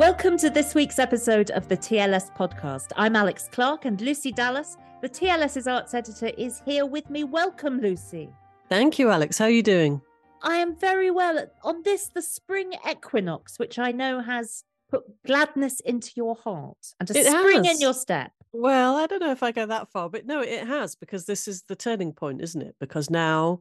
Welcome 0.00 0.38
to 0.38 0.48
this 0.48 0.74
week's 0.74 0.98
episode 0.98 1.50
of 1.50 1.68
the 1.68 1.76
TLS 1.76 2.34
podcast. 2.34 2.86
I'm 2.96 3.14
Alex 3.14 3.50
Clark 3.52 3.84
and 3.84 4.00
Lucy 4.00 4.32
Dallas, 4.32 4.78
the 5.02 5.10
TLS's 5.10 5.66
arts 5.66 5.92
editor, 5.92 6.28
is 6.38 6.62
here 6.64 6.86
with 6.86 7.10
me. 7.10 7.24
Welcome, 7.24 7.82
Lucy. 7.82 8.30
Thank 8.70 8.98
you, 8.98 9.10
Alex. 9.10 9.36
How 9.36 9.44
are 9.44 9.50
you 9.50 9.62
doing? 9.62 10.00
I 10.42 10.56
am 10.56 10.74
very 10.74 11.10
well. 11.10 11.44
On 11.64 11.82
this, 11.82 12.08
the 12.14 12.22
spring 12.22 12.72
equinox, 12.90 13.58
which 13.58 13.78
I 13.78 13.92
know 13.92 14.22
has 14.22 14.64
put 14.90 15.02
gladness 15.26 15.80
into 15.80 16.12
your 16.16 16.34
heart 16.34 16.94
and 16.98 17.10
a 17.10 17.18
It 17.18 17.26
spring 17.26 17.64
has. 17.64 17.74
in 17.76 17.82
your 17.82 17.92
step. 17.92 18.32
Well, 18.54 18.96
I 18.96 19.06
don't 19.06 19.20
know 19.20 19.32
if 19.32 19.42
I 19.42 19.52
go 19.52 19.66
that 19.66 19.92
far, 19.92 20.08
but 20.08 20.24
no, 20.24 20.40
it 20.40 20.66
has 20.66 20.96
because 20.96 21.26
this 21.26 21.46
is 21.46 21.64
the 21.64 21.76
turning 21.76 22.14
point, 22.14 22.40
isn't 22.40 22.62
it? 22.62 22.74
Because 22.80 23.10
now 23.10 23.60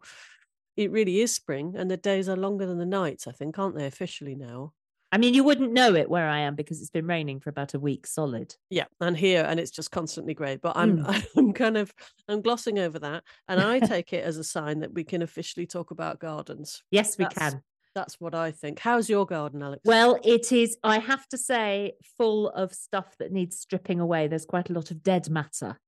it 0.77 0.89
really 0.89 1.19
is 1.19 1.35
spring 1.35 1.75
and 1.75 1.91
the 1.91 1.97
days 1.97 2.29
are 2.29 2.37
longer 2.37 2.65
than 2.65 2.77
the 2.77 2.85
nights, 2.85 3.27
I 3.27 3.33
think, 3.33 3.59
aren't 3.59 3.75
they, 3.75 3.85
officially 3.85 4.35
now? 4.35 4.71
I 5.11 5.17
mean, 5.17 5.33
you 5.33 5.43
wouldn't 5.43 5.73
know 5.73 5.95
it 5.95 6.09
where 6.09 6.27
I 6.27 6.39
am 6.39 6.55
because 6.55 6.81
it's 6.81 6.91
been 6.91 7.07
raining 7.07 7.39
for 7.39 7.49
about 7.49 7.73
a 7.73 7.79
week 7.79 8.05
solid. 8.05 8.55
Yeah, 8.69 8.85
and 9.01 9.17
here 9.17 9.43
and 9.47 9.59
it's 9.59 9.71
just 9.71 9.89
constantly 9.91 10.33
grey. 10.35 10.57
But 10.57 10.77
I'm 10.77 10.99
Mm. 11.03 11.25
I'm 11.37 11.53
kind 11.53 11.77
of 11.77 11.93
I'm 12.27 12.41
glossing 12.41 12.77
over 12.79 12.99
that. 12.99 13.23
And 13.47 13.59
I 13.59 13.79
take 13.93 14.13
it 14.13 14.23
as 14.23 14.37
a 14.37 14.43
sign 14.43 14.79
that 14.81 14.93
we 14.93 15.03
can 15.03 15.21
officially 15.21 15.65
talk 15.65 15.91
about 15.91 16.19
gardens. 16.19 16.83
Yes, 16.91 17.17
we 17.17 17.25
That's- 17.25 17.53
can. 17.53 17.63
That's 17.95 18.19
what 18.21 18.35
I 18.35 18.51
think. 18.51 18.79
How's 18.79 19.09
your 19.09 19.25
garden, 19.25 19.63
Alex? 19.63 19.81
Well, 19.83 20.19
it 20.23 20.51
is, 20.51 20.77
I 20.83 20.99
have 20.99 21.27
to 21.29 21.37
say, 21.39 21.93
full 22.17 22.49
of 22.49 22.71
stuff 22.71 23.15
that 23.17 23.31
needs 23.31 23.57
stripping 23.59 23.99
away. 23.99 24.27
There's 24.27 24.45
quite 24.45 24.69
a 24.69 24.73
lot 24.73 24.91
of 24.91 25.01
dead 25.01 25.27
matter. 25.29 25.79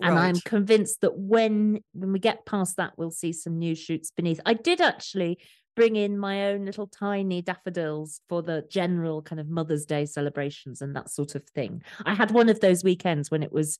And 0.00 0.16
I'm 0.16 0.36
convinced 0.36 1.00
that 1.00 1.18
when 1.18 1.80
when 1.92 2.12
we 2.12 2.20
get 2.20 2.46
past 2.46 2.76
that, 2.76 2.92
we'll 2.96 3.10
see 3.10 3.32
some 3.32 3.58
new 3.58 3.74
shoots 3.74 4.12
beneath. 4.12 4.40
I 4.46 4.54
did 4.54 4.80
actually 4.80 5.40
bring 5.74 5.96
in 5.96 6.18
my 6.18 6.48
own 6.48 6.64
little 6.64 6.86
tiny 6.86 7.42
daffodils 7.42 8.20
for 8.28 8.42
the 8.42 8.64
general 8.70 9.22
kind 9.22 9.40
of 9.40 9.48
Mother's 9.48 9.86
Day 9.86 10.06
celebrations 10.06 10.82
and 10.82 10.94
that 10.96 11.10
sort 11.10 11.34
of 11.34 11.44
thing. 11.50 11.82
I 12.04 12.14
had 12.14 12.30
one 12.30 12.48
of 12.48 12.60
those 12.60 12.84
weekends 12.84 13.30
when 13.30 13.42
it 13.42 13.52
was 13.52 13.78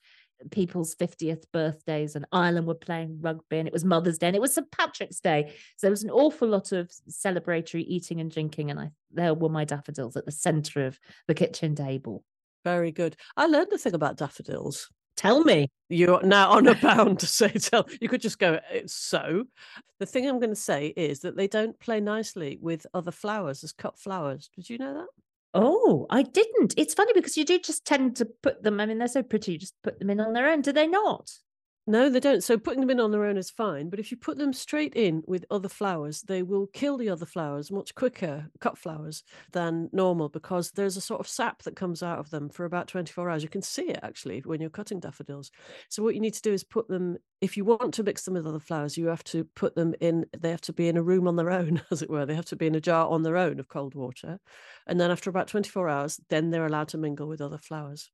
people's 0.51 0.95
50th 0.97 1.45
birthdays 1.53 2.17
and 2.17 2.27
Ireland 2.33 2.67
were 2.67 2.75
playing 2.75 3.19
rugby 3.21 3.59
and 3.59 3.69
it 3.69 3.73
was 3.73 3.85
Mother's 3.85 4.19
Day 4.19 4.29
and 4.29 4.37
it 4.37 4.43
was 4.43 4.55
St. 4.55 4.71
Patrick's 4.71 5.21
Day. 5.21 5.53
So 5.77 5.87
there 5.87 5.91
was 5.91 6.05
an 6.05 6.11
awful 6.11 6.49
lot 6.49 6.73
of 6.73 6.91
celebratory 7.09 7.85
eating 7.87 8.21
and 8.21 8.31
drinking. 8.31 8.71
And 8.71 8.81
I 8.81 8.91
there 9.13 9.35
were 9.35 9.49
my 9.49 9.65
daffodils 9.65 10.17
at 10.17 10.25
the 10.25 10.33
centre 10.33 10.87
of 10.87 10.99
the 11.29 11.35
kitchen 11.35 11.75
table. 11.75 12.25
Very 12.65 12.93
good. 12.93 13.17
I 13.37 13.47
learned 13.47 13.73
a 13.73 13.79
thing 13.79 13.95
about 13.95 14.17
daffodils. 14.17 14.89
Tell 15.17 15.43
me. 15.45 15.69
You're 15.89 16.23
now 16.23 16.51
on 16.51 16.67
a 16.67 16.75
bound 16.81 17.21
to 17.21 17.27
say 17.27 17.49
tell. 17.49 17.87
You 18.01 18.09
could 18.09 18.23
just 18.23 18.39
go 18.39 18.55
uh, 18.55 18.79
so. 18.87 19.45
The 19.99 20.07
thing 20.07 20.27
I'm 20.27 20.39
going 20.39 20.51
to 20.51 20.57
say 20.57 20.89
is 20.97 21.21
that 21.21 21.37
they 21.37 21.47
don't 21.47 21.79
play 21.79 22.01
nicely 22.01 22.59
with 22.61 22.87
other 22.95 23.11
flowers 23.11 23.63
as 23.63 23.73
cut 23.73 23.99
flowers. 23.99 24.49
Did 24.57 24.71
you 24.71 24.79
know 24.79 24.95
that? 24.95 25.07
Oh, 25.55 26.07
I 26.09 26.23
didn't. 26.23 26.75
It's 26.79 26.95
funny 26.95 27.13
because 27.13 27.37
you 27.37 27.45
do 27.45 27.59
just 27.59 27.85
tend 27.85 28.17
to 28.17 28.25
put 28.43 28.63
them. 28.63 28.81
I 28.81 28.87
mean, 28.87 28.99
they're 28.99 29.09
so 29.09 29.23
pretty. 29.23 29.53
You 29.53 29.59
just 29.59 29.75
put 29.83 29.99
them 29.99 30.09
in 30.09 30.21
on 30.21 30.33
their 30.33 30.51
own. 30.51 30.63
Do 30.63 30.73
they 30.73 30.87
not? 30.87 31.31
No, 31.85 32.09
they 32.09 32.21
don't. 32.21 32.45
So 32.45 32.59
putting 32.59 32.79
them 32.81 32.91
in 32.91 33.01
on 33.01 33.11
their 33.11 33.25
own 33.25 33.37
is 33.37 33.51
fine, 33.51 33.91
but 33.91 33.99
if 33.99 34.13
you 34.13 34.17
put 34.17 34.39
them 34.39 34.53
straight 34.53 34.95
in 34.95 35.25
with 35.27 35.45
other 35.51 35.69
flowers, 35.69 36.23
they 36.23 36.41
will 36.45 36.69
kill 36.69 36.97
the 36.97 37.09
other 37.09 37.27
flowers 37.27 37.73
much 37.73 37.97
quicker, 37.97 38.49
cut 38.61 38.79
flowers, 38.79 39.25
than 39.51 39.91
normal 39.93 40.29
because 40.29 40.71
there's 40.71 40.97
a 40.97 41.01
sort 41.01 41.19
of 41.19 41.27
sap 41.27 41.63
that 41.65 41.75
comes 41.75 42.01
out 42.01 42.21
of 42.21 42.31
them 42.31 42.49
for 42.49 42.65
about 42.65 42.87
24 42.87 43.29
hours. 43.29 43.43
You 43.43 43.49
can 43.49 43.63
see 43.63 43.89
it 43.89 43.99
actually 44.01 44.41
when 44.45 44.61
you're 44.61 44.71
cutting 44.71 45.01
daffodils. 45.01 45.51
So 45.89 46.05
what 46.05 46.15
you 46.15 46.21
need 46.21 46.35
to 46.35 46.43
do 46.43 46.53
is 46.53 46.63
put 46.63 46.87
them 46.87 47.17
if 47.41 47.57
you 47.57 47.65
want 47.65 47.95
to 47.95 48.05
mix 48.05 48.25
them 48.25 48.35
with 48.35 48.47
other 48.47 48.61
flowers, 48.61 48.97
you 48.97 49.09
have 49.09 49.25
to 49.25 49.43
put 49.57 49.75
them 49.75 49.93
in 50.01 50.27
they 50.39 50.51
have 50.51 50.61
to 50.63 50.73
be 50.73 50.87
in 50.87 50.97
a 50.97 51.03
room 51.03 51.27
on 51.27 51.35
their 51.35 51.51
own, 51.51 51.83
as 51.91 52.01
it 52.01 52.11
were. 52.11 52.25
They 52.25 52.37
have 52.37 52.45
to 52.47 52.57
be 52.57 52.69
in 52.69 52.77
a 52.77 52.81
jar 52.81 53.09
on 53.09 53.25
their 53.25 53.37
own 53.37 53.59
of 53.59 53.69
cold 53.69 53.97
water. 53.97 54.39
And 54.87 55.01
then 55.01 55.11
after 55.11 55.31
about 55.31 55.49
24 55.49 55.89
hours, 55.89 56.21
then 56.29 56.51
they're 56.51 56.67
allowed 56.67 56.89
to 56.89 56.99
mingle 56.99 57.27
with 57.27 57.41
other 57.41 57.59
flowers. 57.59 58.09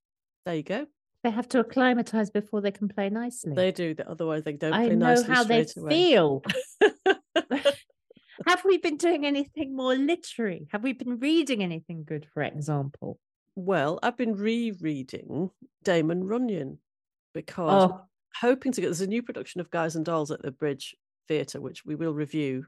There 0.46 0.54
you 0.54 0.62
go. 0.62 0.86
They 1.24 1.30
have 1.30 1.48
to 1.48 1.60
acclimatize 1.60 2.30
before 2.30 2.60
they 2.60 2.70
can 2.70 2.88
play 2.88 3.10
nicely. 3.10 3.52
They 3.54 3.72
do. 3.72 3.94
Otherwise, 4.06 4.44
they 4.44 4.52
don't 4.52 4.72
I 4.72 4.86
play 4.86 4.96
know 4.96 5.14
nicely 5.14 5.34
how 5.34 5.44
they 5.44 5.66
away. 5.76 5.90
feel. 5.90 6.42
Have 8.46 8.64
we 8.64 8.78
been 8.78 8.96
doing 8.96 9.26
anything 9.26 9.74
more 9.74 9.94
literary? 9.96 10.68
Have 10.70 10.82
we 10.82 10.92
been 10.92 11.18
reading 11.18 11.62
anything 11.62 12.04
good, 12.04 12.26
for 12.32 12.42
example? 12.42 13.18
Well, 13.56 13.98
I've 14.02 14.16
been 14.16 14.36
rereading 14.36 15.50
Damon 15.82 16.24
Runyon 16.24 16.78
because 17.34 17.90
Oh, 17.90 18.02
hoping 18.40 18.70
to 18.72 18.80
get 18.80 18.86
there's 18.86 19.00
a 19.00 19.06
new 19.08 19.22
production 19.22 19.60
of 19.60 19.70
Guys 19.70 19.96
and 19.96 20.04
Dolls 20.04 20.30
at 20.30 20.42
the 20.42 20.52
Bridge 20.52 20.94
Theatre, 21.26 21.60
which 21.60 21.84
we 21.84 21.96
will 21.96 22.14
review. 22.14 22.66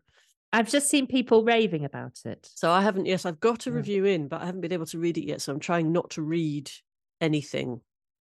I've 0.53 0.69
just 0.69 0.91
seen 0.91 1.07
people 1.07 1.45
raving 1.45 1.85
about 1.85 2.19
it. 2.25 2.51
So 2.57 2.73
I 2.73 2.83
haven't, 2.83 3.07
yes, 3.07 3.25
I've 3.25 3.39
got 3.39 3.69
a 3.69 3.73
review 3.73 4.05
in, 4.05 4.27
but 4.27 4.43
I 4.43 4.47
haven't 4.47 4.63
been 4.63 4.73
able 4.73 4.87
to 4.87 4.99
read 4.99 5.17
it 5.17 5.25
yet. 5.25 5.41
So 5.41 5.53
I'm 5.53 5.61
trying 5.61 5.93
not 5.93 6.11
to 6.11 6.23
read 6.23 6.69
anything 7.21 7.81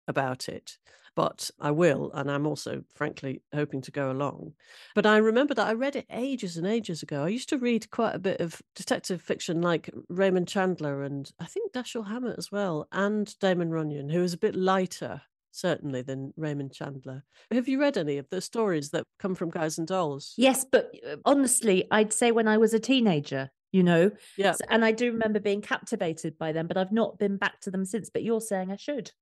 about 0.08 0.48
it, 0.48 0.78
but 1.14 1.50
I 1.60 1.70
will. 1.70 2.10
And 2.12 2.30
I'm 2.30 2.46
also, 2.46 2.84
frankly, 2.94 3.42
hoping 3.54 3.82
to 3.82 3.90
go 3.90 4.10
along. 4.10 4.54
But 4.94 5.06
I 5.06 5.18
remember 5.18 5.54
that 5.54 5.66
I 5.68 5.72
read 5.74 5.96
it 5.96 6.06
ages 6.10 6.56
and 6.56 6.66
ages 6.66 7.02
ago. 7.02 7.24
I 7.24 7.28
used 7.28 7.48
to 7.50 7.58
read 7.58 7.90
quite 7.90 8.14
a 8.14 8.18
bit 8.18 8.40
of 8.40 8.60
detective 8.74 9.20
fiction 9.20 9.60
like 9.60 9.90
Raymond 10.08 10.48
Chandler 10.48 11.02
and 11.02 11.30
I 11.38 11.44
think 11.46 11.72
Dashiell 11.72 12.08
Hammett 12.08 12.38
as 12.38 12.50
well, 12.50 12.88
and 12.92 13.38
Damon 13.40 13.70
Runyon, 13.70 14.08
who 14.08 14.22
is 14.22 14.32
a 14.34 14.38
bit 14.38 14.54
lighter. 14.54 15.22
Certainly 15.54 16.00
than 16.00 16.32
Raymond 16.38 16.72
Chandler. 16.72 17.24
Have 17.50 17.68
you 17.68 17.78
read 17.78 17.98
any 17.98 18.16
of 18.16 18.26
the 18.30 18.40
stories 18.40 18.88
that 18.92 19.04
come 19.18 19.34
from 19.34 19.50
Guys 19.50 19.76
and 19.76 19.86
Dolls? 19.86 20.32
Yes, 20.38 20.64
but 20.64 20.94
uh, 21.06 21.16
honestly, 21.26 21.86
I'd 21.90 22.14
say 22.14 22.32
when 22.32 22.48
I 22.48 22.56
was 22.56 22.72
a 22.72 22.80
teenager, 22.80 23.50
you 23.70 23.82
know, 23.82 24.10
Yeah. 24.38 24.54
And 24.70 24.82
I 24.82 24.92
do 24.92 25.12
remember 25.12 25.40
being 25.40 25.60
captivated 25.60 26.38
by 26.38 26.52
them, 26.52 26.68
but 26.68 26.78
I've 26.78 26.90
not 26.90 27.18
been 27.18 27.36
back 27.36 27.60
to 27.60 27.70
them 27.70 27.84
since. 27.84 28.08
But 28.08 28.22
you're 28.22 28.40
saying 28.40 28.72
I 28.72 28.76
should. 28.76 29.12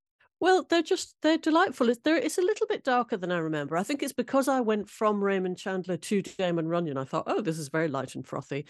Well, 0.40 0.64
they're 0.68 0.82
just 0.82 1.14
they're 1.20 1.36
delightful. 1.36 1.90
It's 1.90 2.00
they're, 2.02 2.16
it's 2.16 2.38
a 2.38 2.42
little 2.42 2.66
bit 2.66 2.82
darker 2.82 3.18
than 3.18 3.30
I 3.30 3.38
remember. 3.38 3.76
I 3.76 3.82
think 3.82 4.02
it's 4.02 4.12
because 4.12 4.48
I 4.48 4.60
went 4.60 4.88
from 4.88 5.22
Raymond 5.22 5.58
Chandler 5.58 5.98
to 5.98 6.22
Damon 6.22 6.66
Runyon. 6.66 6.96
I 6.96 7.04
thought, 7.04 7.24
oh, 7.26 7.42
this 7.42 7.58
is 7.58 7.68
very 7.68 7.88
light 7.88 8.14
and 8.14 8.26
frothy, 8.26 8.64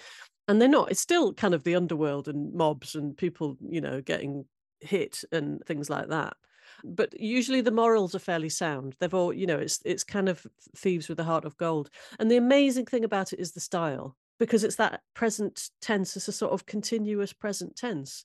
and 0.48 0.60
they're 0.60 0.68
not. 0.68 0.90
It's 0.90 1.00
still 1.00 1.32
kind 1.32 1.54
of 1.54 1.62
the 1.62 1.76
underworld 1.76 2.26
and 2.26 2.52
mobs 2.52 2.96
and 2.96 3.16
people, 3.16 3.56
you 3.60 3.80
know, 3.80 4.00
getting 4.00 4.46
hit 4.80 5.22
and 5.30 5.64
things 5.64 5.88
like 5.88 6.08
that. 6.08 6.34
But 6.82 7.18
usually 7.18 7.60
the 7.60 7.70
morals 7.70 8.14
are 8.16 8.20
fairly 8.20 8.48
sound. 8.48 8.96
They've 8.98 9.14
all, 9.14 9.32
you 9.32 9.46
know, 9.46 9.58
it's 9.58 9.80
it's 9.84 10.02
kind 10.02 10.28
of 10.28 10.44
thieves 10.76 11.08
with 11.08 11.20
a 11.20 11.24
heart 11.24 11.44
of 11.44 11.56
gold. 11.56 11.88
And 12.18 12.28
the 12.28 12.36
amazing 12.36 12.86
thing 12.86 13.04
about 13.04 13.32
it 13.32 13.38
is 13.38 13.52
the 13.52 13.60
style 13.60 14.16
because 14.40 14.64
it's 14.64 14.76
that 14.76 15.02
present 15.14 15.68
tense. 15.80 16.16
It's 16.16 16.26
a 16.26 16.32
sort 16.32 16.52
of 16.52 16.66
continuous 16.66 17.32
present 17.32 17.76
tense. 17.76 18.24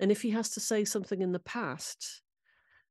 And 0.00 0.10
if 0.10 0.22
he 0.22 0.30
has 0.30 0.50
to 0.50 0.60
say 0.60 0.84
something 0.84 1.20
in 1.20 1.32
the 1.32 1.38
past, 1.38 2.22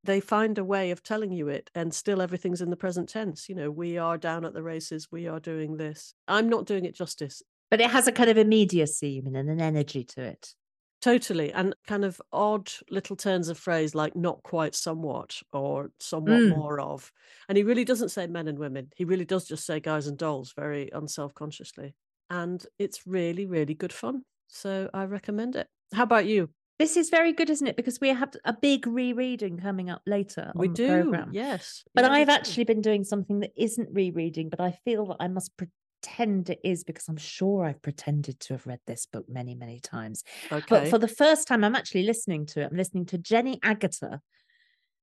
they 0.03 0.19
find 0.19 0.57
a 0.57 0.63
way 0.63 0.91
of 0.91 1.03
telling 1.03 1.31
you 1.31 1.47
it 1.47 1.69
and 1.75 1.93
still 1.93 2.21
everything's 2.21 2.61
in 2.61 2.69
the 2.69 2.77
present 2.77 3.09
tense 3.09 3.49
you 3.49 3.55
know 3.55 3.69
we 3.71 3.97
are 3.97 4.17
down 4.17 4.45
at 4.45 4.53
the 4.53 4.63
races 4.63 5.07
we 5.11 5.27
are 5.27 5.39
doing 5.39 5.77
this 5.77 6.13
i'm 6.27 6.49
not 6.49 6.65
doing 6.65 6.85
it 6.85 6.95
justice 6.95 7.41
But 7.69 7.81
it 7.81 7.91
has 7.91 8.07
a 8.07 8.11
kind 8.11 8.29
of 8.29 8.37
immediacy, 8.37 9.21
and 9.25 9.35
an 9.37 9.61
energy 9.61 10.03
to 10.05 10.21
it. 10.23 10.55
totally 11.01 11.51
and 11.53 11.73
kind 11.87 12.03
of 12.03 12.21
odd 12.33 12.69
little 12.89 13.15
turns 13.15 13.47
of 13.47 13.57
phrase 13.57 13.95
like 13.95 14.15
not 14.15 14.43
quite 14.43 14.75
somewhat 14.75 15.41
or 15.53 15.91
somewhat 15.99 16.43
Mm. 16.43 16.49
more 16.49 16.79
of 16.81 17.11
and 17.47 17.57
he 17.57 17.63
really 17.63 17.85
doesn't 17.85 18.09
say 18.09 18.27
men 18.27 18.47
and 18.49 18.59
women 18.59 18.89
he 18.97 19.05
really 19.05 19.23
does 19.25 19.47
just 19.47 19.66
say 19.66 19.79
guys 19.79 20.07
and 20.07 20.17
dolls 20.17 20.51
very 20.53 20.89
unself-consciously 20.91 21.95
and 22.29 22.66
it's 22.78 23.07
really 23.07 23.45
really 23.45 23.73
good 23.73 23.93
fun 23.93 24.23
so 24.47 24.90
i 24.93 25.05
recommend 25.05 25.55
it 25.55 25.67
how 25.93 26.03
about 26.03 26.25
you 26.25 26.49
This 26.79 26.96
is 26.96 27.09
very 27.09 27.34
good, 27.34 27.49
isn't 27.49 27.67
it? 27.67 27.76
Because 27.76 27.99
we 27.99 28.08
have 28.08 28.34
a 28.46 28.53
big 28.53 28.87
rereading 28.87 29.58
coming 29.59 29.90
up 29.90 30.02
later. 30.08 30.52
we 30.55 30.67
on 30.70 30.73
the 30.73 30.78
do 30.78 30.87
programme. 30.87 31.29
yes 31.34 31.84
But 31.93 32.05
I've 32.05 32.29
actually 32.29 32.64
been 32.64 32.81
doing 32.81 33.03
something 33.03 33.41
that 33.41 33.52
isn't 33.58 33.90
rereading, 33.91 34.49
but 34.49 34.61
I 34.61 34.72
feel 34.85 35.05
that 35.08 35.17
I 35.20 35.28
must 35.28 35.52
pretend 35.58 36.49
it 36.49 36.61
is 36.64 36.85
because 36.85 37.09
I'm 37.09 37.17
sure 37.17 37.66
I've 37.66 37.81
pretended 37.81 38.40
to 38.40 38.53
have 38.53 38.66
read 38.66 38.79
this 38.87 39.05
book 39.05 39.26
many, 39.28 39.55
many 39.55 39.81
times. 39.81 40.23
okay 40.52 40.66
But 40.70 40.87
for 40.87 40.97
the 40.97 41.09
first 41.09 41.49
time, 41.49 41.66
I'm 41.66 41.76
actually 41.76 42.03
listening 42.03 42.46
to 42.47 42.61
it. 42.61 42.70
I'm 42.72 42.78
listening 42.78 43.05
to 43.08 43.17
Jenny 43.17 43.59
Agutter 43.59 44.20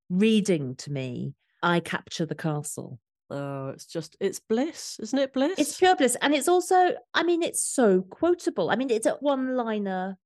reading 0.08 0.76
to 0.76 0.90
me 0.90 1.34
I 1.62 1.80
Capture 1.80 2.24
the 2.24 2.34
Castle. 2.34 2.98
oh 3.28 3.68
it's 3.70 3.86
just 3.86 4.16
it's 4.20 4.40
bliss 4.40 4.98
isn't 5.00 5.18
it 5.18 5.32
bliss 5.34 5.58
It's 5.58 5.76
pure 5.76 5.96
bliss. 5.96 6.16
And 6.22 6.34
it's 6.34 6.48
also, 6.48 6.92
I 7.12 7.22
mean, 7.22 7.42
it's 7.42 7.62
so 7.62 8.00
quotable. 8.02 8.70
I 8.70 8.76
mean, 8.76 8.88
it's 8.90 9.06
a 9.06 9.16
one 9.20 9.56
liner, 9.56 10.16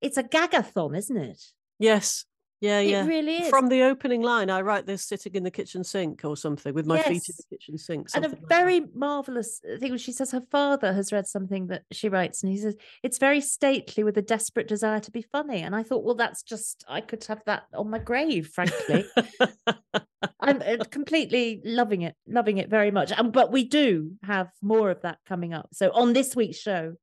it's 0.00 0.16
a 0.16 0.22
gagathon, 0.22 0.96
isn't 0.96 1.16
it? 1.16 1.42
Yes. 1.78 2.24
Yeah, 2.60 2.80
yeah. 2.80 2.80
It 2.80 2.90
yeah. 2.90 3.06
really 3.06 3.36
is. 3.36 3.48
From 3.50 3.68
the 3.68 3.82
opening 3.82 4.22
line, 4.22 4.50
I 4.50 4.62
write 4.62 4.84
this 4.84 5.04
sitting 5.04 5.34
in 5.34 5.44
the 5.44 5.50
kitchen 5.50 5.84
sink 5.84 6.24
or 6.24 6.36
something 6.36 6.74
with 6.74 6.86
my 6.86 7.00
feet 7.02 7.28
in 7.28 7.34
the 7.38 7.56
kitchen 7.56 7.78
sink. 7.78 8.08
and 8.14 8.24
a 8.24 8.28
like 8.28 8.40
that. 8.40 8.48
very 8.48 8.80
marvelous 8.94 9.60
thing 9.78 9.92
was 9.92 10.00
she 10.00 10.10
says 10.10 10.32
her 10.32 10.42
father 10.50 10.92
has 10.92 11.12
read 11.12 11.26
something 11.26 11.68
that 11.68 11.82
she 11.92 12.08
writes 12.08 12.42
and 12.42 12.50
he 12.50 12.58
says 12.58 12.74
it's 13.04 13.18
very 13.18 13.40
stately 13.40 14.02
with 14.02 14.18
a 14.18 14.22
desperate 14.22 14.66
desire 14.66 14.98
to 14.98 15.10
be 15.10 15.22
funny 15.22 15.60
and 15.62 15.74
i 15.76 15.82
thought 15.82 16.04
well 16.04 16.14
that's 16.14 16.42
just 16.42 16.84
i 16.88 17.00
could 17.00 17.22
have 17.24 17.40
that 17.46 17.64
on 17.74 17.90
my 17.90 17.98
grave 17.98 18.48
frankly 18.48 19.04
i'm 20.40 20.60
uh, 20.62 20.84
completely 20.90 21.60
loving 21.64 22.02
it 22.02 22.14
loving 22.26 22.58
it 22.58 22.68
very 22.68 22.90
much 22.90 23.12
and 23.16 23.32
but 23.32 23.52
we 23.52 23.64
do 23.64 24.12
have 24.24 24.48
more 24.62 24.90
of 24.90 25.00
that 25.02 25.18
coming 25.28 25.52
up 25.54 25.68
so 25.72 25.90
on 25.92 26.12
this 26.12 26.34
week's 26.34 26.58
show 26.58 26.94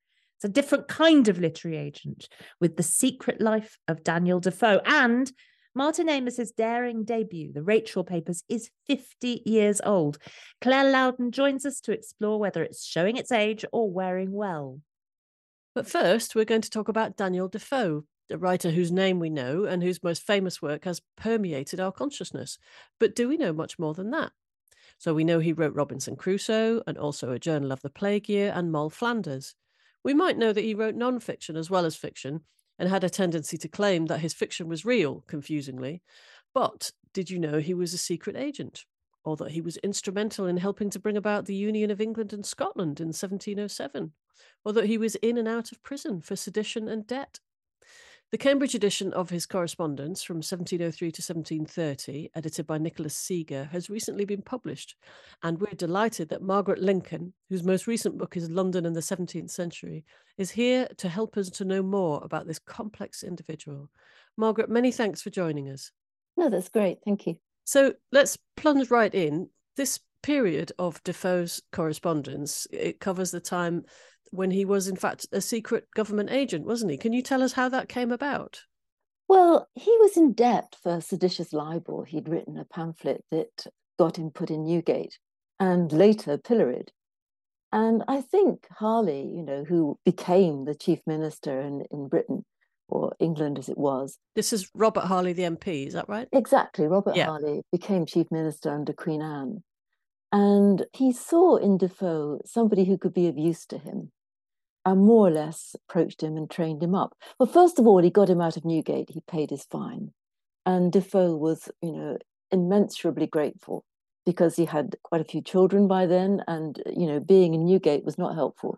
a 0.46 0.50
different 0.50 0.88
kind 0.88 1.28
of 1.28 1.40
literary 1.40 1.78
agent 1.78 2.30
with 2.62 2.78
The 2.78 2.84
Secret 2.84 3.42
Life 3.42 3.78
of 3.88 4.04
Daniel 4.04 4.40
Defoe. 4.40 4.80
And 4.86 5.32
Martin 5.74 6.08
Amis's 6.08 6.52
daring 6.52 7.04
debut, 7.04 7.52
The 7.52 7.64
Rachel 7.64 8.04
Papers, 8.04 8.44
is 8.48 8.70
50 8.88 9.42
years 9.46 9.82
old. 9.84 10.20
Claire 10.62 10.92
Lowdon 10.92 11.32
joins 11.32 11.66
us 11.66 11.82
to 11.82 11.92
explore 11.92 12.40
whether 12.40 12.64
it's 12.64 12.86
showing 12.86 13.18
its 13.18 13.32
age 13.32 13.66
or 13.74 13.92
wearing 13.92 14.32
well. 14.32 14.80
But 15.74 15.90
first, 15.90 16.36
we're 16.36 16.46
going 16.46 16.62
to 16.62 16.70
talk 16.70 16.88
about 16.88 17.18
Daniel 17.18 17.50
Defoe, 17.50 18.06
a 18.32 18.38
writer 18.38 18.70
whose 18.72 18.92
name 18.92 19.20
we 19.20 19.30
know 19.30 19.66
and 19.66 19.84
whose 19.84 20.04
most 20.04 20.22
famous 20.22 20.62
work 20.62 20.86
has 20.86 21.02
permeated 21.18 21.80
our 21.80 21.92
consciousness. 21.92 22.58
But 23.00 23.16
do 23.16 23.28
we 23.28 23.36
know 23.36 23.52
much 23.52 23.78
more 23.78 23.94
than 23.94 24.12
that? 24.12 24.32
So 25.00 25.14
we 25.14 25.26
know 25.26 25.40
he 25.40 25.54
wrote 25.54 25.76
Robinson 25.76 26.16
Crusoe 26.16 26.82
and 26.88 26.98
also 26.98 27.32
A 27.32 27.40
Journal 27.40 27.72
of 27.72 27.82
the 27.82 27.90
Plague 27.90 28.30
Year 28.30 28.54
and 28.56 28.72
Moll 28.72 28.90
Flanders. 28.90 29.56
We 30.06 30.14
might 30.14 30.38
know 30.38 30.54
that 30.54 30.64
he 30.64 30.74
wrote 30.74 30.96
non 30.96 31.20
fiction 31.20 31.58
as 31.58 31.70
well 31.70 31.84
as 31.84 31.98
fiction 31.98 32.42
and 32.80 32.88
had 32.88 33.04
a 33.04 33.10
tendency 33.10 33.58
to 33.58 33.68
claim 33.68 34.06
that 34.06 34.22
his 34.22 34.34
fiction 34.34 34.70
was 34.70 34.86
real, 34.86 35.26
confusingly. 35.28 36.02
But 36.54 36.92
did 37.14 37.30
you 37.30 37.40
know 37.40 37.60
he 37.60 37.74
was 37.74 37.94
a 37.94 37.98
secret 37.98 38.38
agent? 38.38 38.86
Or 39.26 39.36
that 39.38 39.52
he 39.52 39.62
was 39.62 39.78
instrumental 39.78 40.46
in 40.46 40.58
helping 40.58 40.90
to 40.92 41.00
bring 41.00 41.18
about 41.18 41.46
the 41.46 41.56
Union 41.56 41.92
of 41.92 42.00
England 42.00 42.32
and 42.32 42.46
Scotland 42.46 43.02
in 43.02 43.08
1707? 43.08 44.14
or 44.64 44.74
that 44.74 44.86
he 44.86 44.98
was 44.98 45.16
in 45.16 45.38
and 45.38 45.48
out 45.48 45.72
of 45.72 45.82
prison 45.84 46.22
for 46.22 46.36
sedition 46.36 46.88
and 46.88 47.08
debt. 47.08 47.40
The 48.36 48.40
Cambridge 48.40 48.76
edition 48.76 49.14
of 49.14 49.30
his 49.30 49.46
correspondence 49.46 50.22
from 50.22 50.40
1703 50.40 51.10
to 51.10 51.22
1730, 51.22 52.32
edited 52.36 52.68
by 52.68 52.78
Nicholas 52.78 53.16
Seager, 53.16 53.70
has 53.72 53.90
recently 53.90 54.26
been 54.26 54.42
published, 54.42 54.98
and 55.42 55.58
we're 55.58 55.72
delighted 55.78 56.28
that 56.28 56.42
Margarette 56.42 56.82
Lincoln, 56.82 57.32
whose 57.48 57.64
most 57.64 57.88
recent 57.88 58.18
book 58.18 58.36
is 58.36 58.50
London 58.50 58.86
in 58.86 58.92
the 58.92 59.00
17th 59.00 59.52
Century, 59.52 60.04
is 60.38 60.52
here 60.52 60.86
to 60.98 61.08
help 61.08 61.38
us 61.38 61.50
to 61.52 61.64
know 61.64 61.82
more 61.82 62.20
about 62.26 62.46
this 62.46 62.60
complex 62.60 63.24
individual. 63.24 63.90
Margarette, 64.36 64.70
many 64.70 64.92
thanks 64.92 65.22
for 65.22 65.30
joining 65.30 65.70
us. 65.70 65.94
No, 66.36 66.50
that's 66.50 66.68
great. 66.68 66.98
Thank 67.06 67.28
you. 67.28 67.38
So 67.64 67.94
let's 68.12 68.38
plunge 68.58 68.92
right 68.92 69.16
in. 69.16 69.50
This 69.78 70.02
period 70.24 70.74
of 70.78 71.02
Defoe's 71.06 71.62
correspondence, 71.72 72.68
it 72.74 73.00
covers 73.00 73.32
the 73.32 73.40
time 73.40 73.86
when 74.32 74.52
he 74.52 74.66
was, 74.66 74.88
in 74.88 74.96
fact, 74.96 75.28
a 75.32 75.42
secret 75.42 75.88
government 75.96 76.32
agent, 76.32 76.66
wasn't 76.66 76.92
he? 76.92 76.98
Can 76.98 77.14
you 77.14 77.22
tell 77.22 77.44
us 77.44 77.54
how 77.54 77.70
that 77.70 77.90
came 77.90 78.12
about? 78.12 78.64
Well, 79.28 79.68
he 79.74 79.92
was 80.00 80.18
in 80.18 80.34
debt 80.34 80.76
for 80.84 81.02
seditious 81.02 81.54
libel. 81.54 82.04
He'd 82.04 82.30
written 82.30 82.58
a 82.58 82.66
pamphlet 82.66 83.24
that 83.32 83.68
got 83.98 84.18
him 84.18 84.30
put 84.30 84.52
in 84.52 84.66
Newgate 84.66 85.18
and 85.60 85.92
later 85.92 86.38
pilloried. 86.38 86.92
And 87.72 88.04
I 88.08 88.22
think 88.22 88.68
Harley, 88.72 89.22
you 89.22 89.44
know, 89.44 89.64
who 89.64 89.98
became 90.06 90.66
the 90.66 90.76
chief 90.76 91.00
minister 91.08 91.60
in, 91.60 91.84
in 91.92 92.08
Britain, 92.08 92.46
or 92.88 93.16
England 93.20 93.60
as 93.60 93.70
it 93.70 93.78
was. 93.78 94.18
This 94.36 94.54
is 94.54 94.70
Robert 94.74 95.06
Harley, 95.06 95.34
the 95.34 95.44
MP, 95.44 95.88
is 95.88 95.94
that 95.94 96.08
right? 96.08 96.28
Exactly. 96.32 96.88
Robert 96.88 97.16
yeah. 97.16 97.26
Harley 97.26 97.62
became 97.72 98.06
chief 98.06 98.28
minister 98.32 98.70
under 98.72 98.94
Queen 98.94 99.22
Anne. 99.22 99.64
And 100.36 100.86
he 100.92 101.14
saw 101.14 101.56
in 101.56 101.78
Defoe 101.78 102.42
somebody 102.44 102.84
who 102.84 102.98
could 102.98 103.14
be 103.14 103.30
of 103.30 103.38
use 103.38 103.66
to 103.68 103.78
him 103.78 104.12
and 104.84 105.00
more 105.00 105.30
or 105.30 105.32
less 105.32 105.78
approached 105.88 106.22
him 106.22 106.36
and 106.36 106.52
trained 106.52 106.84
him 106.84 106.94
up. 106.94 107.16
Well, 107.40 107.48
first 107.48 107.80
of 107.80 107.88
all, 107.88 108.02
he 108.02 108.10
got 108.10 108.30
him 108.30 108.42
out 108.42 108.58
of 108.58 108.66
Newgate. 108.66 109.10
He 109.10 109.22
paid 109.22 109.50
his 109.50 109.64
fine. 109.64 110.12
And 110.66 110.92
Defoe 110.92 111.38
was, 111.38 111.70
you 111.82 111.94
know, 111.94 112.18
immeasurably 112.52 113.28
grateful 113.28 113.86
because 114.26 114.58
he 114.58 114.66
had 114.66 114.98
quite 115.04 115.22
a 115.22 115.24
few 115.32 115.42
children 115.42 115.88
by 115.88 116.06
then. 116.06 116.44
And, 116.50 116.84
you 116.94 117.08
know, 117.08 117.22
being 117.22 117.54
in 117.54 117.66
Newgate 117.66 118.04
was 118.04 118.18
not 118.18 118.36
helpful. 118.36 118.78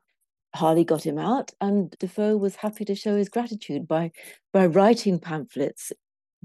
Harley 0.54 0.84
got 0.84 1.04
him 1.04 1.18
out, 1.18 1.52
and 1.60 1.96
Defoe 2.00 2.38
was 2.38 2.58
happy 2.58 2.86
to 2.86 2.94
show 2.94 3.16
his 3.16 3.30
gratitude 3.30 3.88
by, 3.88 4.12
by 4.54 4.68
writing 4.68 5.18
pamphlets, 5.20 5.92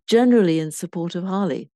generally 0.07 0.59
in 0.59 0.73
support 0.73 1.15
of 1.15 1.25
Harley. 1.25 1.69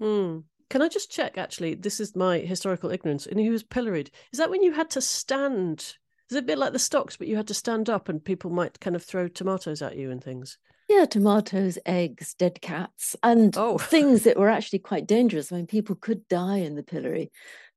Hmm. 0.00 0.38
Can 0.70 0.82
I 0.82 0.88
just 0.88 1.10
check? 1.10 1.36
Actually, 1.36 1.74
this 1.74 2.00
is 2.00 2.16
my 2.16 2.38
historical 2.38 2.90
ignorance. 2.90 3.26
And 3.26 3.38
he 3.38 3.50
was 3.50 3.62
pilloried. 3.62 4.10
Is 4.32 4.38
that 4.38 4.50
when 4.50 4.62
you 4.62 4.72
had 4.72 4.88
to 4.90 5.00
stand 5.00 5.96
it's 6.30 6.38
a 6.38 6.42
bit 6.42 6.58
like 6.58 6.72
the 6.72 6.78
stocks, 6.78 7.16
but 7.16 7.26
you 7.26 7.34
had 7.34 7.48
to 7.48 7.54
stand 7.54 7.90
up 7.90 8.08
and 8.08 8.24
people 8.24 8.52
might 8.52 8.78
kind 8.78 8.94
of 8.94 9.02
throw 9.02 9.26
tomatoes 9.26 9.82
at 9.82 9.96
you 9.96 10.12
and 10.12 10.22
things. 10.22 10.58
Yeah, 10.88 11.04
tomatoes, 11.04 11.76
eggs, 11.84 12.34
dead 12.34 12.60
cats, 12.60 13.16
and 13.24 13.56
oh. 13.58 13.78
things 13.78 14.22
that 14.22 14.38
were 14.38 14.48
actually 14.48 14.78
quite 14.78 15.08
dangerous. 15.08 15.50
I 15.50 15.56
mean, 15.56 15.66
people 15.66 15.96
could 15.96 16.28
die 16.28 16.58
in 16.58 16.76
the 16.76 16.84
pillory. 16.84 17.32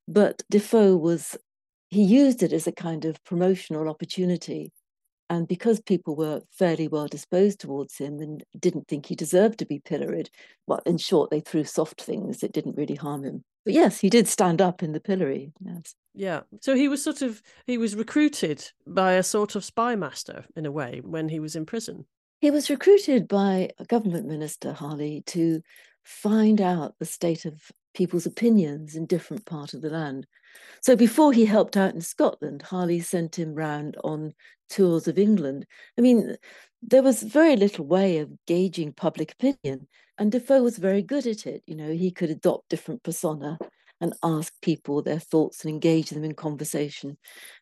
But 0.07 0.43
Defoe 0.51 0.95
was, 0.95 1.35
he 1.89 2.03
used 2.03 2.43
it 2.43 2.53
as 2.53 2.67
a 2.67 2.71
kind 2.71 3.05
of 3.05 3.23
promotional 3.23 3.89
opportunity. 3.89 4.71
And 5.33 5.47
because 5.47 5.81
people 5.81 6.15
were 6.15 6.43
fairly 6.51 6.87
well 6.87 7.07
disposed 7.07 7.59
towards 7.59 7.97
him 7.97 8.19
and 8.19 8.43
didn't 8.59 8.87
think 8.87 9.07
he 9.07 9.15
deserved 9.15 9.57
to 9.59 9.65
be 9.65 9.79
pilloried, 9.79 10.29
well, 10.67 10.79
in 10.85 10.99
short, 10.99 11.31
they 11.31 11.39
threw 11.39 11.63
soft 11.63 12.03
things 12.03 12.37
that 12.41 12.51
didn't 12.51 12.77
really 12.77 12.93
harm 12.93 13.23
him. 13.23 13.43
But 13.65 13.73
yes, 13.73 13.99
he 13.99 14.11
did 14.11 14.27
stand 14.27 14.61
up 14.61 14.83
in 14.83 14.91
the 14.91 14.99
pillory. 14.99 15.51
Yes. 15.59 15.95
Yeah. 16.13 16.41
So 16.61 16.75
he 16.75 16.87
was 16.87 17.03
sort 17.03 17.23
of 17.23 17.41
he 17.65 17.79
was 17.79 17.95
recruited 17.95 18.63
by 18.85 19.13
a 19.13 19.23
sort 19.23 19.55
of 19.55 19.65
spy 19.65 19.95
master 19.95 20.45
in 20.55 20.67
a 20.67 20.71
way 20.71 21.01
when 21.03 21.29
he 21.29 21.39
was 21.39 21.55
in 21.55 21.65
prison. 21.65 22.05
He 22.39 22.51
was 22.51 22.69
recruited 22.69 23.27
by 23.27 23.71
a 23.79 23.85
government 23.85 24.27
minister, 24.27 24.71
Harley, 24.71 25.23
to 25.27 25.63
find 26.03 26.61
out 26.61 26.93
the 26.99 27.05
state 27.05 27.45
of 27.45 27.71
people's 27.95 28.27
opinions 28.27 28.95
in 28.95 29.07
different 29.07 29.47
parts 29.47 29.73
of 29.73 29.81
the 29.81 29.89
land. 29.89 30.27
So 30.81 30.95
before 30.95 31.33
he 31.33 31.45
helped 31.45 31.75
out 31.75 31.95
in 31.95 32.01
Scotland, 32.01 32.61
Harley 32.61 32.99
sent 32.99 33.39
him 33.39 33.55
round 33.55 33.97
on 34.03 34.33
tours 34.73 35.07
of 35.07 35.19
England. 35.19 35.65
I 35.97 36.01
mean, 36.01 36.35
there 36.81 37.03
was 37.03 37.21
very 37.21 37.55
little 37.55 37.85
way 37.85 38.17
of 38.17 38.31
gauging 38.47 38.91
public 38.91 39.33
opinion. 39.33 39.87
And 40.17 40.31
Defoe 40.31 40.63
was 40.63 40.77
very 40.77 41.01
good 41.01 41.25
at 41.27 41.45
it. 41.45 41.63
You 41.65 41.75
know, 41.75 41.91
he 41.91 42.11
could 42.11 42.29
adopt 42.29 42.69
different 42.69 43.03
persona 43.03 43.57
and 44.01 44.13
ask 44.23 44.53
people 44.61 45.01
their 45.01 45.19
thoughts 45.19 45.63
and 45.63 45.73
engage 45.73 46.09
them 46.09 46.23
in 46.23 46.33
conversation. 46.33 47.17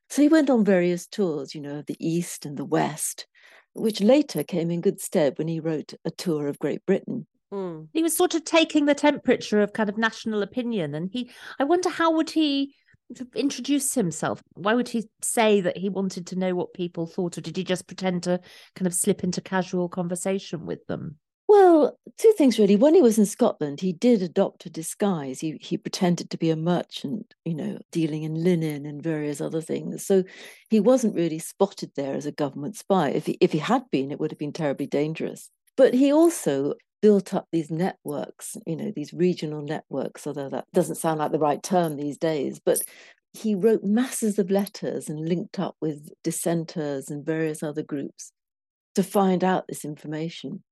So 0.10 0.22
he 0.22 0.28
went 0.28 0.50
on 0.50 0.66
various 0.66 1.06
tours, 1.06 1.54
you 1.54 1.62
know, 1.62 1.80
of 1.80 1.86
the 1.86 1.98
East 2.00 2.46
and 2.46 2.58
the 2.58 2.66
West, 2.66 3.28
which 3.74 4.02
later 4.02 4.44
came 4.44 4.72
in 4.72 4.82
good 4.82 5.00
stead 5.00 5.38
when 5.38 5.48
he 5.48 5.60
wrote 5.60 5.94
a 6.04 6.12
tour 6.12 6.48
of 6.48 6.60
Great 6.60 6.86
Britain. 6.86 7.28
Mm. 7.54 7.90
He 7.94 8.04
was 8.04 8.16
sort 8.16 8.34
of 8.34 8.44
taking 8.46 8.86
the 8.86 8.96
temperature 8.96 9.62
of 9.62 9.74
kind 9.74 9.90
of 9.90 9.98
national 9.98 10.42
opinion. 10.42 10.96
And 10.96 11.10
he, 11.12 11.30
I 11.60 11.66
wonder 11.66 11.90
how 11.90 12.12
would 12.16 12.30
he 12.30 12.74
introduce 13.36 13.94
himself? 13.94 14.42
Why 14.54 14.74
would 14.74 14.90
he 14.90 15.10
say 15.22 15.62
that 15.62 15.78
he 15.78 15.90
wanted 15.90 16.28
to 16.28 16.36
know 16.36 16.56
what 16.56 16.74
people 16.74 17.08
thought, 17.08 17.38
or 17.38 17.42
did 17.42 17.58
he 17.58 17.64
just 17.64 17.88
pretend 17.88 18.24
to 18.24 18.40
kind 18.76 18.88
of 18.88 18.94
slip 18.94 19.24
into 19.24 19.42
casual 19.42 19.90
conversation 19.90 20.66
with 20.66 20.86
them? 20.88 21.18
Well, 21.48 22.00
two 22.18 22.34
things 22.38 22.58
really. 22.58 22.78
When 22.78 22.96
he 22.96 23.02
was 23.02 23.20
in 23.20 23.26
Scotland, 23.26 23.82
he 23.82 23.92
did 23.92 24.22
adopt 24.22 24.66
a 24.66 24.70
disguise. 24.70 25.42
He 25.42 25.58
he 25.60 25.78
pretended 25.78 26.30
to 26.30 26.38
be 26.38 26.50
a 26.50 26.56
merchant, 26.56 27.34
you 27.44 27.54
know, 27.54 27.78
dealing 27.92 28.24
in 28.24 28.42
linen 28.42 28.86
and 28.86 29.04
various 29.04 29.42
other 29.42 29.60
things. 29.60 30.06
So 30.06 30.24
he 30.70 30.80
wasn't 30.80 31.16
really 31.16 31.40
spotted 31.40 31.92
there 31.96 32.16
as 32.16 32.26
a 32.26 32.32
government 32.32 32.78
spy. 32.78 33.10
If 33.10 33.26
he 33.26 33.38
if 33.42 33.52
he 33.52 33.58
had 33.58 33.84
been, 33.92 34.12
it 34.12 34.20
would 34.22 34.32
have 34.32 34.40
been 34.40 34.54
terribly 34.54 34.88
dangerous. 34.88 35.50
But 35.76 35.94
he 35.94 36.14
also 36.14 36.76
built 37.02 37.34
up 37.34 37.48
these 37.52 37.72
networks, 37.72 38.58
you 38.66 38.76
know, 38.76 38.92
these 38.96 39.14
regional 39.14 39.62
networks, 39.62 40.26
although 40.28 40.50
that 40.50 40.66
doesn't 40.74 40.96
sound 40.96 41.20
like 41.20 41.32
the 41.32 41.40
right 41.40 41.62
term 41.62 41.96
these 41.96 42.18
days, 42.18 42.60
but 42.64 42.80
he 43.34 43.56
wrote 43.56 43.84
masses 43.84 44.38
of 44.40 44.52
letters 44.52 45.10
and 45.10 45.28
linked 45.28 45.58
up 45.58 45.76
with 45.82 46.10
dissenters 46.24 47.10
and 47.10 47.26
various 47.26 47.64
other 47.64 47.84
groups 47.84 48.32
to 48.96 49.04
find 49.04 49.44
out 49.44 49.66
this 49.68 49.86
information 49.86 50.64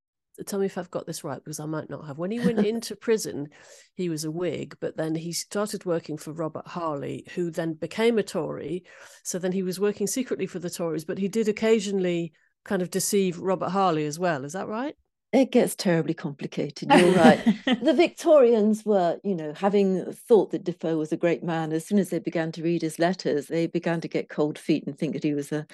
tell 0.45 0.59
me 0.59 0.65
if 0.65 0.77
I've 0.77 0.91
got 0.91 1.05
this 1.05 1.23
right 1.23 1.43
because 1.43 1.59
I 1.59 1.65
might 1.65 1.89
not 1.89 2.05
have. 2.05 2.17
When 2.17 2.31
he 2.31 2.39
went 2.39 2.59
into 2.65 2.95
prison, 2.95 3.49
he 3.95 4.09
was 4.09 4.23
a 4.23 4.31
Whig, 4.31 4.75
but 4.79 4.97
then 4.97 5.15
he 5.15 5.31
started 5.31 5.85
working 5.85 6.17
for 6.17 6.33
Robert 6.33 6.67
Harley, 6.67 7.25
who 7.35 7.51
then 7.51 7.73
became 7.73 8.17
a 8.17 8.23
Tory. 8.23 8.83
So 9.23 9.39
then 9.39 9.51
he 9.51 9.63
was 9.63 9.79
working 9.79 10.07
secretly 10.07 10.47
for 10.47 10.59
the 10.59 10.69
Tories, 10.69 11.05
but 11.05 11.17
he 11.17 11.27
did 11.27 11.47
occasionally 11.47 12.33
kind 12.65 12.81
of 12.81 12.91
deceive 12.91 13.39
Robert 13.39 13.69
Harley 13.69 14.05
as 14.05 14.19
well. 14.19 14.45
Is 14.45 14.53
that 14.53 14.67
right? 14.67 14.95
It 15.31 15.51
gets 15.51 15.75
terribly 15.75 16.15
complicated. 16.15 16.91
You're 16.91 17.13
right. 17.13 17.39
the 17.83 17.93
Victorians 17.93 18.83
were, 18.83 19.19
you 19.23 19.35
know, 19.35 19.53
having 19.53 20.11
thought 20.11 20.49
that 20.51 20.63
Defoe 20.63 20.97
was 20.97 21.11
a 21.11 21.17
great 21.17 21.43
man. 21.43 21.71
As 21.71 21.85
soon 21.85 21.99
as 21.99 22.09
they 22.09 22.17
began 22.17 22.51
to 22.53 22.63
read 22.63 22.81
his 22.81 22.97
letters, 22.97 23.47
they 23.47 23.67
began 23.67 24.01
to 24.01 24.07
get 24.07 24.29
cold 24.29 24.57
feet 24.57 24.87
and 24.87 24.97
think 24.97 25.13
that 25.13 25.23
he 25.23 25.35
was 25.35 25.51
a 25.51 25.67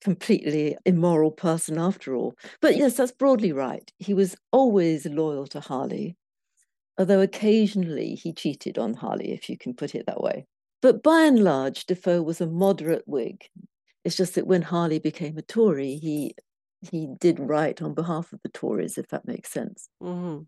completely 0.00 0.76
immoral 0.86 1.30
person 1.30 1.76
after 1.76 2.14
all. 2.14 2.34
But 2.62 2.76
yes, 2.76 2.96
that's 2.96 3.12
broadly 3.12 3.52
right. 3.52 3.90
He 3.98 4.14
was 4.14 4.36
always 4.52 5.04
loyal 5.04 5.46
to 5.48 5.60
Harley, 5.60 6.16
although 6.96 7.20
occasionally 7.20 8.14
he 8.14 8.32
cheated 8.32 8.78
on 8.78 8.94
Harley, 8.94 9.32
if 9.32 9.50
you 9.50 9.58
can 9.58 9.74
put 9.74 9.94
it 9.94 10.06
that 10.06 10.22
way. 10.22 10.46
But 10.80 11.02
by 11.02 11.24
and 11.24 11.42
large, 11.42 11.84
Defoe 11.86 12.22
was 12.22 12.40
a 12.40 12.46
moderate 12.46 13.06
Whig. 13.06 13.48
It's 14.04 14.16
just 14.16 14.36
that 14.36 14.46
when 14.46 14.62
Harley 14.62 14.98
became 14.98 15.36
a 15.36 15.42
Tory, 15.42 15.96
he 15.96 16.34
he 16.80 17.08
did 17.18 17.40
right 17.40 17.80
on 17.82 17.94
behalf 17.94 18.32
of 18.32 18.40
the 18.42 18.48
Tories, 18.48 18.98
if 18.98 19.08
that 19.08 19.26
makes 19.26 19.50
sense. 19.50 19.88
Mm-hmm. 20.02 20.42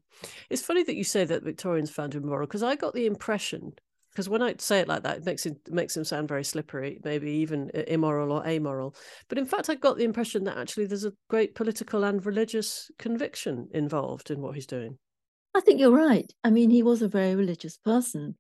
It's 0.48 0.62
funny 0.62 0.82
that 0.84 0.96
you 0.96 1.04
say 1.04 1.24
that 1.24 1.42
Victorians 1.42 1.90
found 1.90 2.14
him 2.14 2.26
moral 2.26 2.46
because 2.46 2.62
I 2.62 2.76
got 2.76 2.94
the 2.94 3.06
impression 3.06 3.72
because 4.10 4.28
when 4.28 4.42
I 4.42 4.54
say 4.58 4.80
it 4.80 4.88
like 4.88 5.04
that, 5.04 5.18
it 5.18 5.24
makes 5.24 5.46
it 5.46 5.56
makes 5.70 5.96
him 5.96 6.04
sound 6.04 6.28
very 6.28 6.44
slippery, 6.44 7.00
maybe 7.04 7.30
even 7.30 7.70
immoral 7.70 8.32
or 8.32 8.46
amoral. 8.46 8.96
But 9.28 9.38
in 9.38 9.46
fact, 9.46 9.70
I 9.70 9.76
got 9.76 9.96
the 9.96 10.04
impression 10.04 10.44
that 10.44 10.58
actually 10.58 10.86
there's 10.86 11.04
a 11.04 11.12
great 11.28 11.54
political 11.54 12.04
and 12.04 12.24
religious 12.24 12.90
conviction 12.98 13.68
involved 13.72 14.30
in 14.30 14.40
what 14.40 14.54
he's 14.54 14.66
doing. 14.66 14.98
I 15.54 15.60
think 15.60 15.80
you're 15.80 15.90
right. 15.90 16.32
I 16.44 16.50
mean, 16.50 16.70
he 16.70 16.82
was 16.82 17.02
a 17.02 17.08
very 17.08 17.34
religious 17.34 17.76
person. 17.76 18.36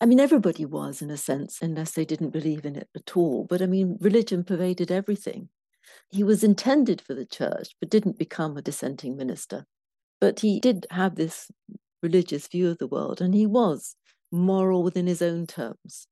I 0.00 0.06
mean, 0.06 0.20
everybody 0.20 0.64
was 0.64 1.02
in 1.02 1.10
a 1.10 1.16
sense, 1.16 1.58
unless 1.60 1.92
they 1.92 2.04
didn't 2.04 2.30
believe 2.30 2.64
in 2.64 2.76
it 2.76 2.88
at 2.94 3.16
all. 3.16 3.44
But 3.44 3.60
I 3.60 3.66
mean, 3.66 3.98
religion 4.00 4.44
pervaded 4.44 4.92
everything. 4.92 5.48
He 6.10 6.22
was 6.22 6.42
intended 6.42 7.00
for 7.00 7.14
the 7.14 7.26
church, 7.26 7.74
but 7.80 7.90
didn't 7.90 8.18
become 8.18 8.56
a 8.56 8.62
dissenting 8.62 9.16
minister. 9.16 9.66
But 10.20 10.40
he 10.40 10.58
did 10.58 10.86
have 10.90 11.14
this 11.14 11.50
religious 12.02 12.48
view 12.48 12.70
of 12.70 12.78
the 12.78 12.86
world, 12.86 13.20
and 13.20 13.34
he 13.34 13.46
was 13.46 13.94
moral 14.32 14.82
within 14.82 15.06
his 15.06 15.22
own 15.22 15.46
terms, 15.46 16.06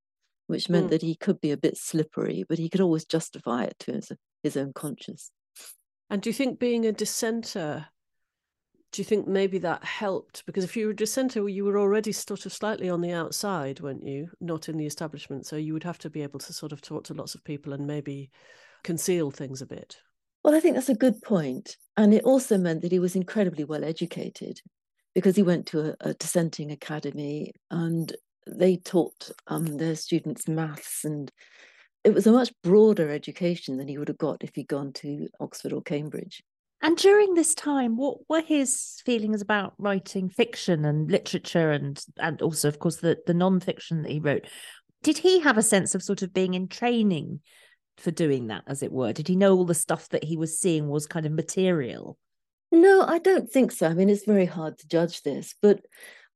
which 0.46 0.68
meant 0.68 0.88
mm. 0.88 0.90
that 0.90 1.02
he 1.02 1.14
could 1.14 1.40
be 1.40 1.50
a 1.50 1.56
bit 1.56 1.76
slippery, 1.76 2.44
but 2.48 2.58
he 2.58 2.68
could 2.68 2.80
always 2.80 3.04
justify 3.04 3.64
it 3.64 3.76
to 3.80 3.92
his, 3.92 4.12
his 4.42 4.56
own 4.56 4.72
conscience. 4.72 5.30
And 6.08 6.22
do 6.22 6.30
you 6.30 6.34
think 6.34 6.58
being 6.58 6.86
a 6.86 6.92
dissenter, 6.92 7.86
do 8.92 9.00
you 9.00 9.04
think 9.04 9.26
maybe 9.26 9.58
that 9.58 9.84
helped? 9.84 10.44
Because 10.46 10.64
if 10.64 10.76
you 10.76 10.86
were 10.86 10.92
a 10.92 10.96
dissenter, 10.96 11.48
you 11.48 11.64
were 11.64 11.78
already 11.78 12.12
sort 12.12 12.46
of 12.46 12.52
slightly 12.52 12.88
on 12.88 13.00
the 13.00 13.12
outside, 13.12 13.80
weren't 13.80 14.06
you? 14.06 14.30
Not 14.40 14.68
in 14.68 14.76
the 14.76 14.86
establishment. 14.86 15.46
So 15.46 15.56
you 15.56 15.72
would 15.72 15.84
have 15.84 15.98
to 15.98 16.10
be 16.10 16.22
able 16.22 16.38
to 16.40 16.52
sort 16.52 16.72
of 16.72 16.80
talk 16.80 17.04
to 17.04 17.14
lots 17.14 17.34
of 17.34 17.42
people 17.42 17.72
and 17.72 17.86
maybe 17.86 18.30
conceal 18.84 19.30
things 19.30 19.62
a 19.62 19.66
bit. 19.66 19.96
Well, 20.44 20.54
I 20.54 20.60
think 20.60 20.74
that's 20.74 20.88
a 20.88 20.94
good 20.94 21.20
point. 21.22 21.76
And 21.96 22.14
it 22.14 22.24
also 22.24 22.58
meant 22.58 22.82
that 22.82 22.92
he 22.92 22.98
was 22.98 23.16
incredibly 23.16 23.64
well 23.64 23.84
educated 23.84 24.60
because 25.14 25.34
he 25.34 25.42
went 25.42 25.66
to 25.66 25.90
a, 25.90 26.10
a 26.10 26.14
dissenting 26.14 26.70
academy 26.70 27.52
and 27.70 28.14
they 28.46 28.76
taught 28.76 29.30
um, 29.48 29.76
their 29.76 29.96
students 29.96 30.46
maths 30.46 31.04
and 31.04 31.32
it 32.04 32.14
was 32.14 32.28
a 32.28 32.32
much 32.32 32.52
broader 32.62 33.10
education 33.10 33.76
than 33.76 33.88
he 33.88 33.98
would 33.98 34.06
have 34.06 34.18
got 34.18 34.44
if 34.44 34.54
he'd 34.54 34.68
gone 34.68 34.92
to 34.92 35.26
Oxford 35.40 35.72
or 35.72 35.82
Cambridge. 35.82 36.40
And 36.80 36.96
during 36.96 37.34
this 37.34 37.52
time, 37.52 37.96
what 37.96 38.18
were 38.28 38.42
his 38.42 39.02
feelings 39.04 39.42
about 39.42 39.74
writing 39.78 40.28
fiction 40.28 40.84
and 40.84 41.10
literature 41.10 41.72
and 41.72 42.00
and 42.18 42.40
also, 42.42 42.68
of 42.68 42.78
course, 42.78 42.98
the, 42.98 43.16
the 43.26 43.34
non-fiction 43.34 44.02
that 44.02 44.12
he 44.12 44.20
wrote? 44.20 44.46
Did 45.02 45.18
he 45.18 45.40
have 45.40 45.58
a 45.58 45.62
sense 45.62 45.96
of 45.96 46.02
sort 46.02 46.22
of 46.22 46.32
being 46.32 46.54
in 46.54 46.68
training 46.68 47.40
for 47.98 48.10
doing 48.10 48.48
that, 48.48 48.64
as 48.66 48.82
it 48.82 48.92
were? 48.92 49.12
Did 49.12 49.28
he 49.28 49.36
know 49.36 49.56
all 49.56 49.64
the 49.64 49.74
stuff 49.74 50.08
that 50.10 50.24
he 50.24 50.36
was 50.36 50.58
seeing 50.58 50.88
was 50.88 51.06
kind 51.06 51.26
of 51.26 51.32
material? 51.32 52.18
No, 52.72 53.02
I 53.02 53.18
don't 53.18 53.50
think 53.50 53.72
so. 53.72 53.88
I 53.88 53.94
mean, 53.94 54.10
it's 54.10 54.24
very 54.24 54.46
hard 54.46 54.78
to 54.78 54.88
judge 54.88 55.22
this, 55.22 55.54
but 55.62 55.84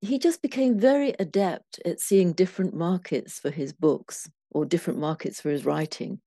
he 0.00 0.18
just 0.18 0.42
became 0.42 0.78
very 0.78 1.14
adept 1.18 1.80
at 1.84 2.00
seeing 2.00 2.32
different 2.32 2.74
markets 2.74 3.38
for 3.38 3.50
his 3.50 3.72
books 3.72 4.30
or 4.50 4.64
different 4.64 4.98
markets 4.98 5.40
for 5.40 5.50
his 5.50 5.64
writing. 5.64 6.20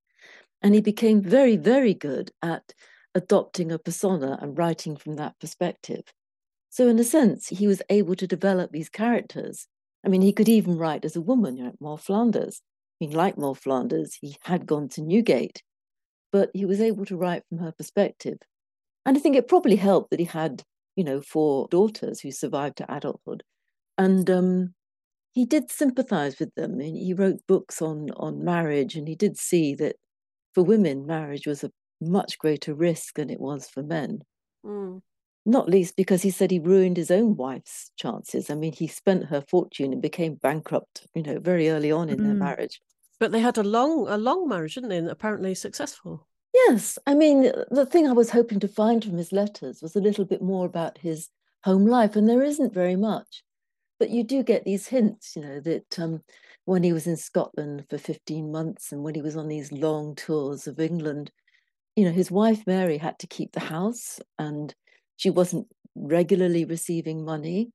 And 0.61 0.75
he 0.75 0.81
became 0.81 1.21
very, 1.21 1.57
very 1.57 1.93
good 1.93 2.31
at 2.41 2.73
adopting 3.15 3.71
a 3.71 3.79
persona 3.79 4.37
and 4.41 4.57
writing 4.57 4.95
from 4.95 5.15
that 5.15 5.39
perspective. 5.39 6.03
So, 6.69 6.87
in 6.87 6.97
a 6.99 7.03
sense, 7.03 7.49
he 7.49 7.67
was 7.67 7.81
able 7.89 8.15
to 8.15 8.27
develop 8.27 8.71
these 8.71 8.89
characters. 8.89 9.67
I 10.05 10.09
mean, 10.09 10.21
he 10.21 10.33
could 10.33 10.49
even 10.49 10.77
write 10.77 11.05
as 11.05 11.15
a 11.15 11.21
woman, 11.21 11.57
you 11.57 11.65
know, 11.65 11.73
Moll 11.79 11.97
Flanders. 11.97 12.61
Mean, 12.99 13.11
like 13.11 13.37
Moll 13.37 13.55
Flanders, 13.55 14.17
he 14.21 14.37
had 14.41 14.65
gone 14.65 14.87
to 14.89 15.01
Newgate, 15.01 15.61
but 16.31 16.49
he 16.53 16.65
was 16.65 16.79
able 16.79 17.05
to 17.05 17.17
write 17.17 17.43
from 17.49 17.59
her 17.59 17.71
perspective. 17.71 18.37
And 19.05 19.17
I 19.17 19.19
think 19.19 19.35
it 19.35 19.47
probably 19.47 19.75
helped 19.75 20.11
that 20.11 20.19
he 20.19 20.25
had, 20.25 20.63
you 20.95 21.03
know, 21.03 21.21
four 21.21 21.67
daughters 21.69 22.21
who 22.21 22.31
survived 22.31 22.77
to 22.77 22.93
adulthood. 22.93 23.43
And 23.97 24.29
um, 24.29 24.73
he 25.33 25.45
did 25.45 25.71
sympathize 25.71 26.39
with 26.39 26.53
them. 26.55 26.79
And 26.79 26.95
he 26.97 27.13
wrote 27.13 27.41
books 27.47 27.81
on, 27.81 28.11
on 28.17 28.43
marriage, 28.43 28.95
and 28.95 29.07
he 29.07 29.15
did 29.15 29.37
see 29.37 29.75
that 29.75 29.97
for 30.53 30.63
women, 30.63 31.05
marriage 31.05 31.47
was 31.47 31.63
a 31.63 31.71
much 31.99 32.37
greater 32.37 32.73
risk 32.73 33.15
than 33.15 33.29
it 33.29 33.39
was 33.39 33.69
for 33.69 33.83
men. 33.83 34.19
Mm. 34.65 35.01
Not 35.45 35.67
least 35.67 35.95
because 35.97 36.21
he 36.21 36.29
said 36.29 36.51
he 36.51 36.59
ruined 36.59 36.95
his 36.95 37.11
own 37.11 37.35
wife's 37.35 37.91
chances. 37.97 38.49
I 38.49 38.55
mean, 38.55 38.71
he 38.71 38.87
spent 38.87 39.25
her 39.25 39.41
fortune 39.41 39.91
and 39.91 40.01
became 40.01 40.35
bankrupt, 40.35 41.05
you 41.13 41.23
know, 41.23 41.39
very 41.39 41.69
early 41.69 41.91
on 41.91 42.09
in 42.09 42.19
mm. 42.19 42.23
their 42.23 42.33
marriage. 42.33 42.79
But 43.19 43.31
they 43.31 43.41
had 43.41 43.57
a 43.57 43.63
long, 43.63 44.07
a 44.07 44.17
long 44.17 44.47
marriage, 44.47 44.75
didn't 44.75 44.89
they? 44.89 44.97
And 44.97 45.09
apparently 45.09 45.53
successful. 45.53 46.27
Yes, 46.53 46.99
I 47.07 47.15
mean, 47.15 47.51
the 47.71 47.85
thing 47.85 48.07
I 48.07 48.13
was 48.13 48.29
hoping 48.29 48.59
to 48.61 48.67
find 48.67 49.03
from 49.03 49.17
his 49.17 49.31
letters 49.31 49.81
was 49.81 49.95
a 49.95 50.01
little 50.01 50.23
bit 50.23 50.41
more 50.41 50.65
about 50.65 50.97
his 50.99 51.29
home 51.63 51.85
life, 51.85 52.15
and 52.15 52.29
there 52.29 52.43
isn't 52.43 52.73
very 52.73 52.95
much. 52.95 53.43
But 53.99 54.11
you 54.11 54.23
do 54.23 54.43
get 54.43 54.63
these 54.63 54.87
hints, 54.87 55.35
you 55.35 55.41
know, 55.41 55.59
that 55.61 55.99
um, 55.99 56.21
when 56.65 56.83
he 56.83 56.93
was 56.93 57.07
in 57.07 57.17
Scotland 57.17 57.85
for 57.89 57.97
15 57.97 58.51
months 58.51 58.91
and 58.91 59.03
when 59.03 59.15
he 59.15 59.21
was 59.21 59.35
on 59.35 59.47
these 59.47 59.71
long 59.71 60.15
tours 60.15 60.67
of 60.67 60.79
England, 60.79 61.31
you 61.95 62.05
know, 62.05 62.11
his 62.11 62.31
wife 62.31 62.65
Mary 62.65 62.97
had 62.97 63.19
to 63.19 63.27
keep 63.27 63.51
the 63.51 63.59
house 63.59 64.19
and 64.37 64.73
she 65.17 65.29
wasn't 65.29 65.67
regularly 65.95 66.65
receiving 66.65 67.23
money. 67.23 67.71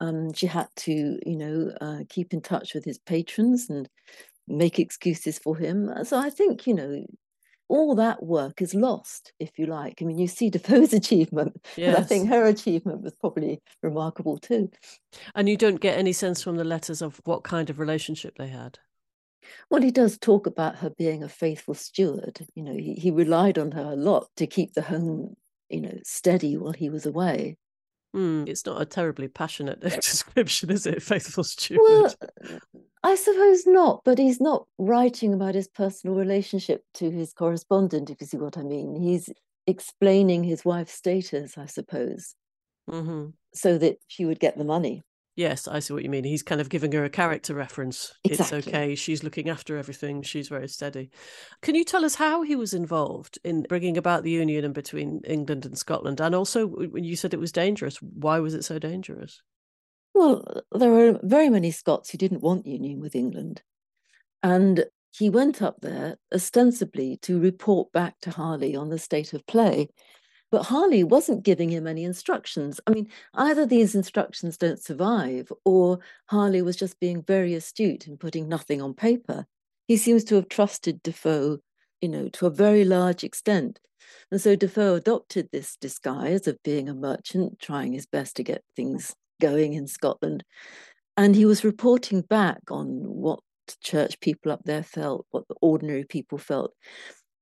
Um, 0.00 0.32
she 0.32 0.46
had 0.46 0.68
to, 0.76 1.18
you 1.26 1.36
know, 1.36 1.72
uh, 1.80 2.04
keep 2.08 2.32
in 2.32 2.40
touch 2.40 2.74
with 2.74 2.84
his 2.84 2.98
patrons 2.98 3.68
and 3.68 3.88
make 4.46 4.78
excuses 4.78 5.38
for 5.38 5.56
him. 5.56 5.90
So 6.04 6.18
I 6.18 6.30
think, 6.30 6.66
you 6.66 6.74
know, 6.74 7.04
all 7.68 7.94
that 7.96 8.22
work 8.22 8.62
is 8.62 8.74
lost, 8.74 9.32
if 9.38 9.58
you 9.58 9.66
like. 9.66 10.00
I 10.00 10.04
mean, 10.04 10.18
you 10.18 10.26
see 10.26 10.50
Defoe's 10.50 10.92
achievement, 10.92 11.60
yes. 11.76 11.94
but 11.94 12.02
I 12.02 12.04
think 12.04 12.28
her 12.28 12.46
achievement 12.46 13.02
was 13.02 13.14
probably 13.16 13.60
remarkable 13.82 14.38
too. 14.38 14.70
And 15.34 15.48
you 15.48 15.56
don't 15.56 15.80
get 15.80 15.98
any 15.98 16.12
sense 16.12 16.42
from 16.42 16.56
the 16.56 16.64
letters 16.64 17.02
of 17.02 17.20
what 17.24 17.44
kind 17.44 17.70
of 17.70 17.78
relationship 17.78 18.36
they 18.38 18.48
had. 18.48 18.78
Well, 19.70 19.82
he 19.82 19.90
does 19.90 20.18
talk 20.18 20.46
about 20.46 20.76
her 20.76 20.90
being 20.90 21.22
a 21.22 21.28
faithful 21.28 21.74
steward. 21.74 22.46
You 22.54 22.62
know, 22.64 22.74
he, 22.74 22.94
he 22.94 23.10
relied 23.10 23.58
on 23.58 23.70
her 23.72 23.92
a 23.92 23.96
lot 23.96 24.28
to 24.36 24.46
keep 24.46 24.74
the 24.74 24.82
home, 24.82 25.36
you 25.68 25.80
know, 25.80 25.98
steady 26.04 26.56
while 26.56 26.72
he 26.72 26.90
was 26.90 27.06
away. 27.06 27.56
Mm, 28.16 28.48
it's 28.48 28.64
not 28.64 28.80
a 28.80 28.86
terribly 28.86 29.28
passionate 29.28 29.80
description, 29.80 30.70
is 30.70 30.86
it? 30.86 31.02
Faithful 31.02 31.44
steward. 31.44 31.80
Well, 31.82 32.14
I 33.02 33.14
suppose 33.14 33.66
not, 33.66 34.02
but 34.04 34.18
he's 34.18 34.40
not 34.40 34.66
writing 34.78 35.32
about 35.32 35.54
his 35.54 35.68
personal 35.68 36.16
relationship 36.16 36.82
to 36.94 37.10
his 37.10 37.32
correspondent, 37.32 38.10
if 38.10 38.20
you 38.20 38.26
see 38.26 38.38
what 38.38 38.58
I 38.58 38.62
mean. 38.62 39.00
He's 39.00 39.30
explaining 39.66 40.42
his 40.42 40.64
wife's 40.64 40.94
status, 40.94 41.56
I 41.56 41.66
suppose, 41.66 42.34
mm-hmm. 42.90 43.28
so 43.54 43.78
that 43.78 43.98
she 44.08 44.24
would 44.24 44.40
get 44.40 44.58
the 44.58 44.64
money. 44.64 45.02
Yes, 45.38 45.68
I 45.68 45.78
see 45.78 45.94
what 45.94 46.02
you 46.02 46.10
mean. 46.10 46.24
He's 46.24 46.42
kind 46.42 46.60
of 46.60 46.68
giving 46.68 46.90
her 46.90 47.04
a 47.04 47.08
character 47.08 47.54
reference. 47.54 48.12
Exactly. 48.24 48.58
It's 48.58 48.66
okay. 48.66 48.94
She's 48.96 49.22
looking 49.22 49.48
after 49.48 49.78
everything. 49.78 50.20
She's 50.22 50.48
very 50.48 50.66
steady. 50.66 51.10
Can 51.62 51.76
you 51.76 51.84
tell 51.84 52.04
us 52.04 52.16
how 52.16 52.42
he 52.42 52.56
was 52.56 52.74
involved 52.74 53.38
in 53.44 53.62
bringing 53.68 53.96
about 53.96 54.24
the 54.24 54.32
union 54.32 54.72
between 54.72 55.20
England 55.24 55.64
and 55.64 55.78
Scotland? 55.78 56.20
And 56.20 56.34
also, 56.34 56.66
when 56.66 57.04
you 57.04 57.14
said 57.14 57.34
it 57.34 57.38
was 57.38 57.52
dangerous, 57.52 57.98
why 58.02 58.40
was 58.40 58.52
it 58.52 58.64
so 58.64 58.80
dangerous? 58.80 59.40
Well, 60.12 60.44
there 60.72 60.90
were 60.90 61.20
very 61.22 61.50
many 61.50 61.70
Scots 61.70 62.10
who 62.10 62.18
didn't 62.18 62.42
want 62.42 62.66
union 62.66 62.98
with 62.98 63.14
England. 63.14 63.62
And 64.42 64.86
he 65.16 65.30
went 65.30 65.62
up 65.62 65.82
there 65.82 66.16
ostensibly 66.34 67.16
to 67.22 67.38
report 67.38 67.92
back 67.92 68.18
to 68.22 68.32
Harley 68.32 68.74
on 68.74 68.88
the 68.88 68.98
state 68.98 69.32
of 69.34 69.46
play 69.46 69.90
but 70.50 70.64
Harley 70.64 71.04
wasn't 71.04 71.44
giving 71.44 71.68
him 71.68 71.86
any 71.86 72.04
instructions. 72.04 72.80
I 72.86 72.90
mean, 72.90 73.08
either 73.34 73.66
these 73.66 73.94
instructions 73.94 74.56
don't 74.56 74.82
survive, 74.82 75.52
or 75.64 75.98
Harley 76.26 76.62
was 76.62 76.76
just 76.76 76.98
being 77.00 77.22
very 77.22 77.54
astute 77.54 78.06
in 78.06 78.16
putting 78.16 78.48
nothing 78.48 78.80
on 78.80 78.94
paper. 78.94 79.46
He 79.86 79.96
seems 79.96 80.24
to 80.24 80.36
have 80.36 80.48
trusted 80.48 81.02
Defoe, 81.02 81.58
you 82.00 82.08
know, 82.08 82.28
to 82.30 82.46
a 82.46 82.50
very 82.50 82.84
large 82.84 83.24
extent. 83.24 83.80
And 84.30 84.40
so 84.40 84.56
Defoe 84.56 84.94
adopted 84.94 85.48
this 85.50 85.76
disguise 85.76 86.46
of 86.46 86.62
being 86.62 86.88
a 86.88 86.94
merchant, 86.94 87.58
trying 87.58 87.92
his 87.92 88.06
best 88.06 88.36
to 88.36 88.42
get 88.42 88.62
things 88.76 89.14
going 89.40 89.74
in 89.74 89.86
Scotland. 89.86 90.44
And 91.16 91.34
he 91.34 91.44
was 91.44 91.64
reporting 91.64 92.22
back 92.22 92.60
on 92.70 92.86
what 92.86 93.40
church 93.82 94.20
people 94.20 94.52
up 94.52 94.62
there 94.64 94.82
felt, 94.82 95.26
what 95.30 95.46
the 95.48 95.56
ordinary 95.60 96.04
people 96.04 96.38
felt. 96.38 96.72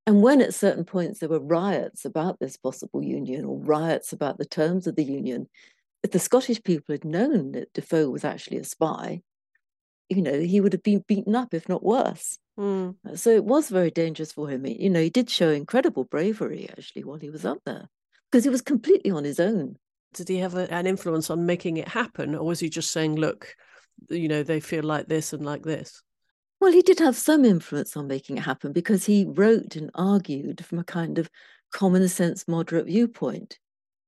And 0.07 0.21
when 0.21 0.41
at 0.41 0.53
certain 0.53 0.85
points 0.85 1.19
there 1.19 1.27
were 1.27 1.39
riots 1.39 2.05
about 2.05 2.39
this 2.39 2.55
possible 2.55 3.03
union 3.03 3.43
or 3.43 3.59
riots 3.59 4.13
about 4.13 4.37
the 4.37 4.45
terms 4.45 4.87
of 4.87 4.95
the 4.95 5.03
union, 5.03 5.49
if 6.01 6.11
the 6.11 6.19
Scottish 6.19 6.63
people 6.63 6.93
had 6.93 7.03
known 7.03 7.51
that 7.51 7.73
Defoe 7.73 8.09
was 8.09 8.23
actually 8.23 8.57
a 8.57 8.63
spy, 8.63 9.21
you 10.07 10.21
know, 10.21 10.39
he 10.39 10.61
would 10.61 10.71
have 10.71 10.83
been 10.83 11.03
beaten 11.05 11.35
up, 11.35 11.53
if 11.53 11.67
not 11.67 11.83
worse. 11.83 12.39
Mm. 12.57 12.95
So 13.15 13.31
it 13.31 13.43
was 13.43 13.67
very 13.67 13.91
dangerous 13.91 14.31
for 14.31 14.47
him. 14.47 14.65
You 14.65 14.89
know, 14.89 15.01
he 15.01 15.09
did 15.09 15.29
show 15.29 15.49
incredible 15.49 16.05
bravery 16.05 16.69
actually 16.69 17.03
while 17.03 17.19
he 17.19 17.29
was 17.29 17.43
up 17.43 17.59
there 17.65 17.89
because 18.31 18.45
he 18.45 18.49
was 18.49 18.61
completely 18.61 19.11
on 19.11 19.25
his 19.25 19.41
own. 19.41 19.75
Did 20.13 20.29
he 20.29 20.37
have 20.37 20.55
a, 20.55 20.71
an 20.73 20.87
influence 20.87 21.29
on 21.29 21.45
making 21.45 21.75
it 21.75 21.87
happen, 21.89 22.33
or 22.33 22.45
was 22.45 22.61
he 22.61 22.69
just 22.69 22.91
saying, 22.91 23.17
look, 23.17 23.53
you 24.09 24.29
know, 24.29 24.41
they 24.41 24.61
feel 24.61 24.83
like 24.83 25.07
this 25.07 25.33
and 25.33 25.45
like 25.45 25.63
this? 25.63 26.01
Well, 26.59 26.71
he 26.71 26.81
did 26.83 26.99
have 26.99 27.15
some 27.15 27.45
influence 27.45 27.95
on 27.97 28.07
making 28.07 28.37
it 28.37 28.41
happen 28.41 28.71
because 28.71 29.05
he 29.05 29.25
wrote 29.25 29.75
and 29.75 29.89
argued 29.95 30.63
from 30.65 30.77
a 30.79 30.83
kind 30.83 31.17
of 31.19 31.29
common 31.71 32.07
sense 32.07 32.47
moderate 32.47 32.85
viewpoint. 32.87 33.57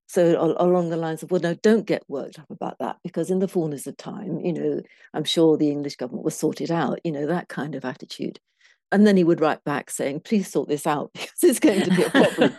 So 0.08 0.56
along 0.60 0.90
the 0.90 0.98
lines 0.98 1.24
of, 1.24 1.32
well, 1.32 1.42
no, 1.42 1.56
don't 1.56 1.86
get 1.88 2.04
worked 2.10 2.40
up 2.40 2.50
about 2.52 2.80
that 2.80 2.98
because 3.04 3.32
in 3.32 3.40
the 3.40 3.48
fullness 3.50 3.88
of 3.88 3.98
time, 3.98 4.40
you 4.42 4.54
know, 4.54 4.82
I'm 5.14 5.26
sure 5.26 5.58
the 5.58 5.72
English 5.72 5.98
government 5.98 6.24
will 6.26 6.32
sort 6.32 6.62
it 6.62 6.72
out, 6.72 7.00
you 7.06 7.12
know, 7.14 7.28
that 7.28 7.50
kind 7.50 7.76
of 7.76 7.86
attitude. 7.86 8.40
And 8.92 9.06
then 9.06 9.18
he 9.18 9.24
would 9.24 9.40
write 9.40 9.64
back 9.64 9.90
saying, 9.90 10.22
please 10.22 10.52
sort 10.52 10.68
this 10.68 10.88
out 10.88 11.12
because 11.14 11.44
it's 11.44 11.60
going 11.60 11.82
to 11.82 11.96
be 11.96 12.04
a 12.04 12.10
problem. 12.10 12.56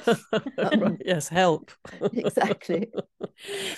um, 0.59 0.99
yes, 1.05 1.29
help. 1.29 1.73
exactly. 2.13 2.89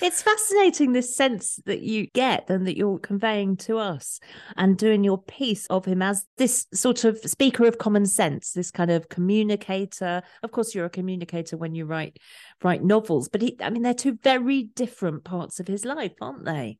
It's 0.01 0.21
fascinating 0.21 0.91
this 0.91 1.15
sense 1.15 1.59
that 1.65 1.81
you 1.81 2.07
get 2.07 2.49
and 2.49 2.67
that 2.67 2.77
you're 2.77 2.99
conveying 2.99 3.57
to 3.57 3.77
us 3.77 4.19
and 4.57 4.77
doing 4.77 5.03
your 5.03 5.21
piece 5.21 5.65
of 5.67 5.85
him 5.85 6.01
as 6.01 6.25
this 6.37 6.67
sort 6.73 7.05
of 7.05 7.17
speaker 7.19 7.65
of 7.65 7.77
common 7.77 8.05
sense, 8.05 8.51
this 8.51 8.71
kind 8.71 8.91
of 8.91 9.09
communicator. 9.09 10.21
Of 10.43 10.51
course, 10.51 10.75
you're 10.75 10.85
a 10.85 10.89
communicator 10.89 11.57
when 11.57 11.75
you 11.75 11.85
write 11.85 12.19
write 12.63 12.83
novels, 12.83 13.29
but 13.29 13.41
he, 13.41 13.57
I 13.61 13.69
mean, 13.69 13.81
they're 13.81 13.93
two 13.93 14.17
very 14.23 14.63
different 14.63 15.23
parts 15.23 15.59
of 15.59 15.67
his 15.67 15.85
life, 15.85 16.13
aren't 16.21 16.45
they? 16.45 16.77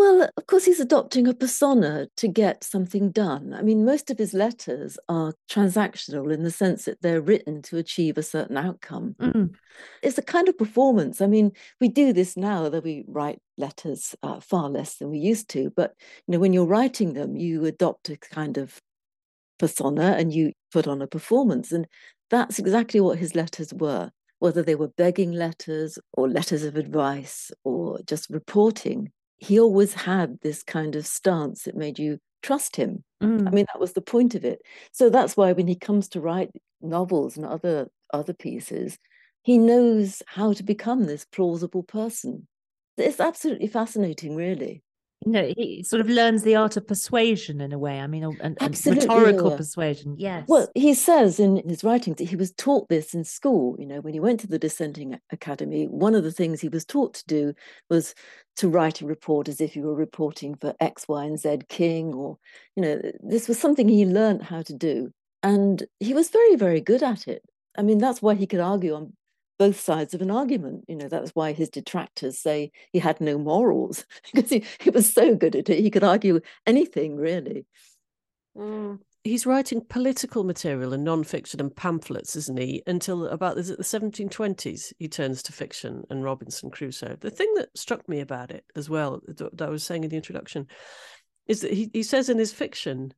Well, 0.00 0.30
of 0.34 0.46
course, 0.46 0.64
he's 0.64 0.80
adopting 0.80 1.28
a 1.28 1.34
persona 1.34 2.08
to 2.16 2.26
get 2.26 2.64
something 2.64 3.10
done. 3.10 3.52
I 3.52 3.60
mean, 3.60 3.84
most 3.84 4.10
of 4.10 4.16
his 4.16 4.32
letters 4.32 4.96
are 5.10 5.34
transactional 5.50 6.32
in 6.32 6.42
the 6.42 6.50
sense 6.50 6.86
that 6.86 7.02
they're 7.02 7.20
written 7.20 7.60
to 7.64 7.76
achieve 7.76 8.16
a 8.16 8.22
certain 8.22 8.56
outcome. 8.56 9.14
Mm. 9.20 9.54
It's 10.02 10.16
a 10.16 10.22
kind 10.22 10.48
of 10.48 10.56
performance. 10.56 11.20
I 11.20 11.26
mean, 11.26 11.52
we 11.82 11.88
do 11.88 12.14
this 12.14 12.34
now 12.34 12.70
that 12.70 12.82
we 12.82 13.04
write 13.08 13.40
letters 13.58 14.14
uh, 14.22 14.40
far 14.40 14.70
less 14.70 14.96
than 14.96 15.10
we 15.10 15.18
used 15.18 15.50
to, 15.50 15.70
but 15.76 15.92
you 16.26 16.32
know, 16.32 16.38
when 16.38 16.54
you're 16.54 16.64
writing 16.64 17.12
them, 17.12 17.36
you 17.36 17.66
adopt 17.66 18.08
a 18.08 18.16
kind 18.16 18.56
of 18.56 18.80
persona 19.58 20.16
and 20.18 20.32
you 20.32 20.52
put 20.72 20.86
on 20.86 21.02
a 21.02 21.06
performance, 21.06 21.72
and 21.72 21.86
that's 22.30 22.58
exactly 22.58 23.00
what 23.00 23.18
his 23.18 23.34
letters 23.34 23.74
were. 23.74 24.10
Whether 24.38 24.62
they 24.62 24.76
were 24.76 24.88
begging 24.88 25.32
letters 25.32 25.98
or 26.14 26.26
letters 26.26 26.64
of 26.64 26.76
advice 26.76 27.52
or 27.64 28.00
just 28.06 28.30
reporting, 28.30 29.12
he 29.40 29.58
always 29.58 29.94
had 29.94 30.38
this 30.40 30.62
kind 30.62 30.94
of 30.94 31.06
stance 31.06 31.64
that 31.64 31.74
made 31.74 31.98
you 31.98 32.18
trust 32.42 32.76
him. 32.76 33.02
Mm. 33.22 33.48
I 33.48 33.50
mean, 33.50 33.66
that 33.72 33.80
was 33.80 33.94
the 33.94 34.02
point 34.02 34.34
of 34.34 34.44
it. 34.44 34.60
So 34.92 35.08
that's 35.10 35.36
why 35.36 35.52
when 35.52 35.66
he 35.66 35.74
comes 35.74 36.08
to 36.10 36.20
write 36.20 36.50
novels 36.80 37.36
and 37.36 37.46
other 37.46 37.88
other 38.12 38.34
pieces, 38.34 38.98
he 39.42 39.56
knows 39.56 40.22
how 40.26 40.52
to 40.52 40.62
become 40.62 41.06
this 41.06 41.24
plausible 41.24 41.82
person. 41.82 42.46
It's 42.96 43.20
absolutely 43.20 43.68
fascinating, 43.68 44.36
really 44.36 44.82
you 45.24 45.32
know, 45.32 45.52
he 45.56 45.82
sort 45.82 46.00
of 46.00 46.08
learns 46.08 46.42
the 46.42 46.56
art 46.56 46.78
of 46.78 46.86
persuasion 46.86 47.60
in 47.60 47.72
a 47.72 47.78
way. 47.78 48.00
I 48.00 48.06
mean, 48.06 48.24
and, 48.40 48.56
and 48.58 48.86
rhetorical 48.86 49.50
yeah. 49.50 49.56
persuasion. 49.56 50.14
Yes. 50.18 50.44
Well, 50.48 50.68
he 50.74 50.94
says 50.94 51.38
in 51.38 51.62
his 51.68 51.84
writings 51.84 52.16
that 52.16 52.28
he 52.28 52.36
was 52.36 52.52
taught 52.52 52.88
this 52.88 53.12
in 53.12 53.24
school. 53.24 53.76
You 53.78 53.86
know, 53.86 54.00
when 54.00 54.14
he 54.14 54.20
went 54.20 54.40
to 54.40 54.46
the 54.46 54.58
dissenting 54.58 55.20
academy, 55.30 55.86
one 55.86 56.14
of 56.14 56.24
the 56.24 56.32
things 56.32 56.60
he 56.60 56.70
was 56.70 56.86
taught 56.86 57.14
to 57.14 57.26
do 57.26 57.54
was 57.90 58.14
to 58.56 58.68
write 58.68 59.02
a 59.02 59.06
report 59.06 59.48
as 59.48 59.60
if 59.60 59.76
you 59.76 59.82
were 59.82 59.94
reporting 59.94 60.54
for 60.54 60.74
X, 60.80 61.06
Y, 61.06 61.24
and 61.24 61.38
Z 61.38 61.58
king, 61.68 62.14
or 62.14 62.38
you 62.74 62.82
know, 62.82 63.00
this 63.20 63.46
was 63.46 63.58
something 63.58 63.88
he 63.88 64.06
learned 64.06 64.42
how 64.42 64.62
to 64.62 64.72
do, 64.72 65.12
and 65.42 65.82
he 65.98 66.14
was 66.14 66.30
very, 66.30 66.56
very 66.56 66.80
good 66.80 67.02
at 67.02 67.28
it. 67.28 67.42
I 67.76 67.82
mean, 67.82 67.98
that's 67.98 68.22
why 68.22 68.34
he 68.34 68.46
could 68.46 68.60
argue 68.60 68.94
on 68.94 69.12
both 69.60 69.78
sides 69.78 70.14
of 70.14 70.22
an 70.22 70.30
argument. 70.30 70.86
You 70.88 70.96
know, 70.96 71.08
that's 71.08 71.32
why 71.32 71.52
his 71.52 71.68
detractors 71.68 72.38
say 72.38 72.72
he 72.94 72.98
had 72.98 73.20
no 73.20 73.36
morals, 73.36 74.06
because 74.34 74.48
he, 74.48 74.64
he 74.80 74.88
was 74.88 75.12
so 75.12 75.34
good 75.34 75.54
at 75.54 75.68
it. 75.68 75.80
He 75.80 75.90
could 75.90 76.02
argue 76.02 76.40
anything, 76.66 77.16
really. 77.16 77.66
Mm. 78.56 79.00
He's 79.22 79.44
writing 79.44 79.84
political 79.86 80.44
material 80.44 80.94
and 80.94 81.04
non-fiction 81.04 81.60
and 81.60 81.76
pamphlets, 81.76 82.36
isn't 82.36 82.58
he? 82.58 82.82
Until 82.86 83.26
about 83.26 83.58
is 83.58 83.68
it 83.68 83.76
the 83.76 83.84
1720s 83.84 84.94
he 84.98 85.08
turns 85.08 85.42
to 85.42 85.52
fiction 85.52 86.04
and 86.08 86.24
Robinson 86.24 86.70
Crusoe. 86.70 87.18
The 87.20 87.30
thing 87.30 87.52
that 87.56 87.68
struck 87.76 88.08
me 88.08 88.20
about 88.20 88.50
it 88.50 88.64
as 88.74 88.88
well, 88.88 89.20
that 89.28 89.60
I 89.60 89.68
was 89.68 89.84
saying 89.84 90.04
in 90.04 90.10
the 90.10 90.16
introduction, 90.16 90.68
is 91.48 91.60
that 91.60 91.74
he, 91.74 91.90
he 91.92 92.02
says 92.02 92.30
in 92.30 92.38
his 92.38 92.54
fiction, 92.54 93.12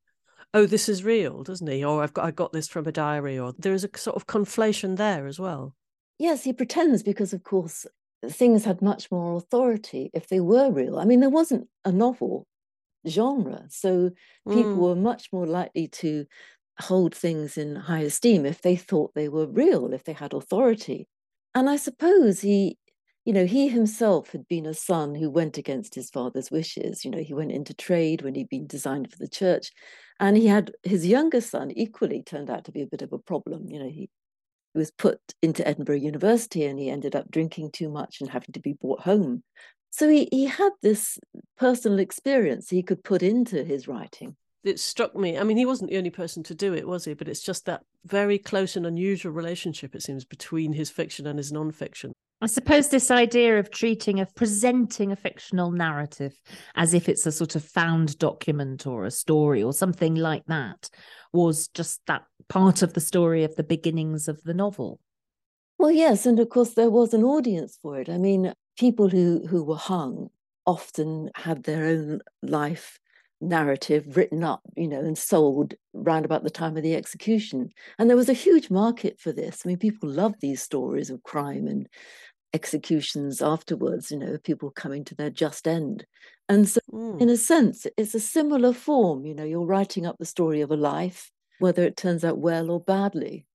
oh, 0.55 0.67
this 0.67 0.89
is 0.89 1.05
real, 1.05 1.45
doesn't 1.45 1.71
he? 1.71 1.85
Or 1.85 2.03
I've 2.03 2.13
got 2.13 2.25
I 2.25 2.33
got 2.33 2.53
this 2.53 2.67
from 2.67 2.89
a 2.89 2.93
diary, 2.93 3.39
or 3.39 3.55
there 3.57 3.75
is 3.75 3.85
a 3.85 3.97
sort 3.97 4.17
of 4.17 4.27
conflation 4.27 4.97
there 4.97 5.29
as 5.29 5.39
well. 5.39 5.77
Yes, 6.19 6.45
he 6.45 6.53
pretends 6.53 7.03
because, 7.03 7.33
of 7.33 7.43
course, 7.43 7.87
things 8.29 8.65
had 8.65 8.83
much 8.83 9.11
more 9.11 9.37
authority 9.37 10.11
if 10.15 10.29
they 10.29 10.41
were 10.41 10.71
real. 10.71 10.99
I 10.99 11.05
mean, 11.05 11.21
there 11.21 11.31
wasn't 11.31 11.69
a 11.85 11.93
novel 11.93 12.47
genre, 13.09 13.65
so 13.69 14.11
people 14.49 14.77
mm. 14.77 14.77
were 14.77 14.95
much 14.95 15.29
more 15.33 15.47
likely 15.47 15.89
to 15.89 16.27
hold 16.81 17.15
things 17.15 17.59
in 17.59 17.77
high 17.77 18.01
esteem 18.01 18.47
if 18.47 18.63
they 18.63 18.77
thought 18.77 19.15
they 19.15 19.29
were 19.29 19.47
real, 19.47 19.93
if 19.93 20.05
they 20.05 20.13
had 20.13 20.33
authority. 20.33 21.09
And 21.55 21.69
I 21.69 21.77
suppose 21.77 22.41
he, 22.41 22.79
you 23.25 23.33
know, 23.33 23.45
he 23.45 23.69
himself 23.69 24.31
had 24.31 24.49
been 24.49 24.67
a 24.67 24.75
son 24.75 25.15
who 25.15 25.31
went 25.31 25.59
against 25.59 25.95
his 25.95 26.11
father's 26.11 26.51
wishes. 26.51 27.05
You 27.05 27.11
know, 27.11 27.23
he 27.23 27.35
went 27.35 27.53
into 27.53 27.75
trade 27.75 28.23
when 28.23 28.35
he'd 28.35 28.49
been 28.49 28.67
designed 28.67 29.11
for 29.11 29.19
the 29.19 29.29
church. 29.29 29.71
And 30.19 30.37
he 30.37 30.47
had 30.47 30.73
his 30.83 31.07
younger 31.07 31.41
son 31.41 31.71
equally 31.73 32.23
turned 32.23 32.49
out 32.49 32.65
to 32.65 32.73
be 32.73 32.83
a 32.83 32.87
bit 32.87 33.03
of 33.03 33.13
a 33.13 33.19
problem. 33.19 33.67
You 33.69 33.81
know, 33.81 33.89
he 33.89 34.09
he 34.73 34.79
was 34.79 34.91
put 34.91 35.21
into 35.43 35.67
Edinburgh 35.67 35.97
University 35.97 36.65
and 36.65 36.79
he 36.79 36.91
ended 36.91 37.15
up 37.15 37.31
drinking 37.31 37.71
too 37.73 37.89
much 37.89 38.21
and 38.21 38.31
having 38.31 38.53
to 38.53 38.61
be 38.61 38.73
brought 38.73 39.01
home. 39.01 39.43
So 39.91 40.09
he, 40.09 40.29
he 40.31 40.47
had 40.47 40.73
this 40.81 41.19
personal 41.59 41.99
experience 41.99 42.71
he 42.71 42.83
could 42.83 43.05
put 43.05 43.23
into 43.23 43.63
his 43.65 43.87
writing. 43.87 44.37
It 44.65 44.79
struck 44.79 45.17
me. 45.17 45.39
I 45.39 45.43
mean, 45.43 45.57
he 45.57 45.67
wasn't 45.67 45.91
the 45.91 45.99
only 45.99 46.11
person 46.11 46.43
to 46.45 46.55
do 46.55 46.73
it, 46.73 46.87
was 46.87 47.05
he? 47.05 47.15
But 47.15 47.29
it's 47.29 47.43
just 47.43 47.67
that 47.67 47.83
very 48.05 48.39
close 48.39 48.77
and 48.77 48.87
unusual 48.87 49.33
relationship, 49.33 49.95
it 49.95 50.03
seems, 50.03 50.25
between 50.25 50.73
his 50.73 50.91
fiction 50.91 51.27
and 51.27 51.39
his 51.39 51.51
non-fiction. 51.51 52.13
I 52.43 52.47
suppose 52.47 52.89
this 52.89 53.13
idea 53.13 53.61
of 53.61 53.71
treating 53.71 54.19
a 54.19 54.27
presenting 54.27 55.13
a 55.13 55.17
fictional 55.17 55.71
narrative 55.71 56.35
as 56.75 56.93
if 56.93 57.09
it's 57.09 57.25
a 57.25 57.31
sort 57.31 57.55
of 57.55 57.65
found 57.65 58.19
document 58.19 58.85
or 58.85 59.05
a 59.05 59.13
story 59.13 59.63
or 59.63 59.73
something 59.73 60.17
like 60.17 60.45
that 60.47 60.91
was 61.33 61.69
just 61.69 62.01
that 62.09 62.23
part 62.49 62.83
of 62.83 62.95
the 62.95 63.01
story 63.01 63.45
of 63.45 63.55
the 63.55 63.63
beginnings 63.63 64.27
of 64.27 64.43
the 64.43 64.55
novel. 64.55 64.99
Well, 65.79 65.93
yes, 65.93 66.27
and 66.27 66.41
of 66.41 66.49
course 66.49 66.75
there 66.75 66.91
was 66.91 67.15
an 67.15 67.23
audience 67.23 67.79
for 67.81 68.01
it. 68.01 68.09
I 68.09 68.19
mean, 68.19 68.53
people 68.77 69.09
who 69.09 69.47
who 69.47 69.63
were 69.63 69.77
hung 69.77 70.29
often 70.67 71.31
had 71.37 71.63
their 71.63 71.87
own 71.87 72.23
life 72.43 72.99
narrative 73.43 74.17
written 74.17 74.45
up, 74.45 74.63
you 74.77 74.89
know, 74.89 75.01
and 75.01 75.19
sold 75.19 75.75
round 75.93 76.25
about 76.25 76.45
the 76.45 76.51
time 76.51 76.77
of 76.77 76.83
the 76.83 76.95
execution. 76.95 77.69
And 77.99 78.09
there 78.09 78.17
was 78.17 78.29
a 78.29 78.35
huge 78.35 78.71
market 78.71 79.21
for 79.21 79.33
this. 79.33 79.63
I 79.65 79.69
mean, 79.69 79.79
people 79.79 80.09
love 80.09 80.35
these 80.41 80.63
stories 80.63 81.11
of 81.11 81.23
crime 81.23 81.67
and 81.67 81.89
executions 82.55 83.43
afterwards, 83.43 84.11
you 84.11 84.19
know, 84.19 84.39
people 84.39 84.71
coming 84.71 85.05
to 85.05 85.15
their 85.15 85.31
just 85.31 85.67
end. 85.67 86.07
And 86.49 86.69
so, 86.69 86.81
mm. 86.91 87.21
in 87.21 87.29
a 87.29 87.37
sense, 87.37 87.87
it's 87.97 88.15
a 88.15 88.21
similar 88.21 88.73
form, 88.73 89.25
you 89.25 89.35
know, 89.35 89.45
you're 89.45 89.67
writing 89.67 90.07
up 90.07 90.17
the 90.19 90.27
story 90.27 90.61
of 90.61 90.71
a 90.71 90.77
life, 90.77 91.31
whether 91.59 91.83
it 91.83 91.97
turns 91.97 92.25
out 92.25 92.39
well 92.39 92.71
or 92.71 92.81
badly. 92.81 93.47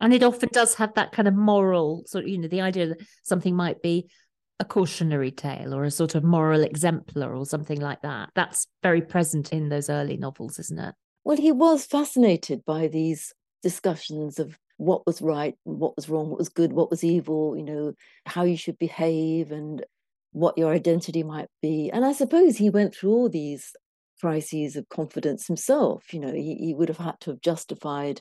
And 0.00 0.12
it 0.12 0.22
often 0.22 0.50
does 0.52 0.74
have 0.74 0.94
that 0.94 1.12
kind 1.12 1.26
of 1.26 1.34
moral 1.34 2.04
sort 2.06 2.24
of, 2.24 2.30
you 2.30 2.38
know, 2.38 2.48
the 2.48 2.60
idea 2.60 2.88
that 2.88 3.00
something 3.22 3.56
might 3.56 3.82
be 3.82 4.08
a 4.58 4.64
cautionary 4.64 5.30
tale 5.30 5.74
or 5.74 5.84
a 5.84 5.90
sort 5.90 6.14
of 6.14 6.24
moral 6.24 6.62
exemplar 6.62 7.34
or 7.34 7.44
something 7.44 7.80
like 7.80 8.02
that. 8.02 8.30
That's 8.34 8.66
very 8.82 9.02
present 9.02 9.52
in 9.52 9.68
those 9.68 9.90
early 9.90 10.16
novels, 10.16 10.58
isn't 10.58 10.78
it? 10.78 10.94
Well, 11.24 11.36
he 11.36 11.52
was 11.52 11.84
fascinated 11.84 12.64
by 12.64 12.88
these 12.88 13.34
discussions 13.62 14.38
of 14.38 14.58
what 14.78 15.06
was 15.06 15.22
right 15.22 15.56
what 15.64 15.96
was 15.96 16.08
wrong, 16.08 16.28
what 16.28 16.38
was 16.38 16.48
good, 16.48 16.72
what 16.72 16.90
was 16.90 17.02
evil, 17.02 17.56
you 17.56 17.64
know, 17.64 17.94
how 18.26 18.44
you 18.44 18.56
should 18.56 18.78
behave 18.78 19.50
and 19.50 19.84
what 20.32 20.58
your 20.58 20.72
identity 20.72 21.22
might 21.22 21.48
be. 21.62 21.90
And 21.90 22.04
I 22.04 22.12
suppose 22.12 22.56
he 22.56 22.70
went 22.70 22.94
through 22.94 23.10
all 23.10 23.28
these 23.28 23.72
crises 24.20 24.76
of 24.76 24.88
confidence 24.88 25.46
himself. 25.46 26.12
You 26.12 26.20
know, 26.20 26.32
he, 26.32 26.54
he 26.56 26.74
would 26.74 26.88
have 26.88 26.98
had 26.98 27.18
to 27.20 27.30
have 27.30 27.40
justified 27.40 28.20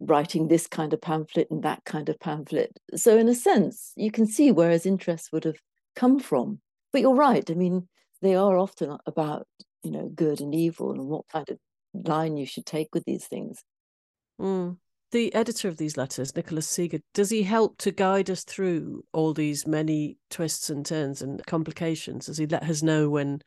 writing 0.00 0.48
this 0.48 0.66
kind 0.66 0.92
of 0.92 1.00
pamphlet 1.00 1.48
and 1.50 1.62
that 1.62 1.84
kind 1.84 2.08
of 2.08 2.18
pamphlet. 2.20 2.78
So, 2.94 3.16
in 3.16 3.28
a 3.28 3.34
sense, 3.34 3.92
you 3.96 4.10
can 4.10 4.26
see 4.26 4.50
where 4.50 4.70
his 4.70 4.86
interest 4.86 5.30
would 5.32 5.44
have 5.44 5.58
come 5.96 6.18
from. 6.18 6.60
But 6.92 7.00
you're 7.00 7.14
right. 7.14 7.48
I 7.50 7.54
mean, 7.54 7.88
they 8.22 8.34
are 8.34 8.56
often 8.56 8.96
about, 9.06 9.46
you 9.82 9.90
know, 9.90 10.08
good 10.14 10.40
and 10.40 10.54
evil 10.54 10.92
and 10.92 11.06
what 11.06 11.28
kind 11.32 11.48
of 11.48 11.58
line 11.92 12.36
you 12.36 12.46
should 12.46 12.66
take 12.66 12.88
with 12.94 13.04
these 13.04 13.26
things. 13.26 13.62
Mm 14.40 14.76
the 15.14 15.32
editor 15.32 15.68
of 15.68 15.76
these 15.76 15.96
letters, 15.96 16.34
Nicholas 16.34 16.68
Seager, 16.68 16.98
does 17.14 17.30
he 17.30 17.44
help 17.44 17.78
to 17.78 17.92
guide 17.92 18.28
us 18.28 18.42
through 18.42 19.04
all 19.12 19.32
these 19.32 19.64
many 19.64 20.18
twists 20.28 20.70
and 20.70 20.84
turns 20.84 21.22
and 21.22 21.40
complications? 21.46 22.26
Does 22.26 22.36
he 22.36 22.46
let 22.46 22.64
us 22.64 22.82
know 22.82 23.08
when 23.08 23.40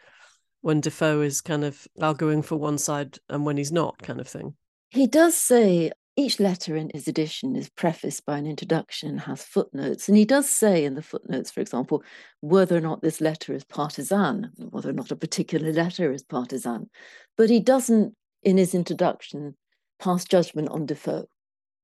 when 0.61 0.79
Defoe 0.79 1.21
is 1.21 1.41
kind 1.41 1.65
of 1.65 1.85
arguing 2.01 2.41
for 2.41 2.55
one 2.55 2.77
side 2.77 3.19
and 3.29 3.45
when 3.45 3.57
he's 3.57 3.71
not, 3.71 4.01
kind 4.01 4.21
of 4.21 4.29
thing? 4.29 4.55
He 4.89 5.07
does 5.07 5.35
say 5.35 5.91
each 6.17 6.39
letter 6.39 6.75
in 6.75 6.89
his 6.93 7.07
edition 7.07 7.55
is 7.55 7.69
prefaced 7.69 8.25
by 8.25 8.37
an 8.37 8.47
introduction, 8.47 9.09
and 9.09 9.19
has 9.21 9.43
footnotes, 9.43 10.09
and 10.09 10.17
he 10.17 10.25
does 10.25 10.49
say 10.49 10.83
in 10.83 10.95
the 10.95 11.01
footnotes, 11.01 11.51
for 11.51 11.61
example, 11.61 12.03
whether 12.41 12.75
or 12.75 12.81
not 12.81 13.01
this 13.01 13.21
letter 13.21 13.53
is 13.53 13.63
partisan, 13.63 14.51
whether 14.57 14.89
or 14.89 14.93
not 14.93 15.11
a 15.11 15.15
particular 15.15 15.71
letter 15.71 16.11
is 16.11 16.23
partisan. 16.23 16.89
But 17.37 17.49
he 17.49 17.59
doesn't, 17.59 18.15
in 18.43 18.57
his 18.57 18.73
introduction, 18.73 19.55
pass 19.99 20.25
judgment 20.25 20.69
on 20.69 20.85
Defoe 20.87 21.27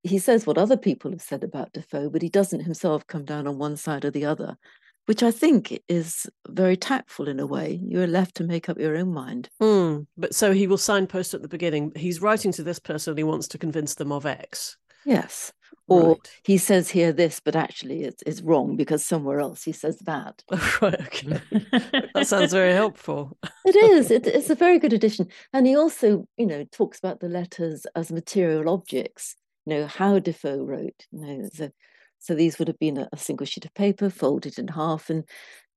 he 0.03 0.19
says 0.19 0.45
what 0.45 0.57
other 0.57 0.77
people 0.77 1.11
have 1.11 1.21
said 1.21 1.43
about 1.43 1.71
Defoe, 1.71 2.09
but 2.09 2.21
he 2.21 2.29
doesn't 2.29 2.59
himself 2.59 3.07
come 3.07 3.23
down 3.23 3.47
on 3.47 3.57
one 3.57 3.77
side 3.77 4.03
or 4.03 4.11
the 4.11 4.25
other, 4.25 4.57
which 5.05 5.23
I 5.23 5.31
think 5.31 5.77
is 5.87 6.27
very 6.47 6.77
tactful 6.77 7.27
in 7.27 7.39
a 7.39 7.45
way. 7.45 7.79
You're 7.83 8.07
left 8.07 8.35
to 8.35 8.43
make 8.43 8.69
up 8.69 8.77
your 8.79 8.95
own 8.95 9.13
mind. 9.13 9.49
Mm, 9.61 10.07
but 10.17 10.33
so 10.33 10.51
he 10.53 10.67
will 10.67 10.77
signpost 10.77 11.33
at 11.33 11.41
the 11.41 11.47
beginning. 11.47 11.91
He's 11.95 12.21
writing 12.21 12.51
to 12.53 12.63
this 12.63 12.79
person. 12.79 13.17
He 13.17 13.23
wants 13.23 13.47
to 13.49 13.57
convince 13.57 13.95
them 13.95 14.11
of 14.11 14.25
X. 14.25 14.77
Yes. 15.05 15.51
Or 15.87 16.09
Right. 16.09 16.31
he 16.45 16.57
says 16.57 16.89
here 16.89 17.11
this, 17.11 17.41
but 17.41 17.57
actually 17.57 18.03
it's, 18.03 18.23
it's 18.25 18.41
wrong 18.41 18.77
because 18.77 19.05
somewhere 19.05 19.41
else 19.41 19.63
he 19.63 19.73
says 19.73 19.97
that. 20.05 20.41
right. 20.81 21.01
Okay. 21.01 21.41
that 22.13 22.25
sounds 22.27 22.53
very 22.53 22.71
helpful. 22.81 23.37
It 23.65 23.75
is. 23.75 24.09
It, 24.09 24.25
it's 24.25 24.49
a 24.49 24.55
very 24.55 24.79
good 24.79 24.93
addition. 24.93 25.27
And 25.51 25.67
he 25.67 25.75
also, 25.75 26.25
you 26.37 26.45
know, 26.45 26.63
talks 26.71 26.99
about 26.99 27.19
the 27.19 27.27
letters 27.27 27.85
as 27.97 28.13
material 28.13 28.69
objects, 28.69 29.35
you 29.65 29.73
know, 29.75 29.87
how 29.87 30.19
Defoe 30.19 30.63
wrote. 30.63 31.05
You 31.11 31.19
know, 31.19 31.49
so, 31.53 31.69
so 32.23 32.33
these 32.33 32.57
would 32.57 32.69
have 32.69 32.79
been 32.79 32.97
a, 32.97 33.09
a 33.11 33.17
single 33.17 33.45
sheet 33.45 33.65
of 33.65 33.73
paper 33.73 34.09
folded 34.09 34.57
in 34.57 34.69
half. 34.69 35.09
And 35.09 35.25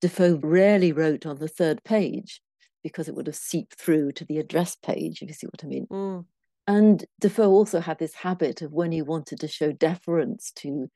Defoe 0.01 0.39
rarely 0.41 0.93
wrote 0.93 1.27
on 1.27 1.39
the 1.39 1.49
third 1.49 1.83
page 1.83 2.41
because 2.85 3.09
it 3.09 3.17
would 3.17 3.27
have 3.27 3.35
seeped 3.35 3.75
through 3.75 4.13
to 4.13 4.25
the 4.25 4.39
address 4.39 4.77
page, 4.77 5.23
if 5.23 5.29
you 5.29 5.35
see 5.35 5.49
what 5.49 5.65
I 5.65 5.67
mean. 5.67 5.87
Mm. 5.91 6.25
And 6.69 7.05
Defoe 7.21 7.51
also 7.51 7.81
had 7.81 7.99
this 7.99 8.15
habit 8.15 8.63
of 8.63 8.73
when 8.73 8.93
he 8.93 9.03
wanted 9.03 9.41
to 9.41 9.49
show 9.49 9.73
deference 9.73 10.53
to 10.57 10.89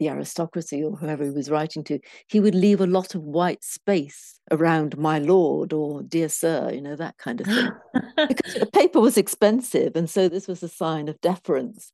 the 0.00 0.08
aristocracy 0.08 0.82
or 0.82 0.96
whoever 0.96 1.22
he 1.22 1.30
was 1.30 1.48
writing 1.48 1.84
to, 1.84 2.00
he 2.26 2.40
would 2.40 2.56
leave 2.56 2.80
a 2.80 2.86
lot 2.86 3.14
of 3.14 3.22
white 3.22 3.62
space 3.62 4.40
around 4.50 4.98
my 4.98 5.20
lord 5.20 5.72
or 5.72 6.02
dear 6.02 6.28
sir, 6.28 6.72
you 6.72 6.80
know, 6.80 6.96
that 6.96 7.16
kind 7.18 7.40
of 7.40 7.46
thing. 7.46 7.70
because 8.28 8.54
the 8.54 8.66
paper 8.66 8.98
was 8.98 9.16
expensive. 9.16 9.94
And 9.94 10.10
so 10.10 10.28
this 10.28 10.48
was 10.48 10.64
a 10.64 10.68
sign 10.68 11.08
of 11.08 11.20
deference. 11.20 11.92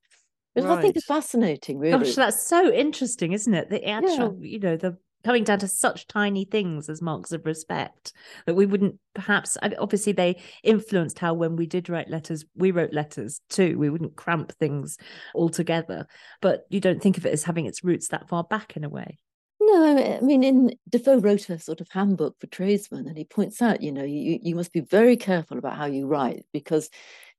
Which 0.55 0.65
I 0.65 0.81
think 0.81 0.97
is 0.97 1.05
fascinating, 1.05 1.79
really. 1.79 2.05
Gosh, 2.05 2.15
that's 2.15 2.47
so 2.47 2.73
interesting, 2.73 3.33
isn't 3.33 3.53
it? 3.53 3.71
The 3.71 3.87
actual, 3.89 4.39
you 4.41 4.59
know, 4.59 4.77
the 4.77 4.97
coming 5.25 5.43
down 5.43 5.59
to 5.59 5.69
such 5.69 6.07
tiny 6.07 6.45
things 6.45 6.89
as 6.89 7.01
marks 7.03 7.33
of 7.33 7.45
respect 7.47 8.13
that 8.47 8.55
we 8.55 8.67
wouldn't 8.67 8.99
perhaps 9.15 9.57
obviously 9.79 10.13
they 10.13 10.41
influenced 10.63 11.19
how 11.19 11.33
when 11.33 11.57
we 11.57 11.67
did 11.67 11.89
write 11.89 12.11
letters 12.11 12.45
we 12.55 12.71
wrote 12.71 12.93
letters 12.93 13.41
too 13.49 13.79
we 13.79 13.89
wouldn't 13.89 14.17
cramp 14.17 14.53
things 14.61 14.99
altogether 15.35 16.07
but 16.43 16.67
you 16.69 16.79
don't 16.79 17.03
think 17.03 17.17
of 17.17 17.25
it 17.25 17.33
as 17.33 17.43
having 17.43 17.65
its 17.65 17.83
roots 17.83 18.09
that 18.09 18.29
far 18.29 18.45
back 18.45 18.77
in 18.77 18.85
a 18.85 18.89
way 18.89 19.19
No, 19.61 20.19
I 20.19 20.21
mean, 20.21 20.45
in 20.45 20.77
Defoe 20.91 21.21
wrote 21.21 21.49
a 21.49 21.59
sort 21.59 21.81
of 21.81 21.89
handbook 21.91 22.39
for 22.39 22.47
tradesmen, 22.49 23.09
and 23.09 23.17
he 23.17 23.25
points 23.25 23.63
out, 23.63 23.81
you 23.81 23.93
know, 23.93 24.05
you, 24.05 24.39
you 24.43 24.55
must 24.55 24.73
be 24.75 24.81
very 24.81 25.17
careful 25.17 25.57
about 25.57 25.79
how 25.79 25.87
you 25.87 26.07
write 26.07 26.45
because 26.53 26.91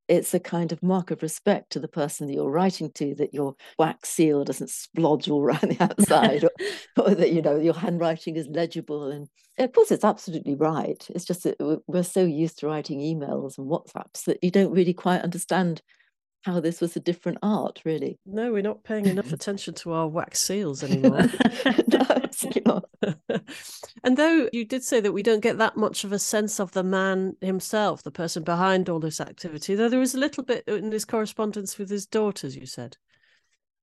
it's 0.08 0.34
a 0.34 0.40
kind 0.40 0.72
of 0.72 0.84
mark 0.84 1.12
of 1.12 1.22
respect 1.22 1.72
to 1.72 1.80
the 1.80 1.88
person 1.88 2.28
that 2.28 2.34
you're 2.34 2.50
writing 2.50 2.92
to 2.94 3.16
that 3.16 3.34
your 3.34 3.56
wax 3.80 4.10
seal 4.10 4.44
doesn't 4.44 4.70
splodge 4.70 5.30
all 5.30 5.42
around 5.44 5.62
the 5.72 5.84
outside, 5.84 6.44
or, 6.44 6.52
or 6.98 7.16
that 7.16 7.32
you 7.32 7.42
know 7.42 7.58
your 7.58 7.74
handwriting 7.74 8.36
is 8.36 8.48
legible. 8.48 9.12
And 9.12 9.28
of 9.58 9.72
course, 9.72 9.92
it's 9.92 10.04
absolutely 10.04 10.56
right. 10.56 11.06
It's 11.10 11.26
just 11.26 11.44
that 11.44 11.56
we- 11.60 11.78
we're 11.88 12.04
so 12.04 12.24
used 12.24 12.60
to 12.60 12.68
writing 12.68 13.00
emails 13.00 13.58
and 13.58 13.70
WhatsApps 13.70 14.26
that 14.26 14.44
you 14.44 14.52
don't 14.52 14.74
really 14.74 14.94
quite 14.94 15.22
understand 15.22 15.82
how 16.46 16.60
this 16.60 16.80
was 16.80 16.96
a 16.96 17.00
different 17.00 17.40
art, 17.42 17.82
really. 17.86 18.20
No, 18.24 18.52
we're 18.52 18.62
not 18.62 18.84
paying 18.84 19.08
enough 19.08 19.34
attention 19.34 19.74
to 19.76 19.94
our 19.94 20.08
wax 20.08 20.42
seals 20.42 20.84
anymore. 20.84 21.24
no, 21.88 22.06
not. 22.66 22.86
and 24.04 24.16
though 24.16 24.48
you 24.54 24.64
did 24.64 24.84
say 24.84 25.00
that 25.00 25.12
we 25.12 25.24
don't 25.24 25.40
get 25.40 25.58
that 25.58 25.76
much 25.76 26.04
of 26.04 26.12
a 26.12 26.20
sense 26.20 26.60
of 26.60 26.72
the 26.72 26.84
man 26.84 27.36
himself, 27.42 28.04
the 28.04 28.12
person 28.12 28.44
behind 28.44 28.90
all 28.90 29.00
this 29.00 29.20
activity, 29.20 29.74
though 29.74 29.90
there 29.90 30.02
is 30.02 30.14
a 30.14 30.20
little 30.20 30.44
bit 30.44 30.64
in 30.68 30.92
his 30.92 31.04
correspondence 31.04 31.80
with 31.80 31.90
his 31.90 32.06
daughters, 32.06 32.56
you 32.56 32.68
said. 32.68 32.96